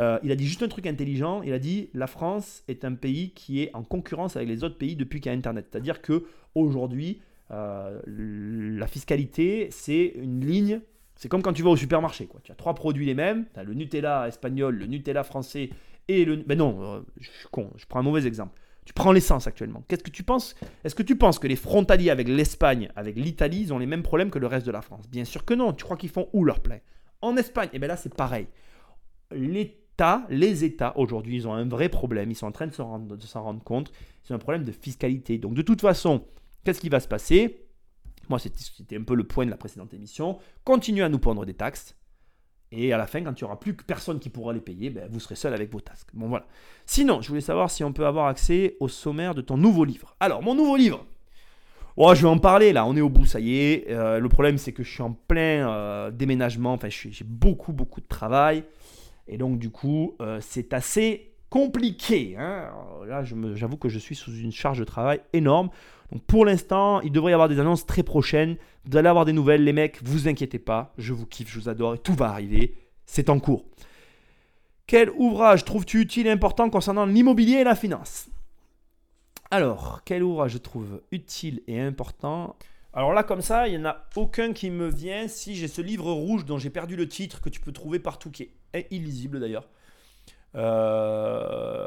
Euh, 0.00 0.18
il 0.22 0.30
a 0.30 0.36
dit 0.36 0.46
juste 0.46 0.62
un 0.62 0.68
truc 0.68 0.86
intelligent. 0.86 1.42
Il 1.42 1.52
a 1.52 1.58
dit 1.58 1.90
la 1.94 2.06
France 2.06 2.62
est 2.68 2.84
un 2.84 2.94
pays 2.94 3.30
qui 3.30 3.62
est 3.62 3.74
en 3.74 3.82
concurrence 3.82 4.36
avec 4.36 4.48
les 4.48 4.64
autres 4.64 4.78
pays 4.78 4.96
depuis 4.96 5.20
qu'il 5.20 5.30
y 5.30 5.34
a 5.34 5.38
Internet. 5.38 5.66
C'est-à-dire 5.70 6.02
que 6.02 6.24
aujourd'hui, 6.54 7.20
euh, 7.50 8.00
la 8.06 8.86
fiscalité, 8.86 9.68
c'est 9.70 10.12
une 10.16 10.44
ligne. 10.44 10.80
C'est 11.16 11.28
comme 11.28 11.42
quand 11.42 11.52
tu 11.52 11.62
vas 11.62 11.70
au 11.70 11.76
supermarché. 11.76 12.26
Quoi. 12.26 12.40
Tu 12.44 12.52
as 12.52 12.54
trois 12.54 12.74
produits 12.74 13.06
les 13.06 13.14
mêmes. 13.14 13.46
Tu 13.52 13.60
as 13.60 13.64
le 13.64 13.74
Nutella 13.74 14.28
espagnol, 14.28 14.76
le 14.76 14.86
Nutella 14.86 15.24
français 15.24 15.70
et 16.06 16.24
le. 16.24 16.44
Mais 16.46 16.54
non, 16.54 16.78
euh, 16.82 17.00
je 17.20 17.30
suis 17.30 17.48
con. 17.50 17.70
Je 17.76 17.86
prends 17.86 17.98
un 18.00 18.04
mauvais 18.04 18.26
exemple. 18.26 18.60
Tu 18.88 18.94
prends 18.94 19.12
l'essence 19.12 19.46
actuellement. 19.46 19.84
Qu'est-ce 19.86 20.02
que 20.02 20.08
tu 20.08 20.22
penses? 20.22 20.54
Est-ce 20.82 20.94
que 20.94 21.02
tu 21.02 21.14
penses 21.14 21.38
que 21.38 21.46
les 21.46 21.56
frontaliers 21.56 22.08
avec 22.08 22.26
l'Espagne, 22.26 22.90
avec 22.96 23.16
l'Italie, 23.16 23.60
ils 23.60 23.72
ont 23.74 23.78
les 23.78 23.84
mêmes 23.84 24.02
problèmes 24.02 24.30
que 24.30 24.38
le 24.38 24.46
reste 24.46 24.64
de 24.64 24.72
la 24.72 24.80
France? 24.80 25.06
Bien 25.10 25.26
sûr 25.26 25.44
que 25.44 25.52
non. 25.52 25.74
Tu 25.74 25.84
crois 25.84 25.98
qu'ils 25.98 26.08
font 26.08 26.30
où 26.32 26.42
leur 26.42 26.60
plein? 26.60 26.78
En 27.20 27.36
Espagne, 27.36 27.68
et 27.74 27.76
eh 27.76 27.78
bien 27.80 27.88
là 27.88 27.98
c'est 27.98 28.14
pareil. 28.14 28.46
L'État, 29.30 30.24
les 30.30 30.64
États 30.64 30.96
aujourd'hui, 30.96 31.36
ils 31.36 31.46
ont 31.46 31.52
un 31.52 31.68
vrai 31.68 31.90
problème. 31.90 32.30
Ils 32.30 32.34
sont 32.34 32.46
en 32.46 32.50
train 32.50 32.66
de 32.66 32.72
s'en 32.72 32.88
rendre, 32.88 33.14
rendre, 33.34 33.62
compte. 33.62 33.92
Ont 34.30 34.34
un 34.34 34.38
problème 34.38 34.64
de 34.64 34.72
fiscalité. 34.72 35.36
Donc 35.36 35.52
de 35.52 35.60
toute 35.60 35.82
façon, 35.82 36.24
qu'est-ce 36.64 36.80
qui 36.80 36.88
va 36.88 37.00
se 37.00 37.08
passer? 37.08 37.66
Moi, 38.30 38.38
c'était 38.38 38.96
un 38.96 39.02
peu 39.02 39.16
le 39.16 39.24
point 39.24 39.44
de 39.44 39.50
la 39.50 39.58
précédente 39.58 39.92
émission. 39.92 40.38
Continuez 40.64 41.02
à 41.02 41.10
nous 41.10 41.18
prendre 41.18 41.44
des 41.44 41.52
taxes. 41.52 41.94
Et 42.70 42.92
à 42.92 42.98
la 42.98 43.06
fin, 43.06 43.22
quand 43.22 43.32
il 43.40 43.44
n'y 43.44 43.46
aura 43.46 43.58
plus 43.58 43.74
personne 43.74 44.18
qui 44.18 44.28
pourra 44.28 44.52
les 44.52 44.60
payer, 44.60 44.90
ben, 44.90 45.08
vous 45.10 45.20
serez 45.20 45.36
seul 45.36 45.54
avec 45.54 45.72
vos 45.72 45.80
tasks. 45.80 46.08
Bon 46.12 46.28
voilà. 46.28 46.46
Sinon, 46.84 47.22
je 47.22 47.28
voulais 47.28 47.40
savoir 47.40 47.70
si 47.70 47.82
on 47.82 47.92
peut 47.92 48.06
avoir 48.06 48.26
accès 48.26 48.76
au 48.80 48.88
sommaire 48.88 49.34
de 49.34 49.40
ton 49.40 49.56
nouveau 49.56 49.84
livre. 49.84 50.14
Alors, 50.20 50.42
mon 50.42 50.54
nouveau 50.54 50.76
livre. 50.76 51.04
Oh, 51.96 52.14
je 52.14 52.22
vais 52.22 52.28
en 52.28 52.38
parler 52.38 52.72
là, 52.72 52.86
on 52.86 52.94
est 52.94 53.00
au 53.00 53.08
bout, 53.08 53.26
ça 53.26 53.40
y 53.40 53.58
est. 53.58 53.90
Euh, 53.90 54.20
le 54.20 54.28
problème, 54.28 54.56
c'est 54.56 54.70
que 54.70 54.84
je 54.84 54.88
suis 54.90 55.02
en 55.02 55.12
plein 55.12 55.68
euh, 55.68 56.10
déménagement, 56.12 56.74
enfin, 56.74 56.88
j'ai 56.90 57.24
beaucoup, 57.24 57.72
beaucoup 57.72 58.00
de 58.00 58.06
travail. 58.06 58.62
Et 59.26 59.36
donc, 59.36 59.58
du 59.58 59.70
coup, 59.70 60.14
euh, 60.20 60.38
c'est 60.40 60.72
assez 60.72 61.32
compliqué. 61.50 62.36
Hein. 62.38 62.70
là, 63.06 63.24
j'avoue 63.24 63.78
que 63.78 63.88
je 63.88 63.98
suis 63.98 64.14
sous 64.14 64.32
une 64.32 64.52
charge 64.52 64.78
de 64.78 64.84
travail 64.84 65.20
énorme. 65.32 65.70
Donc 66.12 66.22
pour 66.24 66.44
l'instant, 66.44 67.00
il 67.00 67.12
devrait 67.12 67.32
y 67.32 67.34
avoir 67.34 67.48
des 67.48 67.60
annonces 67.60 67.86
très 67.86 68.02
prochaines. 68.02 68.56
Vous 68.84 68.96
allez 68.96 69.08
avoir 69.08 69.24
des 69.24 69.32
nouvelles, 69.32 69.64
les 69.64 69.72
mecs, 69.72 70.02
vous 70.02 70.28
inquiétez 70.28 70.58
pas, 70.58 70.92
je 70.96 71.12
vous 71.12 71.26
kiffe, 71.26 71.50
je 71.50 71.60
vous 71.60 71.68
adore 71.68 71.94
et 71.94 71.98
tout 71.98 72.14
va 72.14 72.30
arriver. 72.30 72.74
C'est 73.04 73.28
en 73.28 73.40
cours. 73.40 73.64
Quel 74.86 75.10
ouvrage 75.10 75.64
trouves-tu 75.64 76.00
utile 76.00 76.26
et 76.26 76.30
important 76.30 76.70
concernant 76.70 77.04
l'immobilier 77.04 77.56
et 77.56 77.64
la 77.64 77.74
finance? 77.74 78.28
Alors, 79.50 80.02
quel 80.04 80.22
ouvrage 80.22 80.52
je 80.52 80.58
trouve 80.58 81.02
utile 81.10 81.62
et 81.66 81.80
important? 81.80 82.56
Alors 82.94 83.12
là, 83.12 83.22
comme 83.22 83.42
ça, 83.42 83.68
il 83.68 83.72
n'y 83.72 83.86
en 83.86 83.90
a 83.90 84.06
aucun 84.16 84.52
qui 84.52 84.70
me 84.70 84.88
vient 84.88 85.28
si 85.28 85.54
j'ai 85.54 85.68
ce 85.68 85.82
livre 85.82 86.10
rouge 86.10 86.46
dont 86.46 86.58
j'ai 86.58 86.70
perdu 86.70 86.96
le 86.96 87.06
titre 87.06 87.40
que 87.42 87.50
tu 87.50 87.60
peux 87.60 87.72
trouver 87.72 87.98
partout, 87.98 88.30
qui 88.30 88.50
est 88.72 88.86
illisible 88.90 89.40
d'ailleurs. 89.40 89.68
Euh, 90.54 91.86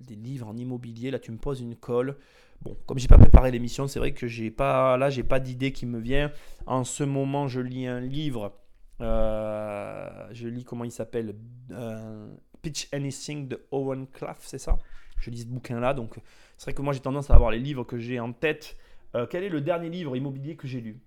des 0.00 0.14
livres 0.14 0.48
en 0.48 0.56
immobilier, 0.56 1.10
là 1.10 1.18
tu 1.18 1.30
me 1.30 1.36
poses 1.36 1.60
une 1.60 1.76
colle. 1.76 2.16
Bon, 2.62 2.76
comme 2.86 2.98
j'ai 2.98 3.08
pas 3.08 3.18
préparé 3.18 3.50
l'émission, 3.50 3.86
c'est 3.86 3.98
vrai 3.98 4.12
que 4.12 4.26
j'ai 4.26 4.50
pas 4.50 4.96
là, 4.96 5.10
j'ai 5.10 5.22
pas 5.22 5.40
d'idée 5.40 5.72
qui 5.72 5.86
me 5.86 5.98
vient. 5.98 6.32
En 6.66 6.84
ce 6.84 7.04
moment, 7.04 7.46
je 7.46 7.60
lis 7.60 7.86
un 7.86 8.00
livre. 8.00 8.52
Euh, 9.00 10.28
je 10.32 10.48
lis 10.48 10.64
comment 10.64 10.84
il 10.84 10.90
s'appelle 10.90 11.36
euh, 11.70 12.34
Pitch 12.62 12.88
Anything 12.92 13.46
de 13.46 13.64
Owen 13.70 14.08
Clough, 14.08 14.34
c'est 14.40 14.58
ça? 14.58 14.76
Je 15.20 15.30
lis 15.30 15.42
ce 15.42 15.46
bouquin-là, 15.46 15.94
donc 15.94 16.18
c'est 16.56 16.64
vrai 16.66 16.74
que 16.74 16.82
moi 16.82 16.92
j'ai 16.92 17.00
tendance 17.00 17.30
à 17.30 17.34
avoir 17.34 17.50
les 17.50 17.60
livres 17.60 17.84
que 17.84 17.98
j'ai 17.98 18.18
en 18.18 18.32
tête. 18.32 18.76
Euh, 19.14 19.26
quel 19.30 19.44
est 19.44 19.48
le 19.48 19.60
dernier 19.60 19.88
livre 19.88 20.16
immobilier 20.16 20.56
que 20.56 20.66
j'ai 20.66 20.80
lu? 20.80 21.00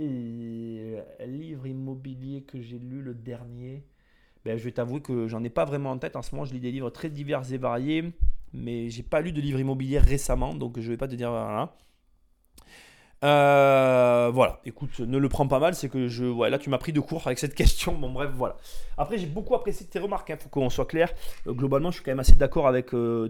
Et 0.00 0.96
livre 1.24 1.66
immobilier 1.66 2.42
que 2.42 2.60
j'ai 2.60 2.78
lu, 2.78 3.02
le 3.02 3.14
dernier? 3.14 3.84
Ben, 4.44 4.58
je 4.58 4.64
vais 4.64 4.72
t'avouer 4.72 5.00
que 5.00 5.26
j'en 5.26 5.42
ai 5.42 5.50
pas 5.50 5.64
vraiment 5.64 5.90
en 5.92 5.98
tête. 5.98 6.16
En 6.16 6.22
ce 6.22 6.34
moment, 6.34 6.44
je 6.44 6.52
lis 6.52 6.60
des 6.60 6.70
livres 6.70 6.90
très 6.90 7.08
divers 7.08 7.52
et 7.52 7.56
variés 7.56 8.12
mais 8.52 8.90
j'ai 8.90 9.02
pas 9.02 9.20
lu 9.20 9.32
de 9.32 9.40
livre 9.40 9.58
immobilier 9.58 9.98
récemment, 9.98 10.54
donc 10.54 10.80
je 10.80 10.88
vais 10.88 10.96
pas 10.96 11.08
te 11.08 11.14
dire 11.14 11.30
voilà. 11.30 11.74
Euh, 13.24 14.30
voilà, 14.32 14.60
écoute, 14.66 15.00
ne 15.00 15.16
le 15.16 15.28
prends 15.28 15.48
pas 15.48 15.58
mal, 15.58 15.74
c'est 15.74 15.88
que 15.88 16.06
je. 16.06 16.48
Là, 16.48 16.58
tu 16.58 16.68
m'as 16.68 16.78
pris 16.78 16.92
de 16.92 17.00
court 17.00 17.22
avec 17.26 17.38
cette 17.38 17.54
question. 17.62 17.92
Bon, 17.94 18.10
bref, 18.10 18.30
voilà. 18.34 18.56
Après, 18.98 19.16
j'ai 19.18 19.26
beaucoup 19.26 19.54
apprécié 19.54 19.86
tes 19.86 19.98
remarques, 19.98 20.28
il 20.28 20.32
hein, 20.32 20.38
faut 20.38 20.48
qu'on 20.48 20.68
soit 20.68 20.84
clair. 20.84 21.12
Euh, 21.46 21.52
globalement, 21.52 21.90
je 21.90 21.96
suis 21.96 22.04
quand 22.04 22.10
même 22.10 22.20
assez 22.20 22.34
d'accord 22.34 22.68
avec 22.68 22.92
euh, 22.94 23.28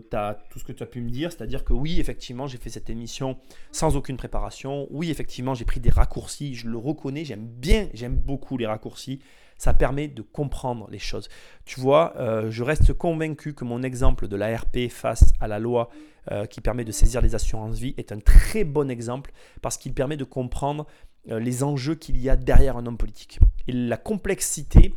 tout 0.51 0.59
ce 0.59 0.65
que 0.65 0.73
tu 0.73 0.83
as 0.83 0.87
pu 0.87 1.01
me 1.01 1.11
dire. 1.11 1.31
C'est-à-dire 1.31 1.65
que 1.65 1.73
oui, 1.73 2.01
effectivement, 2.01 2.47
j'ai 2.47 2.59
fait 2.59 2.71
cette 2.71 2.91
émission 2.91 3.39
sans 3.71 3.97
aucune 3.97 4.17
préparation. 4.17 4.89
Oui, 4.91 5.11
effectivement, 5.11 5.55
j'ai 5.55 5.65
pris 5.65 5.81
des 5.81 5.91
raccourcis, 5.91 6.55
je 6.55 6.69
le 6.69 6.79
reconnais. 6.79 7.25
J'aime 7.25 7.47
bien, 7.47 7.89
j'aime 7.95 8.17
beaucoup 8.17 8.59
les 8.59 8.67
raccourcis 8.67 9.21
ça 9.59 9.75
permet 9.75 10.09
de 10.09 10.23
comprendre 10.23 10.89
les 10.91 10.99
choses. 10.99 11.29
Tu 11.65 11.81
vois, 11.81 12.15
euh, 12.17 12.51
je 12.51 12.63
reste 12.63 12.93
convaincu 12.93 13.55
que 13.55 13.65
mon 13.65 13.83
exemple 13.83 14.29
de 14.29 14.37
l'ARP 14.37 14.89
face 14.91 15.33
à 15.41 15.49
la 15.49 15.59
loi 15.59 15.91
euh, 16.31 16.47
qui 16.47 16.61
permet 16.61 16.85
de 16.85 16.93
saisir 16.93 17.21
les 17.21 17.35
assurances 17.35 17.79
vie 17.79 17.95
est 17.97 18.13
un 18.13 18.19
très 18.19 18.65
bon 18.65 18.91
exemple 18.91 19.33
parce 19.63 19.79
qu'il 19.79 19.95
permet 19.95 20.17
de 20.17 20.25
comprendre 20.25 20.87
euh, 21.31 21.39
les 21.39 21.63
enjeux 21.63 21.95
qu'il 21.95 22.19
y 22.19 22.29
a 22.29 22.37
derrière 22.37 22.77
un 22.77 22.87
homme 22.87 22.99
politique. 22.99 23.39
Et 23.69 23.73
la 23.73 23.97
complexité, 23.97 24.95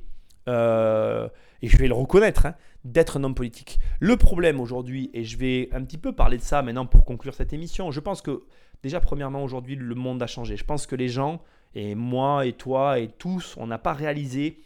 et 0.48 1.68
je 1.68 1.78
vais 1.78 1.88
le 1.88 1.94
reconnaître, 1.94 2.48
hein, 2.48 2.56
d'être 2.84 3.18
un 3.18 3.24
homme 3.24 3.36
politique. 3.36 3.80
Le 4.00 4.18
problème 4.18 4.60
aujourd'hui, 4.60 5.12
et 5.14 5.24
je 5.24 5.38
vais 5.38 5.70
un 5.74 5.84
petit 5.84 5.98
peu 5.98 6.14
parler 6.14 6.38
de 6.38 6.42
ça 6.42 6.62
maintenant 6.62 6.86
pour 6.86 7.06
conclure 7.06 7.36
cette 7.36 7.54
émission, 7.54 7.92
je 7.92 8.00
pense 8.00 8.22
que 8.22 8.44
déjà 8.82 9.00
premièrement 9.00 9.44
aujourd'hui 9.44 9.76
le 9.76 9.96
monde 9.96 10.24
a 10.24 10.28
changé. 10.28 10.58
Je 10.58 10.64
pense 10.64 10.88
que 10.88 10.96
les 10.96 11.10
gens 11.10 11.42
et 11.76 11.96
moi 11.96 12.46
et 12.46 12.54
toi 12.54 13.00
et 13.00 13.10
tous, 13.10 13.56
on 13.58 13.68
n'a 13.68 13.78
pas 13.78 13.94
réalisé 13.94 14.60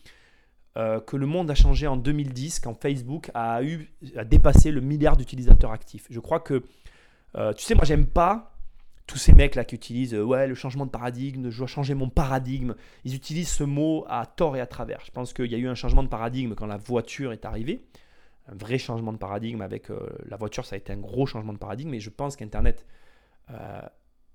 euh, 0.78 1.00
que 1.00 1.18
le 1.18 1.26
monde 1.26 1.52
a 1.52 1.56
changé 1.56 1.88
en 1.88 1.98
2010 1.98 2.60
quand 2.60 2.74
Facebook 2.74 3.30
a, 3.34 3.64
eu, 3.64 3.92
a 4.16 4.24
dépassé 4.24 4.72
le 4.72 4.82
milliard 4.82 5.18
d'utilisateurs 5.18 5.72
actifs. 5.72 6.08
Je 6.10 6.20
crois 6.20 6.40
que 6.40 6.64
Euh, 7.36 7.54
tu 7.54 7.64
sais, 7.64 7.76
moi, 7.76 7.84
j'aime 7.86 8.06
pas 8.06 8.52
tous 9.08 9.18
ces 9.18 9.34
mecs 9.34 9.56
là 9.56 9.66
qui 9.66 9.76
utilisent 9.76 10.14
euh, 10.14 10.24
ouais 10.24 10.48
le 10.48 10.56
changement 10.56 10.86
de 10.86 10.92
paradigme, 10.92 11.50
je 11.50 11.58
dois 11.58 11.68
changer 11.68 11.94
mon 11.94 12.10
paradigme. 12.10 12.76
Ils 13.04 13.16
utilisent 13.16 13.50
ce 13.52 13.64
mot 13.64 14.06
à 14.08 14.26
tort 14.26 14.56
et 14.56 14.62
à 14.62 14.68
travers. 14.68 15.02
Je 15.06 15.12
pense 15.12 15.34
qu'il 15.34 15.52
y 15.52 15.56
a 15.56 15.58
eu 15.58 15.68
un 15.68 15.76
changement 15.76 16.04
de 16.04 16.10
paradigme 16.10 16.54
quand 16.56 16.68
la 16.68 16.78
voiture 16.78 17.34
est 17.34 17.46
arrivée, 17.46 17.84
un 18.48 18.56
vrai 18.56 18.78
changement 18.78 19.12
de 19.12 19.18
paradigme 19.18 19.62
avec 19.62 19.90
la 20.30 20.38
voiture, 20.38 20.66
ça 20.66 20.76
a 20.76 20.78
été 20.78 20.94
un 20.94 20.98
gros 20.98 21.26
changement 21.26 21.54
de 21.54 21.58
paradigme. 21.58 21.90
Mais 21.90 22.00
je 22.00 22.10
pense 22.10 22.36
qu'Internet 22.36 22.86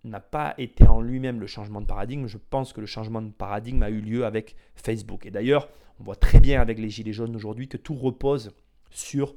n'a 0.09 0.21
pas 0.21 0.55
été 0.59 0.87
en 0.87 1.01
lui-même 1.01 1.41
le 1.41 1.47
changement 1.47 1.81
de 1.81 1.87
paradigme. 1.87 2.27
Je 2.27 2.39
pense 2.39 2.73
que 2.73 2.81
le 2.81 2.87
changement 2.87 3.23
de 3.23 3.31
paradigme 3.31 3.83
a 3.83 3.91
eu 3.91 4.01
lieu 4.01 4.25
avec 4.25 4.57
Facebook. 4.75 5.27
Et 5.27 5.31
d'ailleurs, 5.31 5.69
on 6.01 6.05
voit 6.05 6.17
très 6.17 6.41
bien 6.41 6.61
avec 6.61 6.79
les 6.79 6.91
gilets 6.91 7.13
jaunes 7.13 7.35
aujourd'hui 7.37 7.69
que 7.69 7.77
tout 7.77 7.95
repose 7.95 8.53
sur 8.91 9.35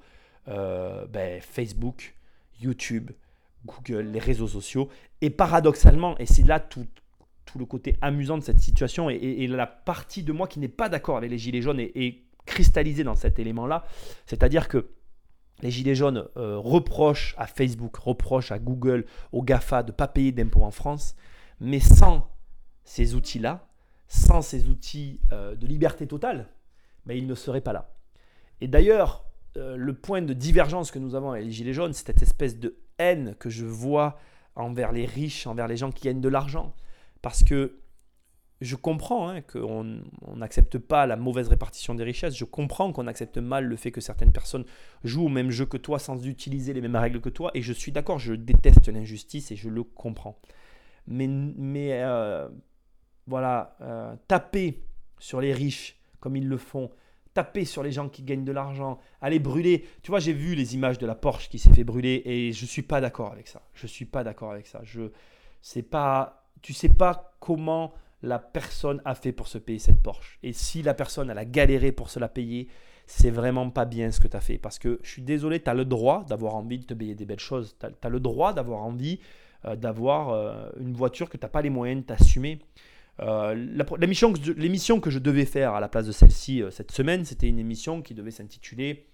ben, 0.47 1.39
Facebook, 1.41 2.15
YouTube, 2.61 3.11
Google, 3.65 4.07
les 4.11 4.19
réseaux 4.19 4.47
sociaux. 4.47 4.89
Et 5.21 5.29
paradoxalement, 5.29 6.17
et 6.17 6.25
c'est 6.25 6.43
là 6.43 6.59
tout, 6.59 6.87
le 7.57 7.65
côté 7.65 7.97
amusant 8.01 8.37
de 8.37 8.43
cette 8.43 8.61
situation, 8.61 9.09
et, 9.09 9.45
la 9.47 9.67
partie 9.67 10.23
de 10.23 10.31
moi 10.31 10.47
qui 10.47 10.59
n'est 10.59 10.69
pas 10.69 10.87
d'accord 10.87 11.17
avec 11.17 11.29
les 11.29 11.37
Gilets 11.37 11.61
jaunes 11.61 11.79
est, 11.79 12.19
cristallisée 12.43 13.03
dans 13.03 13.15
cet 13.15 13.37
élément-là, 13.37 13.85
c'est-à-dire 14.25 14.67
que 14.67 14.89
les 15.61 15.71
Gilets 15.71 15.95
jaunes 15.95 16.27
euh, 16.37 16.57
reprochent 16.57 17.35
à 17.37 17.47
Facebook, 17.47 17.95
reprochent 17.97 18.51
à 18.51 18.59
Google, 18.59 19.05
aux 19.31 19.43
GAFA 19.43 19.83
de 19.83 19.91
ne 19.91 19.95
pas 19.95 20.07
payer 20.07 20.31
d'impôts 20.31 20.63
en 20.63 20.71
France, 20.71 21.15
mais 21.59 21.79
sans 21.79 22.29
ces 22.83 23.15
outils-là, 23.15 23.67
sans 24.07 24.41
ces 24.41 24.67
outils 24.67 25.19
euh, 25.31 25.55
de 25.55 25.67
liberté 25.67 26.07
totale, 26.07 26.47
mais 27.05 27.17
ils 27.17 27.27
ne 27.27 27.35
seraient 27.35 27.61
pas 27.61 27.73
là. 27.73 27.93
Et 28.59 28.67
d'ailleurs, 28.67 29.25
euh, 29.57 29.75
le 29.75 29.93
point 29.93 30.21
de 30.21 30.33
divergence 30.33 30.91
que 30.91 30.99
nous 30.99 31.15
avons 31.15 31.31
avec 31.31 31.45
les 31.45 31.51
Gilets 31.51 31.73
jaunes, 31.73 31.93
c'est 31.93 32.07
cette 32.07 32.21
espèce 32.21 32.57
de 32.57 32.77
haine 32.97 33.35
que 33.39 33.49
je 33.49 33.65
vois 33.65 34.17
envers 34.55 34.91
les 34.91 35.05
riches, 35.05 35.47
envers 35.47 35.67
les 35.67 35.77
gens 35.77 35.91
qui 35.91 36.05
gagnent 36.05 36.21
de 36.21 36.29
l'argent. 36.29 36.73
Parce 37.21 37.43
que 37.43 37.79
je 38.61 38.75
comprends 38.75 39.29
hein, 39.29 39.41
qu'on 39.41 40.03
n'accepte 40.35 40.77
pas 40.77 41.07
la 41.07 41.15
mauvaise 41.15 41.47
répartition 41.47 41.95
des 41.95 42.03
richesses. 42.03 42.37
Je 42.37 42.45
comprends 42.45 42.93
qu'on 42.93 43.07
accepte 43.07 43.39
mal 43.39 43.65
le 43.65 43.75
fait 43.75 43.91
que 43.91 44.01
certaines 44.01 44.31
personnes 44.31 44.65
jouent 45.03 45.25
au 45.25 45.29
même 45.29 45.49
jeu 45.49 45.65
que 45.65 45.77
toi 45.77 45.97
sans 45.97 46.27
utiliser 46.27 46.71
les 46.71 46.81
mêmes 46.81 46.95
règles 46.95 47.21
que 47.21 47.29
toi. 47.29 47.49
Et 47.55 47.63
je 47.63 47.73
suis 47.73 47.91
d'accord, 47.91 48.19
je 48.19 48.33
déteste 48.33 48.87
l'injustice 48.87 49.51
et 49.51 49.55
je 49.55 49.67
le 49.67 49.83
comprends. 49.83 50.39
Mais, 51.07 52.03
euh, 52.03 52.47
voilà, 53.25 53.75
euh, 53.81 54.15
taper 54.27 54.83
sur 55.17 55.41
les 55.41 55.53
riches 55.53 55.99
comme 56.19 56.35
ils 56.35 56.47
le 56.47 56.57
font, 56.57 56.91
taper 57.33 57.65
sur 57.65 57.81
les 57.81 57.91
gens 57.91 58.09
qui 58.09 58.21
gagnent 58.21 58.45
de 58.45 58.51
l'argent, 58.51 58.99
aller 59.21 59.39
brûler. 59.39 59.87
Tu 60.03 60.11
vois, 60.11 60.19
j'ai 60.19 60.33
vu 60.33 60.53
les 60.53 60.75
images 60.75 60.99
de 60.99 61.07
la 61.07 61.15
Porsche 61.15 61.49
qui 61.49 61.57
s'est 61.57 61.73
fait 61.73 61.83
brûler 61.83 62.21
et 62.25 62.51
je 62.51 62.65
suis 62.67 62.83
pas 62.83 63.01
d'accord 63.01 63.31
avec 63.31 63.47
ça. 63.47 63.63
Je 63.73 63.87
suis 63.87 64.05
pas 64.05 64.23
d'accord 64.23 64.51
avec 64.51 64.67
ça. 64.67 64.81
Je 64.83 65.09
sais 65.63 65.81
pas, 65.81 66.45
tu 66.61 66.73
sais 66.73 66.89
pas 66.89 67.33
comment 67.39 67.93
la 68.23 68.39
personne 68.39 69.01
a 69.05 69.15
fait 69.15 69.31
pour 69.31 69.47
se 69.47 69.57
payer 69.57 69.79
cette 69.79 70.01
Porsche. 70.01 70.39
Et 70.43 70.53
si 70.53 70.81
la 70.81 70.93
personne 70.93 71.29
elle 71.29 71.37
a 71.37 71.45
galéré 71.45 71.91
pour 71.91 72.09
se 72.09 72.19
la 72.19 72.29
payer, 72.29 72.67
c'est 73.07 73.31
vraiment 73.31 73.69
pas 73.69 73.85
bien 73.85 74.11
ce 74.11 74.19
que 74.19 74.27
tu 74.27 74.37
as 74.37 74.41
fait. 74.41 74.57
Parce 74.57 74.79
que 74.79 74.99
je 75.03 75.09
suis 75.09 75.21
désolé, 75.21 75.61
tu 75.61 75.69
as 75.69 75.73
le 75.73 75.85
droit 75.85 76.25
d'avoir 76.25 76.55
envie 76.55 76.79
de 76.79 76.85
te 76.85 76.93
payer 76.93 77.15
des 77.15 77.25
belles 77.25 77.39
choses. 77.39 77.75
Tu 77.79 77.85
as, 77.85 78.09
le 78.09 78.19
droit 78.19 78.53
d'avoir 78.53 78.83
envie 78.83 79.19
euh, 79.65 79.75
d'avoir 79.75 80.29
euh, 80.29 80.69
une 80.79 80.93
voiture 80.93 81.29
que 81.29 81.37
tu 81.37 81.45
n'as 81.45 81.49
pas 81.49 81.61
les 81.61 81.69
moyens 81.69 82.01
de 82.01 82.05
t'assumer. 82.05 82.59
Euh, 83.19 83.53
l'émission 83.99 84.31
que, 85.01 85.09
je 85.09 85.19
devais 85.19 85.45
faire 85.45 85.73
à 85.73 85.79
la 85.79 85.89
place 85.89 86.07
de 86.07 86.11
celle-ci 86.11 86.63
cette 86.71 86.91
semaine, 86.91 87.25
c'était 87.25 87.47
une 87.47 87.59
émission 87.59 88.01
qui 88.01 88.13
devait 88.13 88.31
s'intituler 88.31 89.07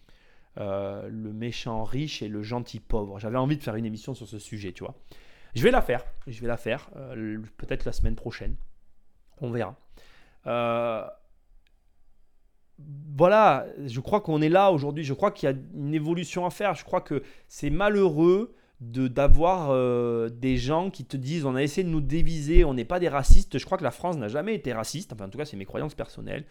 Le 0.56 1.32
méchant 1.34 1.84
riche 1.84 2.22
et 2.22 2.28
le 2.28 2.44
gentil 2.44 2.80
pauvre. 2.80 3.20
J'avais 3.20 3.38
envie 3.38 3.58
de 3.58 3.64
faire 3.64 3.76
une 3.76 3.86
émission 3.86 4.14
sur 4.14 4.28
ce 4.28 4.40
sujet, 4.40 4.72
tu 4.72 4.84
vois. 4.84 4.96
Je 5.56 5.64
vais 5.64 5.72
la 5.72 5.82
faire, 5.82 6.06
je 6.28 6.40
vais 6.40 6.48
la 6.48 6.58
faire, 6.58 6.90
peut-être 7.58 7.86
la 7.86 7.92
semaine 7.92 8.16
prochaine. 8.16 8.56
On 9.42 9.52
verra. 9.52 9.76
voilà, 13.16 13.66
je 13.86 14.00
crois 14.00 14.22
qu'on 14.22 14.42
est 14.42 14.50
là 14.50 14.72
aujourd'hui. 14.72 15.04
Je 15.04 15.14
crois 15.14 15.32
qu'il 15.32 15.50
y 15.50 15.52
a 15.52 15.56
une 15.76 15.94
évolution 15.94 16.46
à 16.46 16.50
faire. 16.50 16.76
Je 16.76 16.84
crois 16.84 17.02
que 17.02 17.24
c'est 17.48 17.70
malheureux 17.70 18.56
de 18.82 19.08
d'avoir 19.08 19.70
euh, 19.72 20.30
des 20.30 20.58
gens 20.58 20.90
qui 20.90 21.04
te 21.04 21.18
disent 21.18 21.46
on 21.46 21.56
a 21.56 21.64
essayé 21.64 21.84
de 21.84 21.90
nous 21.90 22.02
déviser, 22.02 22.64
on 22.64 22.74
n'est 22.74 22.86
pas 22.86 23.00
des 23.00 23.10
racistes. 23.10 23.58
Je 23.58 23.66
crois 23.66 23.78
que 23.78 23.84
la 23.84 23.92
France 23.92 24.18
n'a 24.18 24.28
jamais 24.28 24.54
été 24.54 24.74
raciste, 24.74 25.14
enfin 25.14 25.26
en 25.26 25.30
tout 25.30 25.38
cas 25.38 25.46
c'est 25.46 25.58
mes 25.58 25.66
croyances 25.66 25.96
personnelles. 25.96 26.46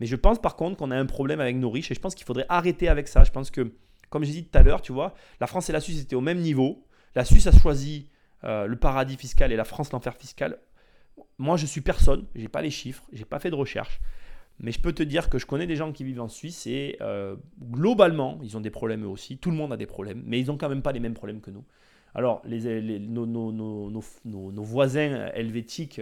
Mais 0.00 0.06
je 0.06 0.16
pense 0.16 0.40
par 0.40 0.56
contre 0.56 0.76
qu'on 0.76 0.90
a 0.90 0.96
un 0.96 1.06
problème 1.06 1.40
avec 1.40 1.56
nos 1.56 1.70
riches 1.70 1.90
et 1.90 1.94
je 1.94 2.00
pense 2.00 2.14
qu'il 2.14 2.26
faudrait 2.26 2.46
arrêter 2.48 2.88
avec 2.88 3.08
ça. 3.08 3.24
Je 3.24 3.30
pense 3.30 3.50
que, 3.50 3.72
comme 4.10 4.24
j'ai 4.24 4.32
dit 4.32 4.44
tout 4.44 4.58
à 4.58 4.62
l'heure, 4.62 4.82
tu 4.82 4.92
vois, 4.92 5.14
la 5.40 5.46
France 5.46 5.68
et 5.70 5.72
la 5.72 5.80
Suisse 5.80 6.02
étaient 6.02 6.16
au 6.16 6.20
même 6.20 6.38
niveau. 6.38 6.84
La 7.14 7.24
Suisse 7.24 7.46
a 7.46 7.52
choisi 7.52 8.08
euh, 8.44 8.66
le 8.66 8.76
paradis 8.76 9.16
fiscal 9.16 9.52
et 9.52 9.56
la 9.56 9.64
France 9.64 9.92
l'enfer 9.92 10.14
fiscal. 10.16 10.58
Moi 11.38 11.56
je 11.56 11.66
suis 11.66 11.80
personne, 11.80 12.26
j'ai 12.34 12.48
pas 12.48 12.62
les 12.62 12.70
chiffres, 12.70 13.04
j'ai 13.12 13.24
pas 13.24 13.38
fait 13.38 13.50
de 13.50 13.54
recherche. 13.54 14.00
Mais 14.60 14.72
je 14.72 14.80
peux 14.80 14.92
te 14.92 15.02
dire 15.02 15.30
que 15.30 15.38
je 15.38 15.46
connais 15.46 15.66
des 15.66 15.76
gens 15.76 15.92
qui 15.92 16.02
vivent 16.02 16.20
en 16.20 16.28
Suisse 16.28 16.66
et 16.66 16.96
euh, 17.00 17.36
globalement, 17.62 18.40
ils 18.42 18.56
ont 18.56 18.60
des 18.60 18.70
problèmes 18.70 19.04
eux 19.04 19.08
aussi. 19.08 19.38
Tout 19.38 19.50
le 19.50 19.56
monde 19.56 19.72
a 19.72 19.76
des 19.76 19.86
problèmes, 19.86 20.22
mais 20.26 20.40
ils 20.40 20.48
n'ont 20.48 20.58
quand 20.58 20.68
même 20.68 20.82
pas 20.82 20.92
les 20.92 21.00
mêmes 21.00 21.14
problèmes 21.14 21.40
que 21.40 21.52
nous. 21.52 21.64
Alors, 22.14 22.42
nos, 22.44 24.64
voisins 24.64 25.26
helvétiques 25.34 26.00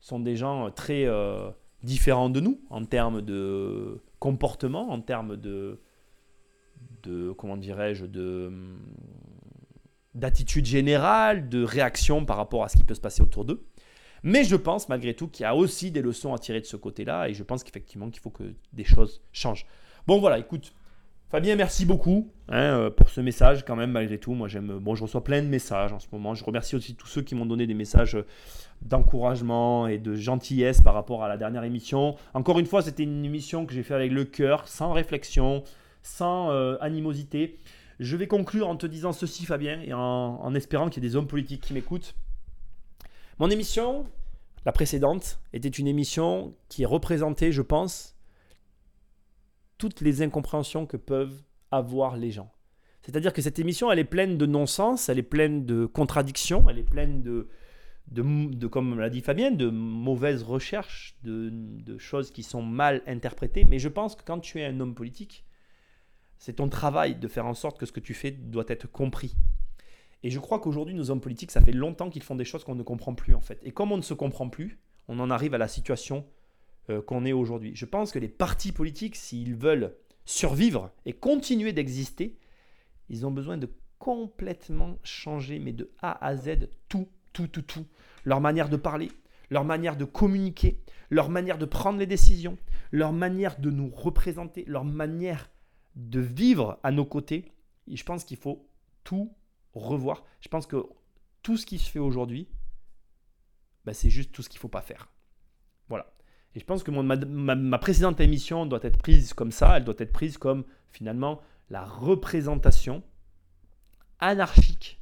sont 0.00 0.20
des 0.20 0.36
gens 0.36 0.70
très 0.70 1.06
euh, 1.06 1.48
différents 1.82 2.28
de 2.28 2.40
nous 2.40 2.60
en 2.68 2.84
termes 2.84 3.22
de 3.22 4.02
comportement, 4.18 4.90
en 4.90 5.00
termes 5.00 5.36
de, 5.36 5.80
comment 7.38 7.56
dirais-je, 7.56 8.06
de 8.06 8.52
d'attitude 10.14 10.64
générale, 10.64 11.50
de 11.50 11.62
réaction 11.62 12.24
par 12.24 12.38
rapport 12.38 12.64
à 12.64 12.70
ce 12.70 12.78
qui 12.78 12.84
peut 12.84 12.94
se 12.94 13.02
passer 13.02 13.22
autour 13.22 13.44
d'eux. 13.44 13.66
Mais 14.26 14.42
je 14.42 14.56
pense 14.56 14.88
malgré 14.88 15.14
tout 15.14 15.28
qu'il 15.28 15.44
y 15.44 15.46
a 15.46 15.54
aussi 15.54 15.92
des 15.92 16.02
leçons 16.02 16.34
à 16.34 16.38
tirer 16.38 16.60
de 16.60 16.66
ce 16.66 16.76
côté-là 16.76 17.28
et 17.28 17.32
je 17.32 17.44
pense 17.44 17.62
qu'effectivement 17.62 18.10
qu'il 18.10 18.20
faut 18.20 18.30
que 18.30 18.42
des 18.72 18.82
choses 18.82 19.22
changent. 19.30 19.66
Bon 20.08 20.18
voilà, 20.18 20.40
écoute, 20.40 20.74
Fabien, 21.30 21.54
merci 21.54 21.86
beaucoup 21.86 22.28
hein, 22.48 22.58
euh, 22.58 22.90
pour 22.90 23.08
ce 23.08 23.20
message 23.20 23.64
quand 23.64 23.76
même 23.76 23.92
malgré 23.92 24.18
tout. 24.18 24.34
Moi 24.34 24.48
j'aime, 24.48 24.80
bon 24.80 24.96
je 24.96 25.04
reçois 25.04 25.22
plein 25.22 25.42
de 25.42 25.46
messages 25.46 25.92
en 25.92 26.00
ce 26.00 26.08
moment. 26.10 26.34
Je 26.34 26.42
remercie 26.42 26.74
aussi 26.74 26.96
tous 26.96 27.06
ceux 27.06 27.22
qui 27.22 27.36
m'ont 27.36 27.46
donné 27.46 27.68
des 27.68 27.74
messages 27.74 28.18
d'encouragement 28.82 29.86
et 29.86 29.98
de 29.98 30.16
gentillesse 30.16 30.80
par 30.80 30.94
rapport 30.94 31.22
à 31.22 31.28
la 31.28 31.36
dernière 31.36 31.62
émission. 31.62 32.16
Encore 32.34 32.58
une 32.58 32.66
fois, 32.66 32.82
c'était 32.82 33.04
une 33.04 33.24
émission 33.24 33.64
que 33.64 33.72
j'ai 33.72 33.84
fait 33.84 33.94
avec 33.94 34.10
le 34.10 34.24
cœur, 34.24 34.66
sans 34.66 34.90
réflexion, 34.90 35.62
sans 36.02 36.50
euh, 36.50 36.76
animosité. 36.80 37.58
Je 38.00 38.16
vais 38.16 38.26
conclure 38.26 38.66
en 38.66 38.74
te 38.74 38.86
disant 38.86 39.12
ceci, 39.12 39.46
Fabien, 39.46 39.80
et 39.82 39.94
en 39.94 40.52
espérant 40.56 40.88
qu'il 40.88 41.04
y 41.04 41.06
ait 41.06 41.10
des 41.10 41.14
hommes 41.14 41.28
politiques 41.28 41.62
qui 41.62 41.74
m'écoutent. 41.74 42.16
Mon 43.38 43.50
émission, 43.50 44.06
la 44.64 44.72
précédente, 44.72 45.40
était 45.52 45.68
une 45.68 45.86
émission 45.86 46.54
qui 46.68 46.86
représentait, 46.86 47.52
je 47.52 47.60
pense, 47.60 48.16
toutes 49.76 50.00
les 50.00 50.22
incompréhensions 50.22 50.86
que 50.86 50.96
peuvent 50.96 51.42
avoir 51.70 52.16
les 52.16 52.30
gens. 52.30 52.50
C'est-à-dire 53.02 53.34
que 53.34 53.42
cette 53.42 53.58
émission, 53.58 53.92
elle 53.92 53.98
est 53.98 54.04
pleine 54.04 54.38
de 54.38 54.46
non-sens, 54.46 55.10
elle 55.10 55.18
est 55.18 55.22
pleine 55.22 55.66
de 55.66 55.84
contradictions, 55.84 56.68
elle 56.70 56.78
est 56.78 56.82
pleine 56.82 57.22
de, 57.22 58.66
comme 58.68 58.98
l'a 58.98 59.10
dit 59.10 59.20
Fabienne, 59.20 59.58
de 59.58 59.68
mauvaises 59.68 60.42
recherches, 60.42 61.16
de, 61.22 61.98
choses 61.98 62.30
qui 62.30 62.42
sont 62.42 62.62
mal 62.62 63.02
interprétées. 63.06 63.64
Mais 63.68 63.78
je 63.78 63.88
pense 63.88 64.16
que 64.16 64.22
quand 64.24 64.40
tu 64.40 64.60
es 64.60 64.64
un 64.64 64.80
homme 64.80 64.94
politique, 64.94 65.44
c'est 66.38 66.54
ton 66.54 66.68
travail 66.68 67.16
de 67.16 67.28
faire 67.28 67.46
en 67.46 67.54
sorte 67.54 67.78
que 67.78 67.86
ce 67.86 67.92
que 67.92 68.00
tu 68.00 68.14
fais 68.14 68.30
doit 68.30 68.64
être 68.68 68.90
compris. 68.90 69.36
Et 70.26 70.30
je 70.30 70.40
crois 70.40 70.58
qu'aujourd'hui, 70.58 70.96
nos 70.96 71.12
hommes 71.12 71.20
politiques, 71.20 71.52
ça 71.52 71.60
fait 71.60 71.70
longtemps 71.70 72.10
qu'ils 72.10 72.24
font 72.24 72.34
des 72.34 72.44
choses 72.44 72.64
qu'on 72.64 72.74
ne 72.74 72.82
comprend 72.82 73.14
plus 73.14 73.36
en 73.36 73.40
fait. 73.40 73.60
Et 73.62 73.70
comme 73.70 73.92
on 73.92 73.96
ne 73.96 74.02
se 74.02 74.12
comprend 74.12 74.48
plus, 74.48 74.80
on 75.06 75.20
en 75.20 75.30
arrive 75.30 75.54
à 75.54 75.58
la 75.58 75.68
situation 75.68 76.26
euh, 76.90 77.00
qu'on 77.00 77.24
est 77.24 77.32
aujourd'hui. 77.32 77.76
Je 77.76 77.84
pense 77.84 78.10
que 78.10 78.18
les 78.18 78.26
partis 78.26 78.72
politiques, 78.72 79.14
s'ils 79.14 79.54
veulent 79.54 79.94
survivre 80.24 80.90
et 81.04 81.12
continuer 81.12 81.72
d'exister, 81.72 82.40
ils 83.08 83.24
ont 83.24 83.30
besoin 83.30 83.56
de 83.56 83.70
complètement 84.00 84.98
changer, 85.04 85.60
mais 85.60 85.70
de 85.70 85.92
A 86.02 86.26
à 86.26 86.34
Z, 86.34 86.70
tout, 86.88 87.06
tout, 87.32 87.46
tout, 87.46 87.62
tout. 87.62 87.86
Leur 88.24 88.40
manière 88.40 88.68
de 88.68 88.76
parler, 88.76 89.12
leur 89.48 89.64
manière 89.64 89.96
de 89.96 90.04
communiquer, 90.04 90.82
leur 91.08 91.28
manière 91.28 91.56
de 91.56 91.66
prendre 91.66 92.00
les 92.00 92.06
décisions, 92.06 92.58
leur 92.90 93.12
manière 93.12 93.60
de 93.60 93.70
nous 93.70 93.90
représenter, 93.90 94.64
leur 94.66 94.84
manière 94.84 95.52
de 95.94 96.18
vivre 96.18 96.80
à 96.82 96.90
nos 96.90 97.04
côtés. 97.04 97.52
Et 97.86 97.94
je 97.94 98.04
pense 98.04 98.24
qu'il 98.24 98.38
faut 98.38 98.66
tout 99.04 99.30
revoir. 99.80 100.24
Je 100.40 100.48
pense 100.48 100.66
que 100.66 100.84
tout 101.42 101.56
ce 101.56 101.66
qui 101.66 101.78
se 101.78 101.90
fait 101.90 101.98
aujourd'hui, 101.98 102.48
bah, 103.84 103.94
c'est 103.94 104.10
juste 104.10 104.32
tout 104.32 104.42
ce 104.42 104.48
qu'il 104.48 104.58
ne 104.58 104.62
faut 104.62 104.68
pas 104.68 104.82
faire. 104.82 105.08
Voilà. 105.88 106.12
Et 106.54 106.60
je 106.60 106.64
pense 106.64 106.82
que 106.82 106.90
ma, 106.90 107.78
précédente 107.78 108.20
émission 108.20 108.66
doit 108.66 108.80
être 108.82 108.98
prise 108.98 109.32
comme 109.32 109.52
ça, 109.52 109.76
elle 109.76 109.84
doit 109.84 109.94
être 109.98 110.12
prise 110.12 110.38
comme 110.38 110.64
finalement 110.90 111.40
la 111.70 111.84
représentation 111.84 113.02
anarchique 114.18 115.00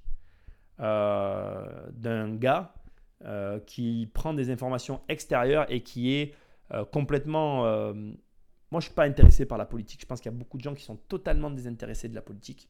euh, 0.80 1.90
d'un 1.92 2.34
gars 2.34 2.74
euh, 3.22 3.60
qui 3.60 4.10
prend 4.12 4.34
des 4.34 4.50
informations 4.50 5.00
extérieures 5.08 5.70
et 5.70 5.82
qui 5.82 6.14
est 6.14 6.34
euh, 6.72 6.84
complètement... 6.84 7.62
moi, 7.62 7.92
je 8.72 8.76
ne 8.76 8.80
suis 8.80 8.94
pas 8.94 9.04
intéressé 9.04 9.46
par 9.46 9.56
la 9.56 9.66
politique. 9.66 10.00
Je 10.00 10.06
pense 10.06 10.20
qu'il 10.20 10.32
y 10.32 10.34
a 10.34 10.36
beaucoup 10.36 10.58
de 10.58 10.62
gens 10.62 10.74
qui 10.74 10.82
sont 10.82 10.96
totalement 10.96 11.50
désintéressés 11.50 12.08
de 12.08 12.14
la 12.16 12.22
politique. 12.22 12.68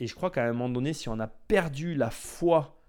Et 0.00 0.06
je 0.06 0.14
crois 0.14 0.30
qu'à 0.30 0.44
un 0.44 0.52
moment 0.52 0.68
donné, 0.68 0.92
si 0.92 1.08
on 1.08 1.18
a 1.18 1.26
perdu 1.26 1.94
la 1.94 2.10
foi 2.10 2.80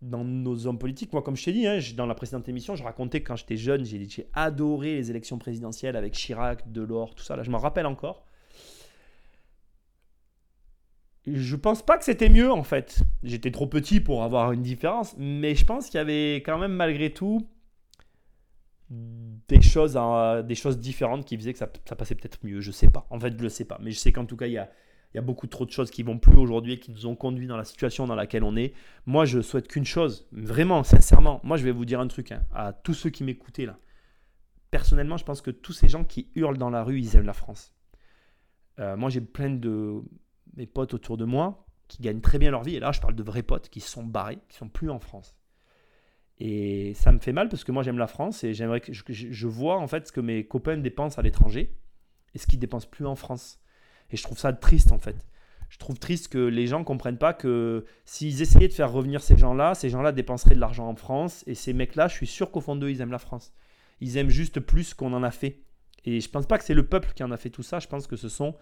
dans 0.00 0.24
nos 0.24 0.66
hommes 0.66 0.78
politiques, 0.78 1.12
moi, 1.12 1.22
comme 1.22 1.36
je 1.36 1.44
t'ai 1.44 1.52
dit, 1.52 1.66
hein, 1.66 1.78
dans 1.96 2.06
la 2.06 2.14
précédente 2.14 2.48
émission, 2.48 2.74
je 2.74 2.82
racontais 2.82 3.20
que 3.20 3.28
quand 3.28 3.36
j'étais 3.36 3.56
jeune, 3.56 3.84
j'ai 3.84 4.28
adoré 4.32 4.96
les 4.96 5.10
élections 5.10 5.38
présidentielles 5.38 5.96
avec 5.96 6.14
Chirac, 6.14 6.70
Delors, 6.72 7.14
tout 7.14 7.22
ça. 7.22 7.36
Là, 7.36 7.42
je 7.42 7.50
m'en 7.50 7.58
rappelle 7.58 7.86
encore. 7.86 8.26
Je 11.26 11.54
pense 11.54 11.82
pas 11.82 11.98
que 11.98 12.04
c'était 12.04 12.28
mieux 12.28 12.50
en 12.50 12.64
fait. 12.64 13.02
J'étais 13.22 13.52
trop 13.52 13.68
petit 13.68 14.00
pour 14.00 14.24
avoir 14.24 14.50
une 14.50 14.62
différence, 14.62 15.14
mais 15.18 15.54
je 15.54 15.64
pense 15.64 15.86
qu'il 15.86 15.98
y 15.98 16.00
avait 16.00 16.36
quand 16.36 16.58
même 16.58 16.72
malgré 16.72 17.12
tout 17.12 17.46
des 18.90 19.62
choses, 19.62 19.98
des 20.44 20.54
choses 20.54 20.78
différentes 20.78 21.24
qui 21.24 21.36
faisaient 21.36 21.52
que 21.52 21.58
ça, 21.58 21.68
passait 21.68 22.16
peut-être 22.16 22.38
mieux. 22.42 22.60
Je 22.60 22.72
sais 22.72 22.88
pas. 22.88 23.06
En 23.10 23.20
fait, 23.20 23.36
je 23.38 23.42
le 23.42 23.48
sais 23.48 23.64
pas. 23.64 23.78
Mais 23.80 23.92
je 23.92 23.98
sais 23.98 24.10
qu'en 24.12 24.26
tout 24.26 24.36
cas, 24.36 24.46
il 24.46 24.54
y 24.54 24.58
a, 24.58 24.68
il 25.12 25.16
y 25.16 25.18
a 25.18 25.22
beaucoup 25.22 25.46
trop 25.46 25.66
de 25.66 25.70
choses 25.70 25.90
qui 25.90 26.02
vont 26.02 26.18
plus 26.18 26.36
aujourd'hui 26.36 26.74
et 26.74 26.78
qui 26.78 26.90
nous 26.90 27.06
ont 27.06 27.14
conduit 27.14 27.46
dans 27.46 27.56
la 27.56 27.64
situation 27.64 28.06
dans 28.06 28.14
laquelle 28.14 28.44
on 28.44 28.56
est. 28.56 28.72
Moi, 29.04 29.24
je 29.24 29.40
souhaite 29.40 29.68
qu'une 29.68 29.84
chose, 29.84 30.26
vraiment, 30.32 30.84
sincèrement. 30.84 31.40
Moi, 31.44 31.56
je 31.58 31.64
vais 31.64 31.70
vous 31.70 31.84
dire 31.84 32.00
un 32.00 32.08
truc 32.08 32.32
hein, 32.32 32.44
à 32.54 32.72
tous 32.72 32.94
ceux 32.94 33.10
qui 33.10 33.22
m'écoutaient 33.22 33.66
là. 33.66 33.78
Personnellement, 34.70 35.18
je 35.18 35.24
pense 35.24 35.42
que 35.42 35.50
tous 35.50 35.74
ces 35.74 35.88
gens 35.88 36.04
qui 36.04 36.30
hurlent 36.34 36.56
dans 36.56 36.70
la 36.70 36.82
rue, 36.82 36.98
ils 36.98 37.14
aiment 37.16 37.26
la 37.26 37.34
France. 37.34 37.74
Euh, 38.78 38.96
moi, 38.96 39.10
j'ai 39.10 39.20
plein 39.20 39.50
de 39.50 40.02
mes 40.56 40.66
potes 40.66 40.94
autour 40.94 41.18
de 41.18 41.26
moi 41.26 41.66
qui 41.88 42.02
gagnent 42.02 42.22
très 42.22 42.38
bien 42.38 42.50
leur 42.50 42.62
vie. 42.62 42.76
Et 42.76 42.80
là, 42.80 42.90
je 42.92 43.00
parle 43.00 43.14
de 43.14 43.22
vrais 43.22 43.42
potes 43.42 43.68
qui 43.68 43.80
sont 43.80 44.04
barrés, 44.04 44.38
qui 44.48 44.56
sont 44.56 44.70
plus 44.70 44.88
en 44.88 44.98
France. 44.98 45.36
Et 46.38 46.94
ça 46.94 47.12
me 47.12 47.18
fait 47.18 47.32
mal 47.32 47.48
parce 47.48 47.64
que 47.64 47.72
moi, 47.72 47.82
j'aime 47.82 47.98
la 47.98 48.06
France 48.06 48.42
et 48.44 48.54
j'aimerais 48.54 48.80
que 48.80 48.92
je, 48.92 49.46
vois 49.46 49.78
en 49.78 49.86
fait 49.86 50.08
ce 50.08 50.12
que 50.12 50.20
mes 50.20 50.44
copains 50.46 50.78
dépensent 50.78 51.18
à 51.18 51.22
l'étranger 51.22 51.76
et 52.34 52.38
ce 52.38 52.46
qu'ils 52.46 52.58
dépensent 52.58 52.88
plus 52.90 53.06
en 53.06 53.14
France. 53.14 53.61
Et 54.12 54.16
je 54.16 54.22
trouve 54.22 54.38
ça 54.38 54.52
triste 54.52 54.92
en 54.92 54.98
fait. 54.98 55.16
Je 55.72 55.78
trouve 55.78 55.98
triste 55.98 56.28
que 56.28 56.38
les 56.38 56.66
gens 56.66 56.84
comprennent 56.84 57.18
pas 57.18 57.32
que 57.32 57.86
s'ils 58.04 58.42
essayaient 58.42 58.68
de 58.68 58.74
faire 58.74 58.92
revenir 58.92 59.22
ces 59.22 59.38
gens-là, 59.38 59.74
ces 59.74 59.88
gens-là 59.88 60.12
dépenseraient 60.12 60.54
de 60.54 60.60
l'argent 60.60 60.86
en 60.86 60.94
France. 60.94 61.44
Et 61.46 61.54
ces 61.54 61.72
mecs-là, 61.72 62.08
je 62.08 62.14
suis 62.14 62.26
sûr 62.26 62.50
qu'au 62.50 62.60
fond 62.60 62.76
d'eux, 62.76 62.90
ils 62.90 63.00
aiment 63.00 63.10
la 63.10 63.18
France. 63.18 63.54
Ils 64.00 64.18
aiment 64.18 64.28
juste 64.28 64.60
plus 64.60 64.92
qu'on 64.92 65.14
en 65.14 65.22
a 65.22 65.30
fait. 65.30 65.60
Et 66.04 66.20
je 66.20 66.28
pense 66.28 66.46
pas 66.46 66.58
que 66.58 66.64
c'est 66.64 66.74
le 66.74 66.86
peuple 66.86 67.12
qui 67.14 67.24
en 67.24 67.30
a 67.30 67.38
fait 67.38 67.48
tout 67.48 67.62
ça. 67.62 67.78
Je 67.78 67.86
pense 67.86 68.06
que 68.06 68.16
ce 68.16 68.28
sont 68.28 68.54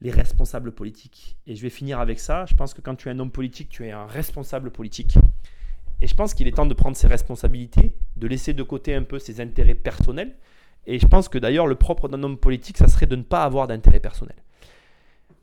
les 0.00 0.10
responsables 0.10 0.72
politiques. 0.72 1.36
Et 1.46 1.54
je 1.54 1.62
vais 1.62 1.70
finir 1.70 2.00
avec 2.00 2.18
ça. 2.18 2.46
Je 2.46 2.56
pense 2.56 2.74
que 2.74 2.80
quand 2.80 2.96
tu 2.96 3.08
es 3.08 3.12
un 3.12 3.18
homme 3.20 3.30
politique, 3.30 3.68
tu 3.68 3.86
es 3.86 3.92
un 3.92 4.06
responsable 4.06 4.72
politique. 4.72 5.16
Et 6.00 6.08
je 6.08 6.14
pense 6.16 6.34
qu'il 6.34 6.48
est 6.48 6.52
temps 6.52 6.66
de 6.66 6.74
prendre 6.74 6.96
ses 6.96 7.06
responsabilités, 7.06 7.94
de 8.16 8.26
laisser 8.26 8.54
de 8.54 8.62
côté 8.64 8.92
un 8.96 9.04
peu 9.04 9.20
ses 9.20 9.40
intérêts 9.40 9.76
personnels. 9.76 10.36
Et 10.86 10.98
je 10.98 11.06
pense 11.06 11.28
que 11.28 11.38
d'ailleurs, 11.38 11.66
le 11.66 11.74
propre 11.74 12.08
d'un 12.08 12.22
homme 12.22 12.36
politique, 12.36 12.78
ça 12.78 12.88
serait 12.88 13.06
de 13.06 13.16
ne 13.16 13.22
pas 13.22 13.44
avoir 13.44 13.66
d'intérêt 13.68 14.00
personnel. 14.00 14.36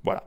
Voilà. 0.04 0.26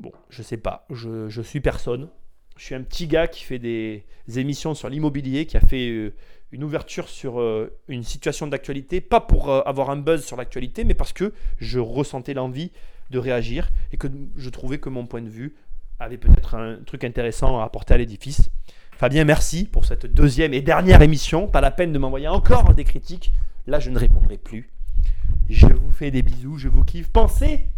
Bon, 0.00 0.12
je 0.30 0.42
sais 0.42 0.56
pas. 0.56 0.86
Je, 0.90 1.28
je, 1.28 1.42
suis 1.42 1.60
personne. 1.60 2.08
Je 2.56 2.64
suis 2.64 2.74
un 2.74 2.82
petit 2.82 3.06
gars 3.06 3.26
qui 3.26 3.44
fait 3.44 3.58
des 3.58 4.04
émissions 4.36 4.74
sur 4.74 4.88
l'immobilier, 4.88 5.46
qui 5.46 5.56
a 5.56 5.60
fait 5.60 5.88
euh, 5.88 6.14
une 6.54 6.62
ouverture 6.62 7.08
sur 7.08 7.40
euh, 7.40 7.76
une 7.88 8.04
situation 8.04 8.46
d'actualité, 8.46 9.00
pas 9.00 9.20
pour 9.20 9.50
euh, 9.50 9.60
avoir 9.62 9.90
un 9.90 9.96
buzz 9.96 10.24
sur 10.24 10.36
l'actualité, 10.36 10.84
mais 10.84 10.94
parce 10.94 11.12
que 11.12 11.32
je 11.58 11.80
ressentais 11.80 12.32
l'envie 12.32 12.70
de 13.10 13.18
réagir 13.18 13.70
et 13.92 13.96
que 13.96 14.06
je 14.36 14.50
trouvais 14.50 14.78
que 14.78 14.88
mon 14.88 15.06
point 15.06 15.20
de 15.20 15.28
vue 15.28 15.56
avait 15.98 16.16
peut-être 16.16 16.54
un 16.54 16.76
truc 16.86 17.04
intéressant 17.04 17.60
à 17.60 17.64
apporter 17.64 17.94
à 17.94 17.98
l'édifice. 17.98 18.50
Fabien, 18.92 19.24
merci 19.24 19.64
pour 19.64 19.84
cette 19.84 20.06
deuxième 20.06 20.54
et 20.54 20.60
dernière 20.60 21.02
émission. 21.02 21.48
Pas 21.48 21.60
la 21.60 21.72
peine 21.72 21.92
de 21.92 21.98
m'envoyer 21.98 22.28
encore 22.28 22.72
des 22.74 22.84
critiques. 22.84 23.32
Là, 23.66 23.80
je 23.80 23.90
ne 23.90 23.98
répondrai 23.98 24.38
plus. 24.38 24.70
Je 25.48 25.66
vous 25.66 25.90
fais 25.90 26.10
des 26.10 26.22
bisous, 26.22 26.58
je 26.58 26.68
vous 26.68 26.84
kiffe. 26.84 27.10
Pensez 27.10 27.68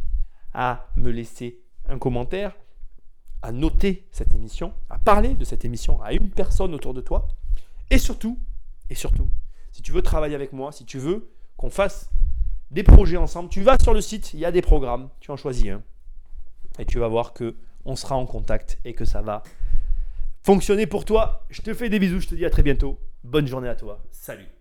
à 0.53 0.89
me 0.97 1.11
laisser 1.11 1.61
un 1.89 1.99
commentaire, 1.99 2.57
à 3.43 3.53
noter 3.53 4.07
cette 4.11 4.35
émission, 4.35 4.73
à 4.91 4.99
parler 4.99 5.35
de 5.35 5.45
cette 5.45 5.65
émission 5.65 6.01
à 6.03 6.13
une 6.13 6.31
personne 6.31 6.75
autour 6.75 6.95
de 6.95 7.01
toi. 7.01 7.29
Et 7.91 7.99
surtout, 7.99 8.39
et 8.91 8.95
surtout, 8.95 9.29
si 9.73 9.83
tu 9.83 9.93
veux 9.93 10.03
travailler 10.03 10.35
avec 10.35 10.53
moi, 10.53 10.73
si 10.73 10.85
tu 10.85 10.99
veux 10.99 11.31
qu'on 11.57 11.71
fasse 11.71 12.11
des 12.71 12.83
projets 12.83 13.17
ensemble, 13.17 13.49
tu 13.49 13.63
vas 13.63 13.77
sur 13.81 13.95
le 13.95 14.01
site, 14.01 14.35
il 14.35 14.41
y 14.41 14.45
a 14.45 14.51
des 14.51 14.63
programmes, 14.63 15.09
tu 15.21 15.31
en 15.31 15.37
choisis 15.37 15.69
un. 15.69 15.83
Et 16.79 16.85
tu 16.85 16.99
vas 16.99 17.09
voir 17.09 17.33
que 17.33 17.57
on 17.85 17.95
sera 17.95 18.17
en 18.17 18.27
contact 18.27 18.79
et 18.85 18.95
que 18.95 19.05
ça 19.05 19.23
va 19.23 19.43
fonctionner 20.43 20.87
pour 20.87 21.05
toi. 21.05 21.47
Je 21.51 21.63
te 21.63 21.73
fais 21.73 21.89
des 21.89 21.99
bisous, 21.99 22.21
je 22.21 22.29
te 22.29 22.35
dis 22.35 22.45
à 22.45 22.51
très 22.51 22.63
bientôt. 22.63 22.99
Bonne 23.23 23.47
journée 23.47 23.69
à 23.69 23.77
toi. 23.77 24.03
Salut. 24.11 24.56